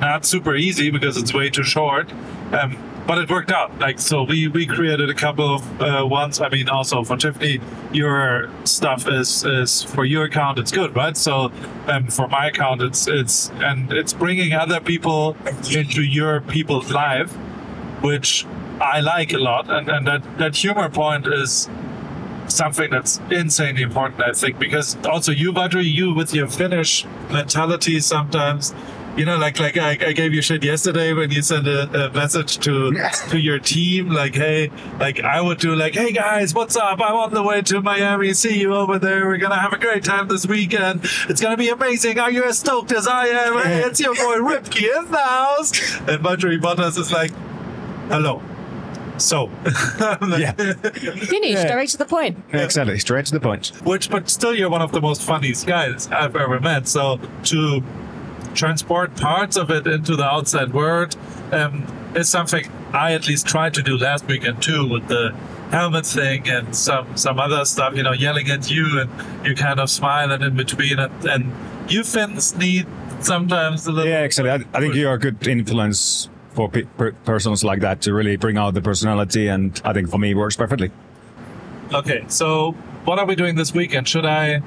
not 0.00 0.24
super 0.24 0.56
easy 0.56 0.90
because 0.90 1.18
it's 1.18 1.34
way 1.34 1.50
too 1.50 1.64
short. 1.64 2.10
Um, 2.52 2.76
but 3.08 3.16
it 3.16 3.30
worked 3.30 3.50
out. 3.50 3.76
Like 3.80 3.98
so, 3.98 4.22
we 4.22 4.48
we 4.48 4.66
created 4.66 5.08
a 5.08 5.14
couple 5.14 5.54
of 5.54 5.82
uh, 5.82 6.06
ones. 6.06 6.42
I 6.42 6.50
mean, 6.50 6.68
also 6.68 7.02
for 7.02 7.16
Tiffany, 7.16 7.58
your 7.90 8.50
stuff 8.64 9.08
is 9.08 9.44
is 9.44 9.82
for 9.82 10.04
your 10.04 10.24
account. 10.24 10.58
It's 10.58 10.70
good, 10.70 10.94
right? 10.94 11.16
So, 11.16 11.50
um, 11.86 12.08
for 12.08 12.28
my 12.28 12.48
account, 12.48 12.82
it's 12.82 13.08
it's 13.08 13.50
and 13.54 13.90
it's 13.92 14.12
bringing 14.12 14.52
other 14.52 14.78
people 14.78 15.36
into 15.74 16.02
your 16.02 16.42
people's 16.42 16.92
life, 16.92 17.32
which 18.02 18.46
I 18.78 19.00
like 19.00 19.32
a 19.32 19.38
lot. 19.38 19.70
And 19.70 19.88
and 19.88 20.06
that 20.06 20.22
that 20.38 20.54
humor 20.54 20.90
point 20.90 21.26
is 21.26 21.66
something 22.48 22.90
that's 22.90 23.20
insanely 23.30 23.82
important, 23.82 24.22
I 24.22 24.32
think, 24.32 24.58
because 24.58 24.96
also 25.06 25.32
you, 25.32 25.52
Valtteri, 25.52 25.90
you 25.90 26.14
with 26.14 26.34
your 26.34 26.48
Finnish 26.48 27.06
mentality 27.30 28.00
sometimes, 28.00 28.74
you 29.18 29.24
know, 29.24 29.36
like 29.36 29.58
like 29.58 29.76
I, 29.76 29.90
I 29.90 30.12
gave 30.12 30.32
you 30.32 30.40
shit 30.40 30.62
yesterday 30.62 31.12
when 31.12 31.30
you 31.30 31.42
sent 31.42 31.66
a, 31.66 32.06
a 32.06 32.12
message 32.12 32.58
to 32.60 32.92
to 33.30 33.38
your 33.38 33.58
team, 33.58 34.08
like, 34.10 34.34
hey, 34.34 34.70
like 35.00 35.20
I 35.20 35.40
would 35.40 35.58
do 35.58 35.74
like, 35.74 35.94
hey 35.94 36.12
guys, 36.12 36.54
what's 36.54 36.76
up? 36.76 37.00
I'm 37.00 37.16
on 37.16 37.34
the 37.34 37.42
way 37.42 37.60
to 37.62 37.82
Miami. 37.82 38.32
See 38.32 38.60
you 38.60 38.74
over 38.74 38.98
there. 38.98 39.26
We're 39.26 39.38
gonna 39.38 39.58
have 39.58 39.72
a 39.72 39.78
great 39.78 40.04
time 40.04 40.28
this 40.28 40.46
weekend. 40.46 41.00
It's 41.28 41.40
gonna 41.40 41.56
be 41.56 41.68
amazing. 41.68 42.18
Are 42.18 42.30
you 42.30 42.44
as 42.44 42.58
stoked 42.58 42.92
as 42.92 43.06
I 43.06 43.26
am? 43.26 43.58
Hey, 43.68 43.82
it's 43.82 43.98
your 44.00 44.14
boy 44.14 44.36
Ripke 44.36 44.82
in 44.82 45.10
the 45.10 45.18
house. 45.18 45.72
And 46.08 46.22
Valtteri 46.24 46.60
Bottas 46.60 46.96
is 46.96 47.10
like, 47.12 47.32
hello. 48.08 48.40
So, 49.18 49.50
Yeah. 50.38 50.52
Finished. 50.52 51.24
Yeah. 51.58 51.66
Direct 51.66 51.90
to 51.90 51.96
the 51.98 52.04
point. 52.04 52.38
Exactly, 52.52 52.98
straight 53.00 53.26
to 53.26 53.32
the 53.32 53.40
point. 53.40 53.72
which 53.84 54.10
but 54.10 54.30
still 54.30 54.54
you're 54.54 54.70
one 54.70 54.80
of 54.80 54.92
the 54.92 55.00
most 55.00 55.22
funniest 55.22 55.66
guys 55.66 56.06
I've 56.08 56.36
ever 56.36 56.60
met. 56.60 56.86
So 56.86 57.18
to 57.44 57.82
transport 58.54 59.16
parts 59.16 59.56
of 59.56 59.70
it 59.70 59.86
into 59.86 60.16
the 60.16 60.24
outside 60.24 60.72
world 60.72 61.16
um, 61.52 61.86
is 62.14 62.28
something 62.28 62.68
I 62.92 63.12
at 63.12 63.28
least 63.28 63.46
tried 63.46 63.74
to 63.74 63.82
do 63.82 63.96
last 63.96 64.26
weekend 64.26 64.62
too 64.62 64.88
with 64.88 65.08
the 65.08 65.34
helmet 65.70 66.06
thing 66.06 66.48
and 66.48 66.74
some 66.74 67.16
some 67.16 67.38
other 67.38 67.64
stuff. 67.64 67.94
You 67.94 68.02
know, 68.02 68.12
yelling 68.12 68.48
at 68.50 68.70
you 68.70 69.00
and 69.00 69.46
you 69.46 69.54
kind 69.54 69.80
of 69.80 69.90
smiling 69.90 70.42
in 70.42 70.56
between 70.56 70.98
and, 70.98 71.24
and 71.26 71.52
you 71.90 72.04
Finns 72.04 72.56
need 72.56 72.86
sometimes 73.20 73.86
a 73.86 73.92
little. 73.92 74.10
Yeah, 74.10 74.24
exactly. 74.24 74.50
I, 74.50 74.76
I 74.76 74.80
think 74.80 74.94
you're 74.94 75.14
a 75.14 75.18
good 75.18 75.46
influence 75.46 76.28
for 76.50 76.68
pe- 76.68 76.82
per- 76.96 77.12
persons 77.24 77.62
like 77.62 77.80
that 77.80 78.00
to 78.02 78.14
really 78.14 78.36
bring 78.36 78.56
out 78.56 78.74
the 78.74 78.82
personality, 78.82 79.48
and 79.48 79.80
I 79.84 79.92
think 79.92 80.10
for 80.10 80.18
me 80.18 80.32
it 80.32 80.36
works 80.36 80.56
perfectly. 80.56 80.90
Okay, 81.92 82.24
so 82.28 82.72
what 83.04 83.18
are 83.18 83.26
we 83.26 83.34
doing 83.34 83.54
this 83.54 83.72
weekend? 83.72 84.08
Should 84.08 84.26
I 84.26 84.62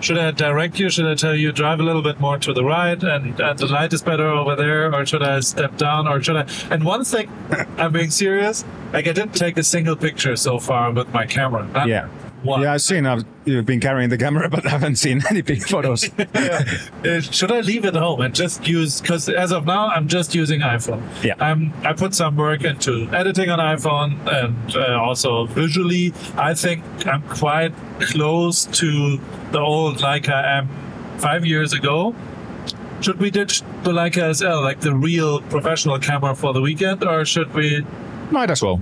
should 0.00 0.18
I 0.18 0.30
direct 0.30 0.78
you? 0.78 0.90
Should 0.90 1.06
I 1.06 1.14
tell 1.14 1.34
you 1.34 1.52
drive 1.52 1.80
a 1.80 1.82
little 1.82 2.02
bit 2.02 2.20
more 2.20 2.38
to 2.38 2.52
the 2.52 2.64
right 2.64 3.00
and, 3.02 3.38
and 3.40 3.58
the 3.58 3.66
light 3.66 3.92
is 3.92 4.02
better 4.02 4.28
over 4.28 4.56
there, 4.56 4.94
or 4.94 5.04
should 5.06 5.22
I 5.22 5.40
step 5.40 5.76
down, 5.76 6.08
or 6.08 6.22
should 6.22 6.36
I? 6.36 6.46
And 6.70 6.84
one 6.84 7.04
thing, 7.04 7.30
I'm 7.78 7.92
being 7.92 8.10
serious. 8.10 8.64
Like 8.92 9.06
I 9.06 9.12
didn't 9.12 9.34
take 9.34 9.56
a 9.58 9.62
single 9.62 9.96
picture 9.96 10.36
so 10.36 10.58
far 10.58 10.92
with 10.92 11.12
my 11.12 11.26
camera. 11.26 11.68
Yeah. 11.86 12.08
One. 12.44 12.62
Yeah, 12.62 12.74
I've 12.74 12.82
seen 12.82 13.06
I've, 13.06 13.24
you've 13.44 13.66
been 13.66 13.80
carrying 13.80 14.08
the 14.10 14.18
camera, 14.18 14.48
but 14.48 14.66
I 14.66 14.70
haven't 14.70 14.96
seen 14.96 15.22
any 15.30 15.42
big 15.42 15.62
photos. 15.62 16.08
Yeah. 16.34 16.64
Uh, 17.04 17.20
should 17.20 17.52
I 17.52 17.60
leave 17.60 17.84
it 17.84 17.94
home 17.94 18.20
and 18.20 18.34
just 18.34 18.66
use? 18.66 19.00
Because 19.00 19.28
as 19.28 19.52
of 19.52 19.66
now, 19.66 19.88
I'm 19.88 20.08
just 20.08 20.34
using 20.34 20.60
iPhone. 20.60 21.02
Yeah. 21.22 21.34
I'm. 21.38 21.72
I 21.84 21.92
put 21.92 22.14
some 22.14 22.36
work 22.36 22.64
into 22.64 23.08
editing 23.12 23.50
on 23.50 23.58
iPhone 23.58 24.18
and 24.32 24.76
uh, 24.76 25.00
also 25.00 25.46
visually. 25.46 26.12
I 26.36 26.54
think 26.54 26.82
I'm 27.06 27.22
quite 27.22 27.72
close 28.00 28.64
to 28.66 29.18
the 29.50 29.60
old 29.60 29.98
Leica 29.98 30.58
M 30.58 30.68
five 31.18 31.44
years 31.44 31.72
ago. 31.72 32.14
Should 33.00 33.18
we 33.18 33.30
ditch 33.30 33.62
the 33.82 33.92
Leica 33.92 34.34
SL, 34.34 34.62
like 34.62 34.80
the 34.80 34.94
real 34.94 35.40
professional 35.42 35.98
camera 35.98 36.34
for 36.34 36.52
the 36.52 36.60
weekend, 36.60 37.04
or 37.04 37.24
should 37.24 37.52
we? 37.54 37.84
Might 38.30 38.50
as 38.50 38.62
well. 38.62 38.80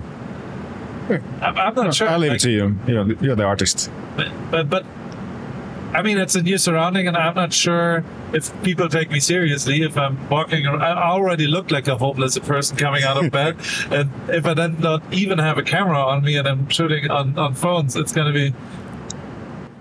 I'm, 1.11 1.57
I'm 1.57 1.75
not 1.75 1.95
sure. 1.95 2.09
I'll 2.09 2.19
leave 2.19 2.31
Like, 2.33 2.41
it 2.41 2.43
to 2.45 2.51
you. 2.51 2.79
You're, 2.87 3.13
you're 3.23 3.37
the 3.37 3.45
artist. 3.45 3.91
but 4.51 4.69
but 4.69 4.85
I 5.95 6.03
mean, 6.03 6.19
it's 6.19 6.35
a 6.35 6.43
new 6.43 6.59
surrounding, 6.59 7.09
and 7.09 7.17
I'm 7.17 7.35
not 7.35 7.53
sure 7.53 8.05
if 8.35 8.53
people 8.63 8.89
take 8.91 9.11
me 9.11 9.21
seriously 9.21 9.83
if 9.83 9.97
I'm 9.97 10.29
walking. 10.29 10.67
around. 10.67 10.83
I 10.83 11.11
already 11.11 11.47
look 11.47 11.71
like 11.71 11.89
a 11.89 11.97
homeless 11.97 12.39
person 12.39 12.77
coming 12.77 13.05
out 13.05 13.23
of 13.25 13.31
bed, 13.41 13.57
and 13.91 14.11
if 14.29 14.45
I 14.45 14.53
then 14.55 14.79
not 14.81 15.03
even 15.13 15.39
have 15.39 15.57
a 15.57 15.63
camera 15.63 15.99
on 15.99 16.23
me 16.25 16.37
and 16.37 16.47
I'm 16.47 16.69
shooting 16.69 17.11
on, 17.11 17.39
on 17.39 17.55
phones, 17.55 17.97
it's 17.97 18.13
going 18.13 18.27
to 18.27 18.33
be. 18.33 18.55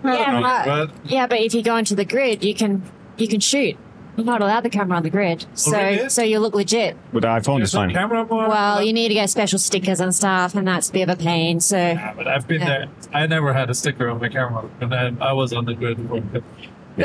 Yeah, 0.04 0.40
know, 0.40 0.48
uh, 0.48 0.86
but, 0.88 0.96
yeah, 1.04 1.28
but 1.28 1.40
if 1.42 1.54
you 1.54 1.62
go 1.62 1.76
into 1.76 1.94
the 1.96 2.06
grid, 2.06 2.44
you 2.44 2.56
can 2.56 2.84
you 3.18 3.28
can 3.28 3.42
shoot. 3.42 3.76
You're 4.18 4.26
not 4.26 4.42
allowed 4.42 4.62
the 4.62 4.70
camera 4.72 4.98
on 4.98 5.04
the 5.04 5.12
grid, 5.12 5.46
so 5.54 5.72
really? 5.78 6.10
so 6.10 6.24
you 6.24 6.40
look 6.40 6.56
legit. 6.56 6.98
But 7.14 7.22
the 7.22 7.28
iPhone 7.28 7.62
is 7.62 7.70
Is 7.70 7.76
fine. 7.76 7.92
camera 7.94 8.26
more? 8.26 8.50
Well, 8.50 8.84
you 8.84 8.92
need 8.92 9.10
to 9.10 9.14
get 9.14 9.30
special 9.30 9.60
stickers 9.60 10.00
and 10.00 10.14
stuff, 10.14 10.56
and 10.56 10.68
that's 10.68 10.90
a 10.90 10.92
bit 10.92 11.08
of 11.08 11.20
a 11.20 11.24
pain. 11.24 11.60
So 11.60 11.78
Yeah, 11.78 12.14
but 12.18 12.28
I've 12.28 12.48
been 12.48 12.62
Yeah. 12.62 12.68
there. 12.68 12.86
I 13.14 13.28
never 13.28 13.54
had 13.54 13.70
a 13.70 13.76
sticker 13.76 14.10
on 14.10 14.20
my 14.20 14.30
camera, 14.30 14.66
and 14.82 14.94
I, 14.94 15.12
I 15.22 15.34
was 15.34 15.54
on 15.54 15.66
the 15.66 15.76
grid. 15.76 15.98
For, 16.10 16.20
but 16.32 16.44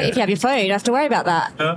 if 0.05 0.15
you 0.17 0.21
have 0.21 0.31
your 0.31 0.39
phone, 0.39 0.57
you 0.61 0.65
don't 0.65 0.73
have 0.73 0.85
to 0.85 0.93
worry 0.93 1.05
about 1.07 1.27
that. 1.27 1.53
Yeah, 1.61 1.77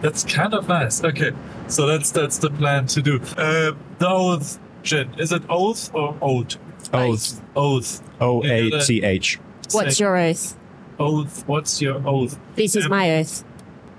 that's 0.00 0.24
kind 0.24 0.52
of 0.52 0.66
nice. 0.68 1.02
Okay, 1.04 1.30
so 1.68 1.86
that's 1.86 2.10
that's 2.10 2.38
the 2.38 2.50
plan 2.50 2.86
to 2.88 3.00
do. 3.00 3.20
Uh, 3.38 3.72
those 4.00 4.58
gin? 4.82 5.14
Is 5.16 5.30
it 5.30 5.42
oath 5.48 5.94
or 5.94 6.16
oat? 6.20 6.56
Oath. 6.92 7.40
Oath. 7.54 8.02
O 8.20 8.42
A 8.44 8.80
C 8.80 9.04
H. 9.04 9.38
What's 9.70 10.00
your 10.00 10.16
oath? 10.16 10.56
oath? 10.98 11.44
What's 11.46 11.80
your 11.80 12.02
oath? 12.06 12.36
This 12.56 12.74
is 12.74 12.86
Um, 12.86 12.90
my 12.90 13.18
oath. 13.18 13.44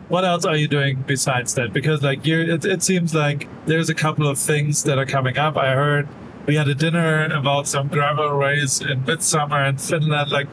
What 0.09 0.25
else 0.25 0.45
are 0.45 0.55
you 0.55 0.67
doing 0.67 1.03
besides 1.07 1.53
that? 1.55 1.73
Because 1.73 2.03
like 2.03 2.25
you, 2.25 2.41
it, 2.41 2.65
it 2.65 2.83
seems 2.83 3.15
like 3.15 3.47
there's 3.65 3.89
a 3.89 3.95
couple 3.95 4.27
of 4.27 4.37
things 4.37 4.83
that 4.83 4.97
are 4.97 5.05
coming 5.05 5.37
up. 5.37 5.57
I 5.57 5.73
heard 5.73 6.07
we 6.45 6.55
had 6.55 6.67
a 6.67 6.75
dinner 6.75 7.25
about 7.25 7.67
some 7.67 7.87
gravel 7.87 8.29
race 8.31 8.81
in 8.81 9.05
midsummer 9.05 9.63
in 9.65 9.77
Finland. 9.77 10.31
Like 10.31 10.47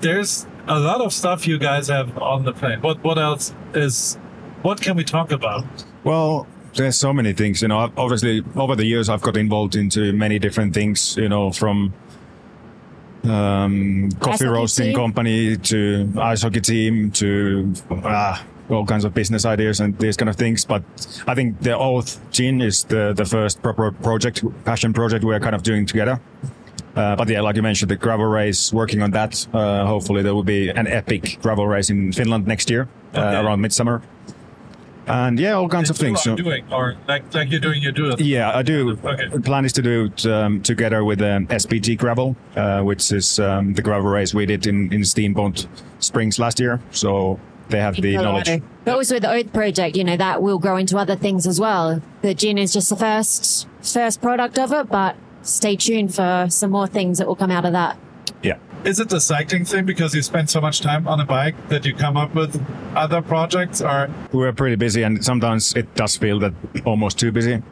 there's 0.00 0.46
a 0.66 0.78
lot 0.78 1.00
of 1.00 1.12
stuff 1.12 1.46
you 1.46 1.58
guys 1.58 1.88
have 1.88 2.18
on 2.18 2.44
the 2.44 2.52
plane. 2.52 2.80
What 2.80 3.02
what 3.04 3.18
else 3.18 3.54
is? 3.74 4.16
What 4.62 4.80
can 4.80 4.96
we 4.96 5.04
talk 5.04 5.30
about? 5.30 5.64
Well, 6.02 6.46
there's 6.74 6.96
so 6.96 7.12
many 7.12 7.32
things. 7.32 7.62
You 7.62 7.68
know, 7.68 7.92
obviously 7.96 8.44
over 8.56 8.74
the 8.74 8.84
years 8.84 9.08
I've 9.08 9.22
got 9.22 9.36
involved 9.36 9.76
into 9.76 10.12
many 10.12 10.38
different 10.38 10.74
things. 10.74 11.16
You 11.16 11.28
know, 11.28 11.52
from 11.52 11.94
um, 13.24 14.10
coffee 14.20 14.46
roasting 14.46 14.86
team? 14.86 14.96
company 14.96 15.56
to 15.56 16.12
ice 16.18 16.42
hockey 16.42 16.60
team 16.60 17.10
to 17.12 17.72
uh, 17.90 18.42
all 18.70 18.84
kinds 18.84 19.04
of 19.04 19.12
business 19.14 19.44
ideas 19.44 19.80
and 19.80 19.98
these 19.98 20.16
kind 20.16 20.28
of 20.28 20.36
things. 20.36 20.64
But 20.64 20.82
I 21.26 21.34
think 21.34 21.60
the 21.60 21.76
Oath 21.76 22.18
Gin 22.30 22.60
is 22.60 22.84
the 22.84 23.12
the 23.16 23.24
first 23.24 23.62
proper 23.62 23.92
project, 23.92 24.42
passion 24.64 24.92
project 24.92 25.24
we're 25.24 25.40
kind 25.40 25.54
of 25.54 25.62
doing 25.62 25.86
together. 25.86 26.20
Uh, 26.96 27.14
but 27.16 27.28
yeah, 27.28 27.40
like 27.42 27.54
you 27.56 27.62
mentioned, 27.62 27.90
the 27.90 27.96
gravel 27.96 28.26
race, 28.26 28.72
working 28.72 29.02
on 29.02 29.10
that. 29.12 29.46
Uh, 29.54 29.86
hopefully, 29.86 30.22
there 30.22 30.34
will 30.34 30.42
be 30.44 30.68
an 30.70 30.86
epic 30.86 31.38
gravel 31.42 31.66
race 31.66 31.90
in 31.90 32.12
Finland 32.12 32.46
next 32.46 32.70
year, 32.70 32.88
Okay. 33.14 33.20
uh, 33.36 33.42
around 33.42 33.60
midsummer. 33.60 34.00
And 35.06 35.38
yeah, 35.40 35.52
all 35.54 35.68
kinds 35.68 35.88
of 35.90 35.96
things. 35.96 36.18
are 36.20 36.36
So- 36.36 36.36
doing 36.36 36.64
or 36.70 36.94
like 37.08 37.22
like 37.34 37.50
you're 37.50 37.60
doing 37.62 37.82
your 37.82 37.92
do 37.92 38.10
it. 38.10 38.20
yeah, 38.20 38.58
I 38.58 38.62
do. 38.62 38.98
Okay. 39.04 39.28
The 39.28 39.40
plan 39.40 39.64
is 39.64 39.72
to 39.72 39.82
do 39.82 40.04
it 40.06 40.26
um, 40.26 40.60
together 40.60 41.02
with 41.02 41.22
um, 41.22 41.46
SBT 41.46 41.96
Gravel, 41.96 42.36
uh, 42.56 42.82
which 42.82 43.10
is 43.12 43.38
um, 43.38 43.72
the 43.74 43.80
gravel 43.82 44.10
race 44.10 44.34
we 44.34 44.44
did 44.44 44.66
in, 44.66 44.92
in 44.92 45.04
Steamboat 45.04 45.66
Springs 45.98 46.38
last 46.38 46.60
year. 46.60 46.78
So 46.90 47.38
they 47.68 47.80
have 47.80 47.96
the 47.96 48.16
knowledge. 48.16 48.62
But 48.84 48.94
also 48.94 49.16
with 49.16 49.22
the 49.22 49.32
Oath 49.32 49.52
project, 49.52 49.96
you 49.96 50.04
know, 50.04 50.16
that 50.16 50.42
will 50.42 50.58
grow 50.58 50.76
into 50.76 50.96
other 50.96 51.16
things 51.16 51.46
as 51.46 51.60
well. 51.60 52.02
The 52.22 52.34
gin 52.34 52.58
is 52.58 52.72
just 52.72 52.90
the 52.90 52.96
first 52.96 53.66
first 53.82 54.20
product 54.20 54.58
of 54.58 54.72
it, 54.72 54.88
but 54.88 55.16
stay 55.42 55.76
tuned 55.76 56.14
for 56.14 56.46
some 56.50 56.70
more 56.70 56.86
things 56.86 57.18
that 57.18 57.26
will 57.26 57.36
come 57.36 57.50
out 57.50 57.64
of 57.64 57.72
that. 57.72 57.98
Yeah. 58.42 58.58
Is 58.84 59.00
it 59.00 59.08
the 59.08 59.20
cycling 59.20 59.64
thing 59.64 59.86
because 59.86 60.14
you 60.14 60.22
spend 60.22 60.48
so 60.48 60.60
much 60.60 60.80
time 60.80 61.08
on 61.08 61.20
a 61.20 61.24
bike 61.24 61.56
that 61.68 61.84
you 61.84 61.94
come 61.94 62.16
up 62.16 62.34
with 62.34 62.64
other 62.94 63.20
projects 63.20 63.82
or 63.82 64.08
We're 64.32 64.52
pretty 64.52 64.76
busy, 64.76 65.02
and 65.02 65.24
sometimes 65.24 65.74
it 65.74 65.94
does 65.94 66.16
feel 66.16 66.38
that 66.40 66.52
almost 66.84 67.18
too 67.18 67.32
busy. 67.32 67.62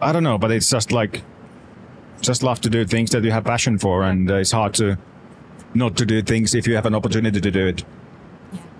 I 0.00 0.12
don't 0.12 0.24
know, 0.24 0.36
but 0.36 0.50
it's 0.50 0.68
just 0.68 0.92
like, 0.92 1.22
just 2.20 2.42
love 2.42 2.60
to 2.62 2.70
do 2.70 2.84
things 2.84 3.10
that 3.10 3.22
you 3.22 3.30
have 3.30 3.44
passion 3.44 3.78
for, 3.78 4.02
and 4.02 4.30
uh, 4.30 4.36
it's 4.36 4.50
hard 4.50 4.74
to 4.74 4.98
not 5.74 5.96
to 5.96 6.06
do 6.06 6.22
things 6.22 6.54
if 6.54 6.66
you 6.66 6.74
have 6.74 6.86
an 6.86 6.94
opportunity 6.94 7.40
to 7.40 7.50
do 7.50 7.66
it. 7.66 7.84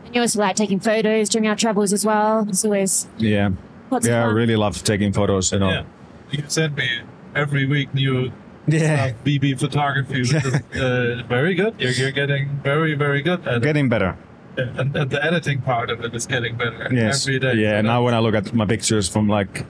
And 0.06 0.14
you 0.14 0.20
also 0.20 0.38
like 0.40 0.56
taking 0.56 0.80
photos 0.80 1.28
during 1.28 1.48
our 1.48 1.56
travels 1.56 1.92
as 1.92 2.04
well. 2.04 2.46
It's 2.48 2.64
always 2.64 3.06
Yeah. 3.18 3.50
lots 3.90 4.06
Yeah, 4.06 4.24
of 4.24 4.30
I 4.30 4.32
really 4.32 4.56
love 4.56 4.82
taking 4.84 5.12
photos, 5.12 5.52
you 5.52 5.58
know. 5.58 5.68
yeah. 5.70 5.82
You 6.30 6.44
send 6.48 6.76
me 6.76 6.88
every 7.34 7.66
week 7.66 7.92
new 7.94 8.30
Yeah. 8.66 9.12
uh, 9.12 9.24
BB 9.24 9.54
photography, 9.58 10.20
which 10.20 10.34
is 10.34 10.54
uh, 10.80 11.22
very 11.28 11.54
good. 11.54 11.74
You're, 11.78 11.92
you're 11.92 12.10
getting 12.12 12.48
very, 12.62 12.94
very 12.94 13.22
good 13.22 13.46
at 13.46 13.56
it. 13.58 13.62
Getting 13.62 13.88
better. 13.88 14.16
And, 14.56 14.96
and 14.96 15.10
the 15.10 15.22
editing 15.22 15.60
part 15.60 15.90
of 15.90 16.02
it 16.02 16.14
is 16.14 16.26
getting 16.26 16.56
better 16.56 16.88
Yes. 16.90 17.26
every 17.26 17.38
day. 17.38 17.54
Yeah. 17.54 17.76
you 17.76 17.82
know? 17.82 17.88
Now 17.90 18.04
when 18.04 18.14
I 18.14 18.20
look 18.20 18.34
at 18.34 18.54
my 18.54 18.64
pictures 18.64 19.08
from 19.08 19.28
like 19.28 19.66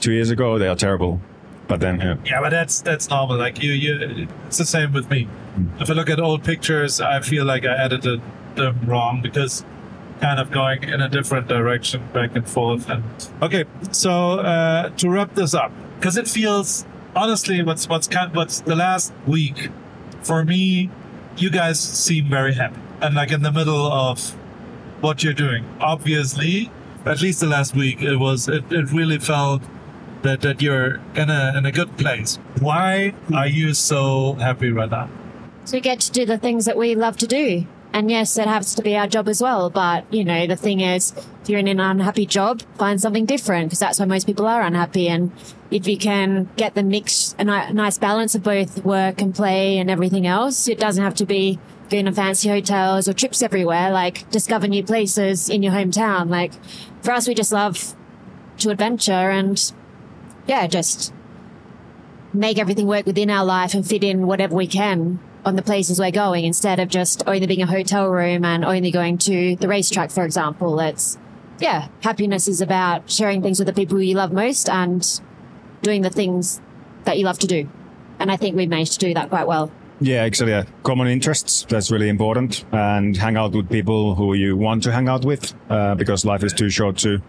two 0.00 0.12
years 0.12 0.30
ago, 0.30 0.58
they 0.58 0.66
are 0.68 0.76
terrible. 0.76 1.20
But 1.68 1.80
then, 1.80 2.00
yeah. 2.00 2.16
Yeah, 2.26 2.40
but 2.42 2.50
that's 2.50 2.82
that's 2.82 3.08
normal. 3.08 3.38
Like 3.38 3.62
you, 3.62 3.72
you, 3.72 4.28
it's 4.46 4.58
the 4.58 4.66
same 4.66 4.92
with 4.92 5.08
me. 5.08 5.28
If 5.80 5.88
I 5.88 5.94
look 5.94 6.10
at 6.10 6.20
old 6.20 6.42
pictures, 6.44 7.00
I 7.00 7.20
feel 7.20 7.44
like 7.46 7.64
I 7.64 7.74
edited 7.84 8.20
them 8.56 8.78
wrong 8.86 9.20
because 9.22 9.64
kind 10.24 10.40
of 10.40 10.50
going 10.50 10.82
in 10.84 11.02
a 11.02 11.08
different 11.08 11.46
direction 11.48 12.00
back 12.14 12.34
and 12.34 12.48
forth. 12.48 12.88
And 12.88 13.04
okay, 13.42 13.64
so 13.92 14.40
uh, 14.40 14.88
to 15.00 15.10
wrap 15.10 15.34
this 15.34 15.52
up, 15.52 15.70
because 15.98 16.16
it 16.16 16.26
feels 16.26 16.86
honestly, 17.14 17.62
what's 17.62 17.86
what's 17.90 18.08
kind 18.08 18.34
what's 18.34 18.60
the 18.62 18.74
last 18.74 19.12
week 19.26 19.68
for 20.22 20.42
me, 20.42 20.90
you 21.36 21.50
guys 21.50 21.78
seem 21.78 22.30
very 22.30 22.54
happy 22.54 22.80
and 23.02 23.14
like 23.14 23.32
in 23.32 23.42
the 23.42 23.52
middle 23.52 23.86
of 23.92 24.30
what 25.02 25.22
you're 25.22 25.40
doing. 25.46 25.62
Obviously, 25.78 26.70
at 27.04 27.20
least 27.20 27.40
the 27.40 27.46
last 27.46 27.76
week, 27.76 28.00
it 28.00 28.16
was 28.16 28.48
it, 28.48 28.64
it 28.72 28.90
really 28.92 29.18
felt 29.18 29.60
that 30.22 30.40
that 30.40 30.62
you're 30.62 31.02
in 31.14 31.28
a 31.28 31.52
in 31.58 31.66
a 31.66 31.72
good 31.72 31.98
place. 31.98 32.38
Why 32.60 33.12
are 33.34 33.46
you 33.46 33.74
so 33.74 34.34
happy 34.34 34.70
right 34.70 34.90
now? 34.90 35.10
to 35.66 35.80
get 35.80 36.00
to 36.00 36.12
do 36.12 36.26
the 36.26 36.38
things 36.38 36.64
that 36.66 36.76
we 36.76 36.94
love 36.94 37.16
to 37.18 37.26
do. 37.26 37.66
And 37.94 38.10
yes, 38.10 38.36
it 38.38 38.48
has 38.48 38.74
to 38.74 38.82
be 38.82 38.96
our 38.96 39.06
job 39.06 39.28
as 39.28 39.40
well. 39.40 39.70
But, 39.70 40.12
you 40.12 40.24
know, 40.24 40.48
the 40.48 40.56
thing 40.56 40.80
is, 40.80 41.12
if 41.42 41.48
you're 41.48 41.60
in 41.60 41.68
an 41.68 41.78
unhappy 41.78 42.26
job, 42.26 42.60
find 42.76 43.00
something 43.00 43.24
different 43.24 43.68
because 43.68 43.78
that's 43.78 44.00
why 44.00 44.04
most 44.04 44.26
people 44.26 44.48
are 44.48 44.62
unhappy. 44.62 45.06
And 45.08 45.30
if 45.70 45.86
you 45.86 45.96
can 45.96 46.48
get 46.56 46.74
the 46.74 46.82
mix, 46.82 47.36
a 47.38 47.44
nice 47.44 47.96
balance 47.96 48.34
of 48.34 48.42
both 48.42 48.84
work 48.84 49.20
and 49.20 49.32
play 49.32 49.78
and 49.78 49.88
everything 49.88 50.26
else, 50.26 50.66
it 50.66 50.80
doesn't 50.80 51.04
have 51.04 51.14
to 51.14 51.24
be 51.24 51.60
going 51.88 52.06
to 52.06 52.12
fancy 52.12 52.48
hotels 52.48 53.06
or 53.06 53.12
trips 53.12 53.42
everywhere. 53.42 53.92
Like 53.92 54.28
discover 54.28 54.66
new 54.66 54.82
places 54.82 55.48
in 55.48 55.62
your 55.62 55.72
hometown. 55.72 56.28
Like 56.28 56.52
for 57.00 57.12
us, 57.12 57.28
we 57.28 57.34
just 57.34 57.52
love 57.52 57.94
to 58.58 58.70
adventure 58.70 59.12
and 59.12 59.72
yeah, 60.48 60.66
just 60.66 61.14
make 62.32 62.58
everything 62.58 62.88
work 62.88 63.06
within 63.06 63.30
our 63.30 63.44
life 63.44 63.72
and 63.72 63.86
fit 63.86 64.02
in 64.02 64.26
whatever 64.26 64.56
we 64.56 64.66
can 64.66 65.20
on 65.44 65.56
the 65.56 65.62
places 65.62 65.98
we're 65.98 66.10
going 66.10 66.44
instead 66.44 66.80
of 66.80 66.88
just 66.88 67.22
only 67.26 67.46
being 67.46 67.62
a 67.62 67.66
hotel 67.66 68.08
room 68.08 68.44
and 68.44 68.64
only 68.64 68.90
going 68.90 69.18
to 69.18 69.56
the 69.56 69.68
racetrack, 69.68 70.10
for 70.10 70.24
example. 70.24 70.80
It's, 70.80 71.18
yeah, 71.60 71.88
happiness 72.02 72.48
is 72.48 72.60
about 72.60 73.10
sharing 73.10 73.42
things 73.42 73.58
with 73.58 73.66
the 73.66 73.74
people 73.74 74.00
you 74.02 74.14
love 74.14 74.32
most 74.32 74.68
and 74.68 75.20
doing 75.82 76.02
the 76.02 76.10
things 76.10 76.60
that 77.04 77.18
you 77.18 77.24
love 77.24 77.38
to 77.40 77.46
do. 77.46 77.68
And 78.18 78.32
I 78.32 78.36
think 78.36 78.56
we've 78.56 78.68
managed 78.68 78.94
to 78.94 78.98
do 78.98 79.14
that 79.14 79.28
quite 79.28 79.46
well. 79.46 79.70
Yeah, 80.00 80.24
exactly. 80.24 80.52
Yeah. 80.52 80.64
Common 80.82 81.08
interests, 81.08 81.66
that's 81.68 81.90
really 81.90 82.08
important. 82.08 82.64
And 82.72 83.16
hang 83.16 83.36
out 83.36 83.52
with 83.52 83.70
people 83.70 84.14
who 84.14 84.34
you 84.34 84.56
want 84.56 84.82
to 84.84 84.92
hang 84.92 85.08
out 85.08 85.24
with, 85.24 85.54
uh, 85.70 85.94
because 85.94 86.24
life 86.24 86.42
is 86.42 86.52
too 86.52 86.70
short 86.70 86.96
to 86.98 87.20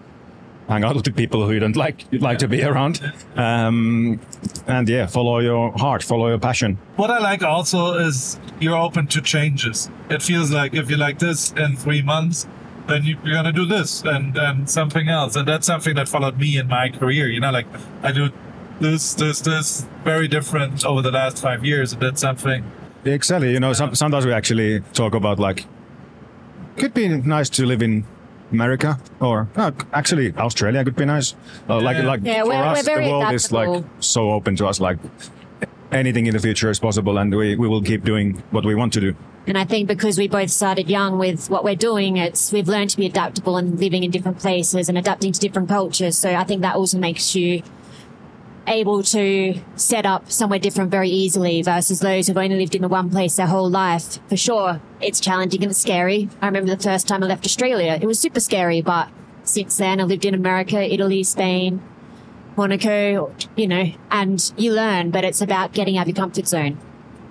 hang 0.68 0.84
out 0.84 0.96
with 0.96 1.06
the 1.06 1.12
people 1.12 1.46
who 1.46 1.54
you 1.54 1.60
don't 1.60 1.76
like, 1.76 2.06
you'd 2.12 2.22
like 2.22 2.40
to 2.40 2.48
be 2.48 2.64
around. 2.64 3.00
Um, 3.36 4.20
and 4.68 4.90
yeah, 4.90 5.06
follow 5.08 5.40
your 5.40 5.72
heart, 5.74 6.04
follow 6.04 6.28
your 6.28 6.40
passion. 6.40 6.78
What 6.96 7.12
I 7.12 7.20
like 7.20 7.44
also 7.44 7.94
is 7.94 8.40
you're 8.60 8.78
open 8.78 9.08
to 9.08 9.22
changes. 9.22 9.90
It 10.10 10.22
feels 10.22 10.52
like 10.52 10.74
if 10.74 10.90
you 10.90 10.98
like 10.98 11.20
this 11.20 11.52
in 11.54 11.76
three 11.76 12.02
months, 12.02 12.48
then 12.88 13.04
you, 13.04 13.18
you're 13.24 13.34
gonna 13.34 13.52
do 13.52 13.66
this 13.66 14.04
and 14.04 14.38
and 14.38 14.70
something 14.70 15.10
else, 15.10 15.36
and 15.36 15.48
that's 15.48 15.66
something 15.66 15.96
that 15.96 16.08
followed 16.08 16.38
me 16.38 16.58
in 16.58 16.68
my 16.68 16.90
career. 16.90 17.28
You 17.28 17.40
know, 17.40 17.52
like 17.52 17.66
I 18.04 18.12
do 18.12 18.30
this, 18.80 19.14
this, 19.14 19.42
this, 19.42 19.86
very 20.04 20.28
different 20.28 20.86
over 20.86 21.02
the 21.02 21.12
last 21.12 21.42
five 21.42 21.66
years, 21.66 21.94
and 21.94 22.02
that's 22.02 22.22
something. 22.22 22.64
Exactly. 23.06 23.52
You 23.52 23.60
know, 23.60 23.74
some, 23.74 23.96
sometimes 23.96 24.26
we 24.26 24.34
actually 24.34 24.82
talk 24.94 25.14
about 25.14 25.40
like, 25.40 25.66
could 26.78 26.94
be 26.94 27.08
nice 27.08 27.50
to 27.52 27.66
live 27.66 27.82
in 27.82 28.06
America 28.52 29.00
or 29.20 29.48
uh, 29.56 29.72
actually 29.94 30.34
Australia 30.38 30.84
could 30.84 30.96
be 30.96 31.06
nice. 31.06 31.36
Uh, 31.70 31.82
Like, 31.82 32.04
like 32.04 32.22
Yeah, 32.24 32.44
for 32.44 32.50
we're- 32.50 32.58
us, 32.62 32.78
we're 32.80 32.84
very 32.96 33.06
the 33.06 33.12
world 33.12 33.34
is 33.34 33.52
like 33.52 33.84
so 34.00 34.32
open 34.32 34.56
to 34.58 34.68
us. 34.68 34.80
Like 34.80 34.98
anything 35.92 36.26
in 36.28 36.34
the 36.34 36.40
future 36.40 36.70
is 36.70 36.80
possible, 36.80 37.18
and 37.18 37.34
we, 37.34 37.56
we 37.56 37.68
will 37.68 37.82
keep 37.82 38.04
doing 38.04 38.44
what 38.52 38.66
we 38.66 38.76
want 38.76 38.94
to 38.94 39.00
do. 39.02 39.16
And 39.48 39.58
I 39.58 39.64
think 39.66 39.88
because 39.88 40.18
we 40.18 40.28
both 40.28 40.50
started 40.50 40.90
young 40.90 41.20
with 41.20 41.50
what 41.52 41.64
we're 41.64 41.76
doing, 41.76 42.18
it's 42.18 42.52
we've 42.52 42.68
learned 42.68 42.90
to 42.92 42.98
be 42.98 43.06
adaptable 43.06 43.58
and 43.58 43.80
living 43.80 44.04
in 44.04 44.10
different 44.12 44.40
places 44.40 44.90
and 44.90 44.98
adapting 44.98 45.34
to 45.34 45.40
different 45.40 45.70
cultures. 45.70 46.18
So 46.18 46.30
I 46.34 46.44
think 46.44 46.62
that 46.64 46.76
also 46.76 46.98
makes 46.98 47.36
you 47.36 47.62
able 48.68 49.04
to 49.04 49.60
set 49.76 50.06
up 50.06 50.32
somewhere 50.32 50.60
different 50.60 50.90
very 50.90 51.10
easily 51.10 51.62
versus 51.62 52.00
those 52.00 52.28
who've 52.28 52.38
only 52.38 52.56
lived 52.56 52.76
in 52.76 52.82
the 52.82 52.88
one 52.88 53.10
place 53.10 53.36
their 53.36 53.48
whole 53.48 53.70
life. 53.70 54.20
For 54.28 54.38
sure, 54.38 54.82
it's 55.02 55.20
challenging 55.20 55.62
and 55.62 55.72
it's 55.72 55.80
scary. 55.80 56.30
I 56.42 56.48
remember 56.48 56.76
the 56.76 56.82
first 56.82 57.08
time 57.08 57.24
I 57.24 57.28
left 57.28 57.46
Australia, 57.46 57.98
it 58.02 58.06
was 58.06 58.20
super 58.20 58.40
scary, 58.40 58.82
but 58.82 59.10
since 59.44 59.78
then 59.78 60.00
I've 60.00 60.08
lived 60.08 60.26
in 60.26 60.34
America, 60.34 60.82
Italy, 60.82 61.24
Spain, 61.24 61.82
Monaco, 62.58 63.34
you 63.56 63.68
know, 63.68 63.92
and 64.12 64.52
you 64.58 64.74
learn, 64.74 65.12
but 65.12 65.24
it's 65.24 65.42
about 65.42 65.74
getting 65.74 65.98
out 65.98 66.04
of 66.04 66.08
your 66.10 66.16
comfort 66.16 66.48
zone. 66.48 66.78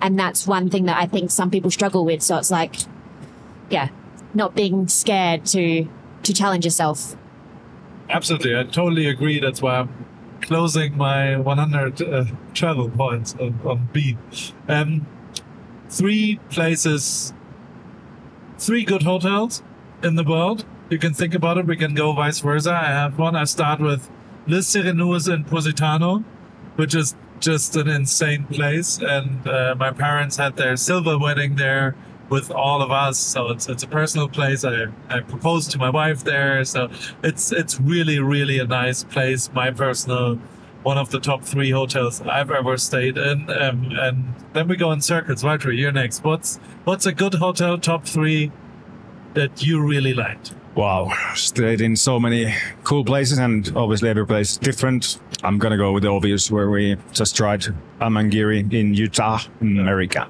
And 0.01 0.19
that's 0.19 0.45
one 0.45 0.69
thing 0.69 0.85
that 0.85 0.97
I 0.97 1.05
think 1.07 1.31
some 1.31 1.49
people 1.49 1.71
struggle 1.71 2.05
with. 2.05 2.21
So 2.21 2.37
it's 2.37 2.51
like, 2.51 2.75
yeah, 3.69 3.89
not 4.33 4.55
being 4.55 4.87
scared 4.87 5.45
to, 5.47 5.87
to 6.23 6.33
challenge 6.33 6.63
yourself. 6.63 7.15
Absolutely, 8.09 8.55
I 8.55 8.63
totally 8.63 9.07
agree. 9.07 9.39
That's 9.39 9.61
why 9.61 9.79
I'm 9.79 9.89
closing 10.41 10.97
my 10.97 11.37
100 11.37 12.01
uh, 12.01 12.25
travel 12.53 12.89
points 12.89 13.35
on, 13.39 13.59
on 13.65 13.89
B. 13.91 14.17
Um, 14.67 15.07
three 15.89 16.39
places, 16.49 17.33
three 18.57 18.83
good 18.83 19.03
hotels 19.03 19.63
in 20.03 20.15
the 20.15 20.23
world. 20.23 20.65
You 20.89 20.99
can 20.99 21.13
think 21.13 21.33
about 21.33 21.57
it. 21.57 21.65
We 21.65 21.77
can 21.77 21.95
go 21.95 22.13
vice 22.13 22.39
versa. 22.39 22.71
I 22.71 22.85
have 22.85 23.17
one. 23.17 23.35
I 23.35 23.45
start 23.45 23.79
with 23.79 24.09
Le 24.47 24.59
Sirenuse 24.59 25.33
in 25.33 25.43
Positano, 25.45 26.23
which 26.75 26.93
is 26.93 27.15
just 27.39 27.75
an 27.75 27.87
insane 27.87 28.45
place. 28.45 28.99
And 28.99 29.47
uh, 29.47 29.75
my 29.77 29.91
parents 29.91 30.37
had 30.37 30.57
their 30.57 30.77
silver 30.77 31.17
wedding 31.17 31.55
there 31.55 31.95
with 32.29 32.51
all 32.51 32.81
of 32.81 32.91
us. 32.91 33.19
So 33.19 33.49
it's 33.49 33.67
it's 33.69 33.83
a 33.83 33.87
personal 33.87 34.27
place. 34.27 34.63
I, 34.63 34.87
I 35.09 35.19
proposed 35.21 35.71
to 35.71 35.77
my 35.77 35.89
wife 35.89 36.23
there. 36.23 36.63
So 36.65 36.89
it's 37.23 37.51
it's 37.51 37.79
really 37.79 38.19
really 38.19 38.59
a 38.59 38.67
nice 38.67 39.03
place. 39.03 39.51
My 39.53 39.71
personal 39.71 40.39
one 40.85 40.99
of 40.99 41.09
the 41.09 41.19
top 41.19 41.43
three 41.43 41.71
hotels 41.71 42.21
I've 42.21 42.51
ever 42.51 42.77
stayed 42.77 43.17
in. 43.17 43.49
Um, 43.49 43.91
and 43.99 44.35
then 44.53 44.67
we 44.67 44.75
go 44.75 44.91
in 44.91 45.01
circles. 45.01 45.43
Walter, 45.43 45.71
you're 45.71 45.91
next. 45.91 46.23
What's 46.23 46.57
what's 46.83 47.07
a 47.07 47.11
good 47.11 47.33
hotel 47.35 47.77
top 47.79 48.05
three 48.05 48.51
that 49.33 49.65
you 49.65 49.83
really 49.83 50.13
liked? 50.13 50.53
Wow, 50.75 51.11
stayed 51.35 51.79
in 51.81 51.95
so 51.95 52.19
many 52.19 52.53
cool 52.83 53.05
places, 53.05 53.37
and 53.37 53.71
obviously 53.75 54.09
every 54.09 54.27
place 54.27 54.57
different. 54.57 55.19
I'm 55.41 55.57
gonna 55.57 55.77
go 55.77 55.91
with 55.93 56.03
the 56.03 56.09
obvious, 56.09 56.51
where 56.51 56.69
we 56.69 56.97
just 57.13 57.35
tried 57.35 57.65
Amangiri 58.01 58.71
in 58.73 58.93
Utah, 58.93 59.39
in 59.61 59.79
America. 59.79 60.27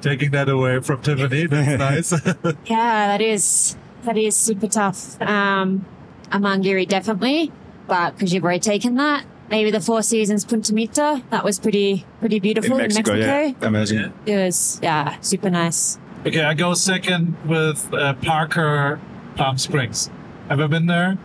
Taking 0.00 0.30
that 0.30 0.48
away 0.48 0.80
from 0.80 1.02
Tiffany, 1.02 1.46
that's 1.46 2.12
nice. 2.12 2.12
Yeah, 2.66 3.08
that 3.08 3.20
is 3.20 3.76
that 4.04 4.16
is 4.16 4.36
super 4.36 4.68
tough. 4.68 5.20
Um, 5.20 5.84
Amangiri 6.30 6.86
definitely, 6.86 7.50
but 7.86 8.14
because 8.14 8.32
you've 8.32 8.44
already 8.44 8.60
taken 8.60 8.94
that, 8.96 9.24
maybe 9.50 9.70
the 9.70 9.80
Four 9.80 10.02
Seasons 10.02 10.44
Punta 10.44 10.72
Mita. 10.72 11.22
That 11.30 11.44
was 11.44 11.58
pretty 11.58 12.06
pretty 12.20 12.38
beautiful 12.38 12.78
in 12.78 12.94
Mexico, 12.94 13.14
yeah, 13.14 13.52
amazing. 13.62 13.98
Yeah. 13.98 14.34
It 14.34 14.44
was 14.44 14.78
yeah, 14.82 15.18
super 15.20 15.50
nice. 15.50 15.98
okay, 16.26 16.42
I 16.44 16.54
go 16.54 16.74
second 16.74 17.36
with 17.46 17.92
uh, 17.92 18.14
Parker 18.14 19.00
Palm 19.36 19.58
Springs. 19.58 20.10
Ever 20.50 20.68
been 20.68 20.86
there? 20.86 21.18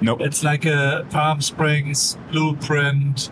Nope. 0.00 0.20
It's 0.22 0.42
like 0.44 0.64
a 0.64 1.06
Palm 1.10 1.40
Springs 1.40 2.18
blueprint 2.30 3.30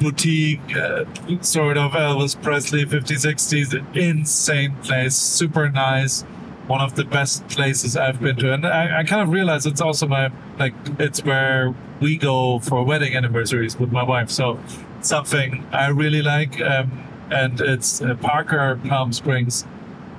boutique, 0.00 0.76
uh, 0.76 1.04
sort 1.42 1.76
of 1.76 1.92
Elvis 1.92 2.40
Presley 2.40 2.84
50s, 2.84 3.24
60s. 3.24 3.96
Insane 3.96 4.74
place, 4.82 5.14
super 5.14 5.68
nice. 5.68 6.22
One 6.66 6.80
of 6.80 6.94
the 6.94 7.04
best 7.04 7.46
places 7.48 7.96
I've 7.96 8.20
been 8.20 8.36
to, 8.36 8.52
and 8.52 8.66
I, 8.66 9.00
I 9.00 9.04
kind 9.04 9.22
of 9.22 9.30
realized 9.30 9.66
it's 9.66 9.80
also 9.80 10.06
my 10.06 10.30
like 10.58 10.72
it's 11.00 11.24
where 11.24 11.74
we 12.00 12.16
go 12.16 12.60
for 12.60 12.84
wedding 12.84 13.16
anniversaries 13.16 13.78
with 13.78 13.90
my 13.90 14.04
wife. 14.04 14.30
So 14.30 14.58
something 15.00 15.66
I 15.72 15.88
really 15.88 16.22
like, 16.22 16.60
um, 16.60 17.06
and 17.30 17.60
it's 17.60 18.00
uh, 18.00 18.14
Parker 18.14 18.80
Palm 18.88 19.12
Springs. 19.12 19.64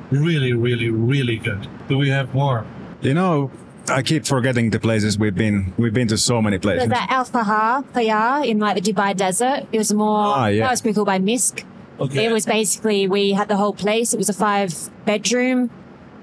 Really, 0.10 0.52
really, 0.52 0.90
really 0.90 1.38
good. 1.38 1.70
Do 1.88 1.98
we 1.98 2.10
have 2.10 2.36
more? 2.36 2.66
You 3.02 3.14
know, 3.14 3.50
I 3.92 4.02
keep 4.02 4.26
forgetting 4.26 4.70
the 4.72 4.80
places 4.80 5.18
we've 5.20 5.36
been. 5.36 5.74
We've 5.78 5.94
been 5.94 6.08
to 6.10 6.18
so 6.18 6.42
many 6.42 6.58
places. 6.58 6.88
There's 6.88 7.00
that 7.00 7.12
Al 7.12 7.26
Fahar 7.26 7.84
Fayar 7.94 8.46
in 8.46 8.60
like 8.60 8.82
the 8.82 8.94
Dubai 8.94 9.16
desert. 9.16 9.68
It 9.72 9.78
was 9.78 9.94
more 9.94 10.18
Ah, 10.36 10.48
yeah. 10.48 10.64
that 10.66 10.72
was 10.72 10.82
pretty 10.82 10.96
cool 10.96 11.06
by 11.06 11.20
Misk. 11.20 11.64
Okay. 12.00 12.26
It 12.26 12.32
was 12.32 12.46
basically 12.46 13.08
we 13.08 13.32
had 13.34 13.48
the 13.48 13.58
whole 13.58 13.74
place. 13.74 14.14
It 14.14 14.18
was 14.18 14.30
a 14.30 14.34
five 14.34 14.74
bedroom 15.06 15.70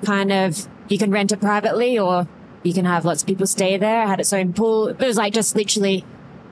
kind 0.05 0.33
of 0.33 0.67
you 0.89 0.99
can 0.99 1.11
rent 1.11 1.33
it 1.33 1.41
privately 1.41 1.99
or 1.99 2.27
you 2.63 2.73
can 2.73 2.85
have 2.85 3.05
lots 3.05 3.23
of 3.23 3.27
people 3.27 3.47
stay 3.47 3.77
there. 3.77 4.03
It 4.05 4.09
had 4.09 4.21
its 4.21 4.33
own 4.33 4.53
pool. 4.53 4.89
It 4.89 4.99
was 4.99 5.17
like 5.17 5.33
just 5.33 5.55
literally 5.55 6.05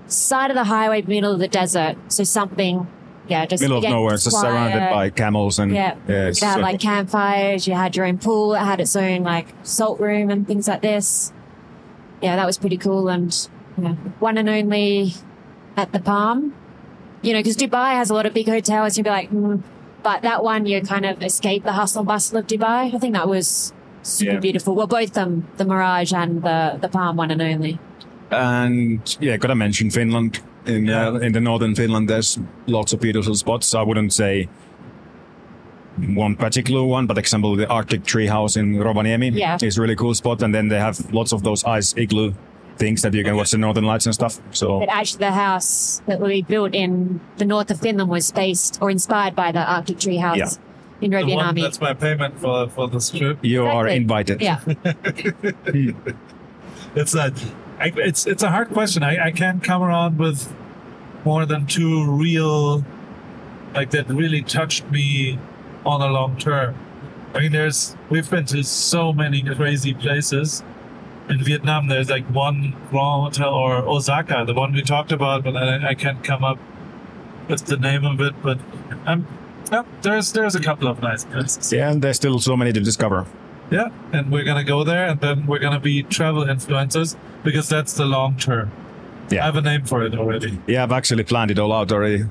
side 0.06 0.50
of 0.50 0.56
the 0.56 0.64
highway, 0.64 1.02
middle 1.02 1.32
of 1.32 1.38
the 1.40 1.48
desert. 1.48 1.96
So 2.08 2.22
something 2.24 2.86
yeah, 3.29 3.47
just 3.47 3.61
Middle 3.62 3.79
of 3.79 3.85
nowhere, 3.85 4.12
just 4.12 4.33
surrounded 4.33 4.91
by 4.91 5.11
camels 5.11 5.59
and 5.59 5.72
Yeah, 5.72 5.97
it's 6.07 6.41
you 6.41 6.47
had 6.47 6.61
like 6.61 6.81
campfires. 6.81 7.66
You 7.66 7.74
had 7.74 7.97
your 7.97 8.07
own 8.07 8.18
pool. 8.18 8.55
It 8.55 8.61
had 8.61 8.81
its 8.81 8.95
own 8.95 9.22
like 9.22 9.49
salt 9.62 10.01
room 10.01 10.31
and 10.31 10.47
things 10.47 10.68
like 10.68 10.83
this. 10.83 11.33
Yeah, 12.22 12.37
that 12.37 12.47
was 12.47 12.59
pretty 12.59 12.77
cool. 12.77 13.09
And 13.09 13.49
yeah, 13.79 13.95
one 14.20 14.39
and 14.39 14.49
only 14.49 15.14
at 15.77 15.93
the 15.93 16.01
Palm. 16.01 16.55
You 17.22 17.33
know, 17.33 17.41
because 17.41 17.57
Dubai 17.57 17.95
has 17.95 18.11
a 18.11 18.14
lot 18.14 18.27
of 18.27 18.35
big 18.35 18.47
hotels. 18.47 18.97
You'd 18.97 19.05
be 19.05 19.11
like, 19.11 19.31
mm. 19.31 19.62
but 20.03 20.22
that 20.22 20.45
one 20.45 20.66
you 20.66 20.81
kind 20.83 21.05
of 21.05 21.22
escape 21.22 21.64
the 21.64 21.72
hustle 21.72 22.01
and 22.01 22.09
bustle 22.09 22.39
of 22.39 22.47
Dubai. 22.47 22.95
I 22.95 22.99
think 22.99 23.14
that 23.14 23.29
was 23.29 23.72
super 24.03 24.35
Yeah. 24.35 24.39
beautiful. 24.39 24.74
Well, 24.74 24.87
both 24.87 25.14
them, 25.14 25.49
the 25.57 25.64
Mirage 25.64 26.12
and 26.12 26.43
the 26.43 26.79
the 26.81 26.89
Palm, 26.89 27.16
one 27.16 27.31
and 27.31 27.43
only. 27.43 27.79
And 28.31 29.16
yeah, 29.20 29.37
gotta 29.37 29.55
mention 29.55 29.91
Finland. 29.91 30.41
In 30.66 30.90
uh, 30.90 31.14
in 31.22 31.32
the 31.32 31.40
northern 31.40 31.74
Finland, 31.74 32.08
there's 32.08 32.38
lots 32.66 32.92
of 32.92 33.00
beautiful 33.00 33.34
spots. 33.34 33.74
I 33.74 33.82
wouldn't 33.82 34.12
say 34.12 34.48
one 36.16 36.36
particular 36.36 36.82
one, 36.84 37.06
but 37.06 37.18
example, 37.18 37.56
the 37.56 37.66
Arctic 37.68 38.04
Tree 38.04 38.26
House 38.26 38.56
in 38.56 38.74
Rovaniemi 38.76 39.32
Yeah. 39.34 39.58
is 39.62 39.78
a 39.78 39.80
really 39.80 39.96
cool 39.96 40.14
spot. 40.14 40.42
And 40.42 40.54
then 40.54 40.68
they 40.68 40.78
have 40.78 40.98
lots 41.12 41.32
of 41.32 41.42
those 41.42 41.64
ice 41.64 41.94
igloo 41.96 42.32
things 42.78 43.00
that 43.02 43.14
you 43.14 43.24
can 43.24 43.36
watch 43.36 43.50
the 43.52 43.58
northern 43.58 43.84
lights 43.84 44.04
and 44.06 44.14
stuff. 44.14 44.38
So 44.50 44.80
But 44.80 44.88
actually, 44.90 45.20
the 45.20 45.32
house 45.32 46.02
that 46.06 46.20
we 46.20 46.42
built 46.42 46.74
in 46.74 47.20
the 47.38 47.44
north 47.46 47.70
of 47.70 47.80
Finland 47.80 48.10
was 48.10 48.30
based 48.32 48.78
or 48.82 48.90
inspired 48.90 49.34
by 49.34 49.52
the 49.52 49.60
Arctic 49.64 49.98
Tree 49.98 50.18
House 50.18 50.36
Yeah. 50.36 50.48
in 51.00 51.10
The 51.12 51.16
one 51.36 51.54
Rovaniemi. 51.54 51.62
that's 51.62 51.80
my 51.80 51.94
payment 51.94 52.38
for 52.38 52.68
for 52.68 52.88
this 52.88 53.10
trip. 53.10 53.38
you 53.42 53.64
are 53.64 53.88
invited. 53.88 54.42
Yeah. 54.42 54.58
It's 56.94 57.14
a, 57.14 57.30
I, 57.79 57.93
it's 57.97 58.27
it's 58.27 58.43
a 58.43 58.51
hard 58.51 58.70
question. 58.70 59.03
I, 59.03 59.27
I 59.27 59.31
can't 59.31 59.62
come 59.62 59.83
around 59.83 60.18
with 60.18 60.53
more 61.24 61.45
than 61.45 61.66
two 61.66 62.11
real, 62.11 62.85
like 63.74 63.91
that 63.91 64.09
really 64.09 64.43
touched 64.43 64.91
me 64.91 65.39
on 65.85 66.01
a 66.01 66.09
long 66.09 66.37
term. 66.39 66.74
I 67.35 67.41
mean, 67.41 67.53
there's 67.53 67.97
we've 68.09 68.29
been 68.31 68.47
to 68.47 68.62
so 68.62 69.12
many 69.12 69.43
crazy 69.43 69.93
places. 69.93 70.62
In 71.29 71.43
Vietnam, 71.43 71.89
there's 71.89 72.09
like 72.09 72.24
one 72.27 72.70
Grand 72.91 73.24
Hotel 73.24 73.53
or 73.53 73.79
Osaka, 73.79 74.45
the 74.47 74.55
one 74.55 74.72
we 74.72 74.81
talked 74.83 75.11
about, 75.11 75.43
but 75.43 75.57
I, 75.57 75.89
I 75.89 75.95
can't 75.95 76.22
come 76.22 76.45
up 76.45 76.59
with 77.49 77.66
the 77.66 77.77
name 77.77 78.05
of 78.05 78.20
it. 78.20 78.35
But 78.43 78.59
um, 79.07 79.27
yeah, 79.70 79.83
there's 80.03 80.33
there's 80.33 80.55
a 80.55 80.61
couple 80.61 80.89
of 80.89 81.03
nice 81.03 81.24
places. 81.24 81.72
Yeah, 81.72 81.91
and 81.91 82.01
there's 82.01 82.16
still 82.16 82.39
so 82.39 82.57
many 82.57 82.72
to 82.72 82.81
discover. 82.81 83.27
Yeah, 83.70 83.88
and 84.12 84.30
we're 84.30 84.44
gonna 84.44 84.64
go 84.64 84.84
there, 84.84 85.06
and 85.06 85.20
then 85.20 85.46
we're 85.46 85.58
gonna 85.58 85.80
be 85.80 86.02
travel 86.04 86.44
influencers 86.44 87.16
because 87.42 87.68
that's 87.68 87.94
the 87.94 88.04
long 88.04 88.36
term. 88.36 88.70
Yeah. 89.30 89.42
I 89.42 89.46
have 89.46 89.56
a 89.56 89.60
name 89.60 89.84
for 89.84 90.04
it 90.04 90.14
already. 90.14 90.60
Yeah, 90.68 90.84
I've 90.84 90.92
actually 90.92 91.24
planned 91.24 91.50
it 91.50 91.58
all 91.58 91.72
out 91.72 91.90
already. 91.90 92.22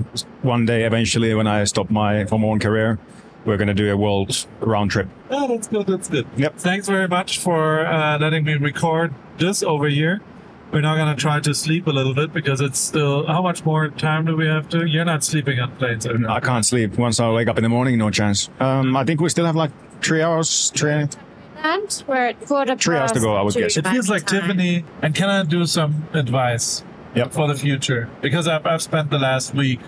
One 0.43 0.65
day, 0.65 0.85
eventually, 0.85 1.33
when 1.33 1.45
I 1.47 1.65
stop 1.65 1.89
my 1.89 2.25
Formula 2.25 2.49
One 2.49 2.59
career, 2.59 2.99
we're 3.43 3.57
gonna 3.57 3.73
do 3.73 3.91
a 3.91 3.97
world 3.97 4.47
round 4.61 4.91
trip. 4.91 5.07
Oh, 5.29 5.47
that's 5.47 5.67
good. 5.67 5.87
That's 5.87 6.07
good. 6.07 6.25
Yep. 6.37 6.57
Thanks 6.57 6.87
very 6.87 7.07
much 7.07 7.39
for 7.39 7.85
uh, 7.85 8.17
letting 8.17 8.45
me 8.45 8.53
record 8.55 9.13
this 9.37 9.61
over 9.61 9.89
here. 9.89 10.21
We're 10.71 10.81
now 10.81 10.95
gonna 10.95 11.15
try 11.15 11.41
to 11.41 11.53
sleep 11.53 11.87
a 11.87 11.91
little 11.91 12.13
bit 12.13 12.33
because 12.33 12.61
it's 12.61 12.79
still. 12.79 13.27
How 13.27 13.41
much 13.41 13.65
more 13.65 13.89
time 13.89 14.25
do 14.25 14.35
we 14.35 14.47
have 14.47 14.69
to? 14.69 14.85
You're 14.85 15.05
not 15.05 15.23
sleeping 15.23 15.59
on 15.59 15.71
planes, 15.75 16.07
are 16.07 16.17
you? 16.17 16.27
I 16.27 16.39
can't 16.39 16.65
sleep. 16.65 16.97
Once 16.97 17.19
I 17.19 17.29
wake 17.29 17.49
up 17.49 17.57
in 17.57 17.63
the 17.63 17.69
morning, 17.69 17.97
no 17.97 18.09
chance. 18.09 18.49
Um, 18.61 18.95
I 18.95 19.03
think 19.03 19.19
we 19.19 19.29
still 19.29 19.45
have 19.45 19.55
like 19.55 19.71
three 20.01 20.21
hours. 20.21 20.71
Three. 20.75 21.07
And 21.65 22.03
we're 22.05 22.27
at 22.27 22.45
quarter 22.45 22.75
Three 22.75 22.95
hours 22.97 23.11
to 23.13 23.19
go, 23.19 23.35
I 23.35 23.41
would 23.41 23.53
past 23.55 23.75
guess. 23.75 23.77
It 23.77 23.87
feels 23.87 24.07
like 24.07 24.25
time. 24.27 24.41
Tiffany. 24.41 24.85
And 25.01 25.15
can 25.15 25.29
I 25.29 25.43
do 25.43 25.65
some 25.65 26.07
advice 26.13 26.83
Yep. 27.15 27.31
for 27.33 27.47
the 27.47 27.55
future? 27.55 28.07
Because 28.21 28.47
I've, 28.47 28.65
I've 28.67 28.83
spent 28.83 29.09
the 29.09 29.17
last 29.17 29.55
week 29.55 29.79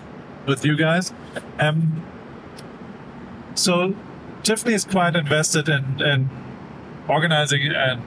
with 0.46 0.64
you 0.64 0.76
guys. 0.76 1.12
Um, 1.60 2.02
so 3.54 3.94
Tiffany 4.42 4.74
is 4.74 4.84
quite 4.84 5.14
invested 5.14 5.68
in, 5.68 6.00
in 6.02 6.28
organizing 7.08 7.62
and 7.72 8.02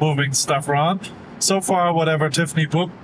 moving 0.00 0.32
stuff 0.32 0.66
around. 0.68 1.10
So 1.38 1.60
far, 1.60 1.92
whatever 1.92 2.30
Tiffany 2.30 2.64
booked 2.64 2.94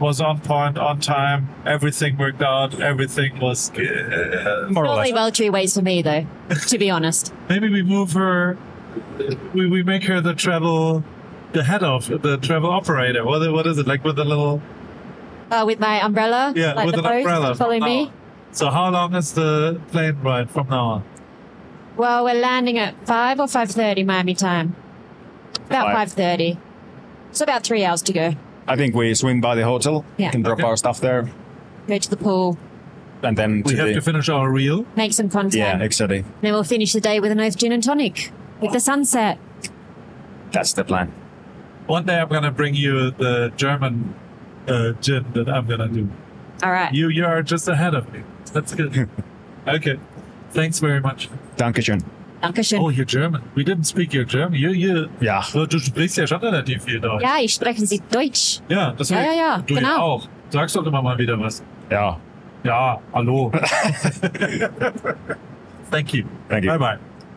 was 0.00 0.20
on 0.20 0.40
point, 0.40 0.78
on 0.78 0.98
time. 1.00 1.48
Everything 1.66 2.16
worked 2.16 2.40
out. 2.42 2.80
Everything 2.80 3.38
was. 3.38 3.70
Uh, 3.70 4.66
More 4.70 4.84
or 4.84 4.86
Normally, 4.86 5.12
less. 5.12 5.32
Valtteri 5.32 5.52
waits 5.52 5.74
for 5.76 5.82
me, 5.82 6.00
though, 6.00 6.26
to 6.68 6.78
be 6.78 6.88
honest. 6.90 7.34
maybe 7.48 7.68
we 7.68 7.82
move 7.82 8.12
her. 8.12 8.56
We, 9.54 9.66
we 9.68 9.82
make 9.82 10.04
her 10.04 10.20
the 10.20 10.34
travel, 10.34 11.04
the 11.52 11.64
head 11.64 11.82
of 11.82 12.08
the 12.22 12.38
travel 12.38 12.70
operator. 12.70 13.24
What 13.24 13.50
what 13.52 13.66
is 13.66 13.78
it 13.78 13.86
like 13.86 14.04
with 14.04 14.16
the 14.16 14.24
little 14.24 14.60
Uh, 15.50 15.64
with 15.66 15.78
my 15.80 16.00
umbrella, 16.04 16.52
yeah 16.56 16.72
like 16.72 16.86
with 16.86 16.94
the 16.96 17.04
an 17.08 17.16
umbrella? 17.18 17.54
follow 17.54 17.78
me. 17.78 18.06
on. 18.06 18.12
So 18.52 18.70
how 18.70 18.90
long 18.90 19.14
is 19.14 19.32
the 19.32 19.80
plane 19.90 20.16
ride 20.22 20.50
from 20.50 20.68
now 20.68 20.84
on? 20.84 21.04
Well, 21.96 22.24
we're 22.24 22.40
landing 22.40 22.78
at 22.78 22.94
five 23.06 23.38
or 23.40 23.46
five 23.48 23.70
thirty 23.70 24.02
Miami 24.04 24.34
time. 24.34 24.74
About 25.66 25.86
Five. 25.86 25.94
five 25.94 26.12
thirty. 26.12 26.58
So 27.32 27.44
about 27.44 27.62
three 27.64 27.84
hours 27.84 28.02
to 28.02 28.12
go. 28.12 28.34
I 28.66 28.76
think 28.76 28.94
we 28.94 29.14
swing 29.14 29.40
by 29.40 29.54
the 29.54 29.64
hotel. 29.64 30.04
Yeah. 30.18 30.30
Can 30.30 30.42
drop 30.42 30.58
Okay. 30.58 30.66
our 30.68 30.76
stuff 30.76 31.00
there, 31.00 31.30
Go 31.88 31.98
to 31.98 32.10
the 32.10 32.16
pool, 32.16 32.56
and 33.22 33.36
then 33.36 33.62
We 33.64 33.72
to 33.72 33.76
have 33.78 33.88
the. 33.88 33.94
to 33.94 34.00
finish 34.02 34.28
our 34.28 34.50
reel. 34.50 34.84
make 34.96 35.12
some 35.12 35.28
content. 35.28 35.54
yeah, 35.54 35.78
exactly. 35.82 36.24
Then 36.42 36.52
we'll 36.52 36.64
finish 36.64 36.92
the 36.92 37.00
day 37.00 37.20
with 37.20 37.30
an 37.32 37.40
Oath 37.40 37.56
Gin 37.58 37.72
and 37.72 37.82
Tonic 37.82 38.30
with 38.62 38.72
the 38.72 38.80
sunset. 38.80 39.38
That's 40.52 40.72
the 40.74 40.84
plan. 40.84 41.08
One 41.86 42.04
day 42.06 42.18
I'm 42.20 42.28
gonna 42.28 42.50
bring 42.50 42.74
you 42.74 43.10
the 43.10 43.52
German 43.56 44.14
uh, 44.68 44.92
gin 45.00 45.24
that 45.34 45.48
I'm 45.48 45.66
gonna 45.66 45.88
do. 45.88 46.08
All 46.62 46.70
right. 46.70 46.92
You 46.92 47.08
you 47.08 47.24
are 47.26 47.42
just 47.42 47.68
ahead 47.68 47.94
of 47.94 48.10
me. 48.12 48.22
That's 48.52 48.74
good. 48.74 49.08
okay. 49.66 49.98
Thanks 50.52 50.78
very 50.80 51.00
much. 51.00 51.28
Dankeschön. 51.56 52.02
Dankeschön. 52.42 52.80
Oh, 52.80 52.88
you're 52.90 53.04
German. 53.06 53.42
We 53.54 53.64
didn't 53.64 53.84
speak 53.84 54.12
your 54.12 54.24
German. 54.24 54.54
You 54.60 54.70
you. 54.70 55.08
Ja. 55.20 55.42
Oh, 55.54 55.66
Du 55.66 55.78
sprichst 55.78 56.16
ja 56.18 56.26
schon 56.26 56.40
relativ 56.40 56.82
viel 56.84 57.00
Deutsch. 57.00 57.22
Ja, 57.22 57.36
ich 57.40 57.52
spreche 57.54 57.86
Sie 57.86 58.00
Deutsch. 58.10 58.60
Ja, 58.68 58.92
deswegen. 58.92 59.20
Ja, 59.20 59.26
ja, 59.26 59.32
ja, 59.32 59.58
Du 59.66 59.74
genau. 59.74 59.88
ja 59.88 59.98
auch. 59.98 60.28
Sagst 60.50 60.76
doch 60.76 60.84
immer 60.86 61.02
mal 61.02 61.16
wieder 61.18 61.38
was. 61.40 61.62
Ja. 61.90 62.18
Ja, 62.64 62.98
hallo. 63.12 63.50
Thank 65.90 66.14
you. 66.14 66.24
Thank 66.48 66.64
you. 66.64 66.70
Bye 66.70 66.78
bye. 66.78 66.98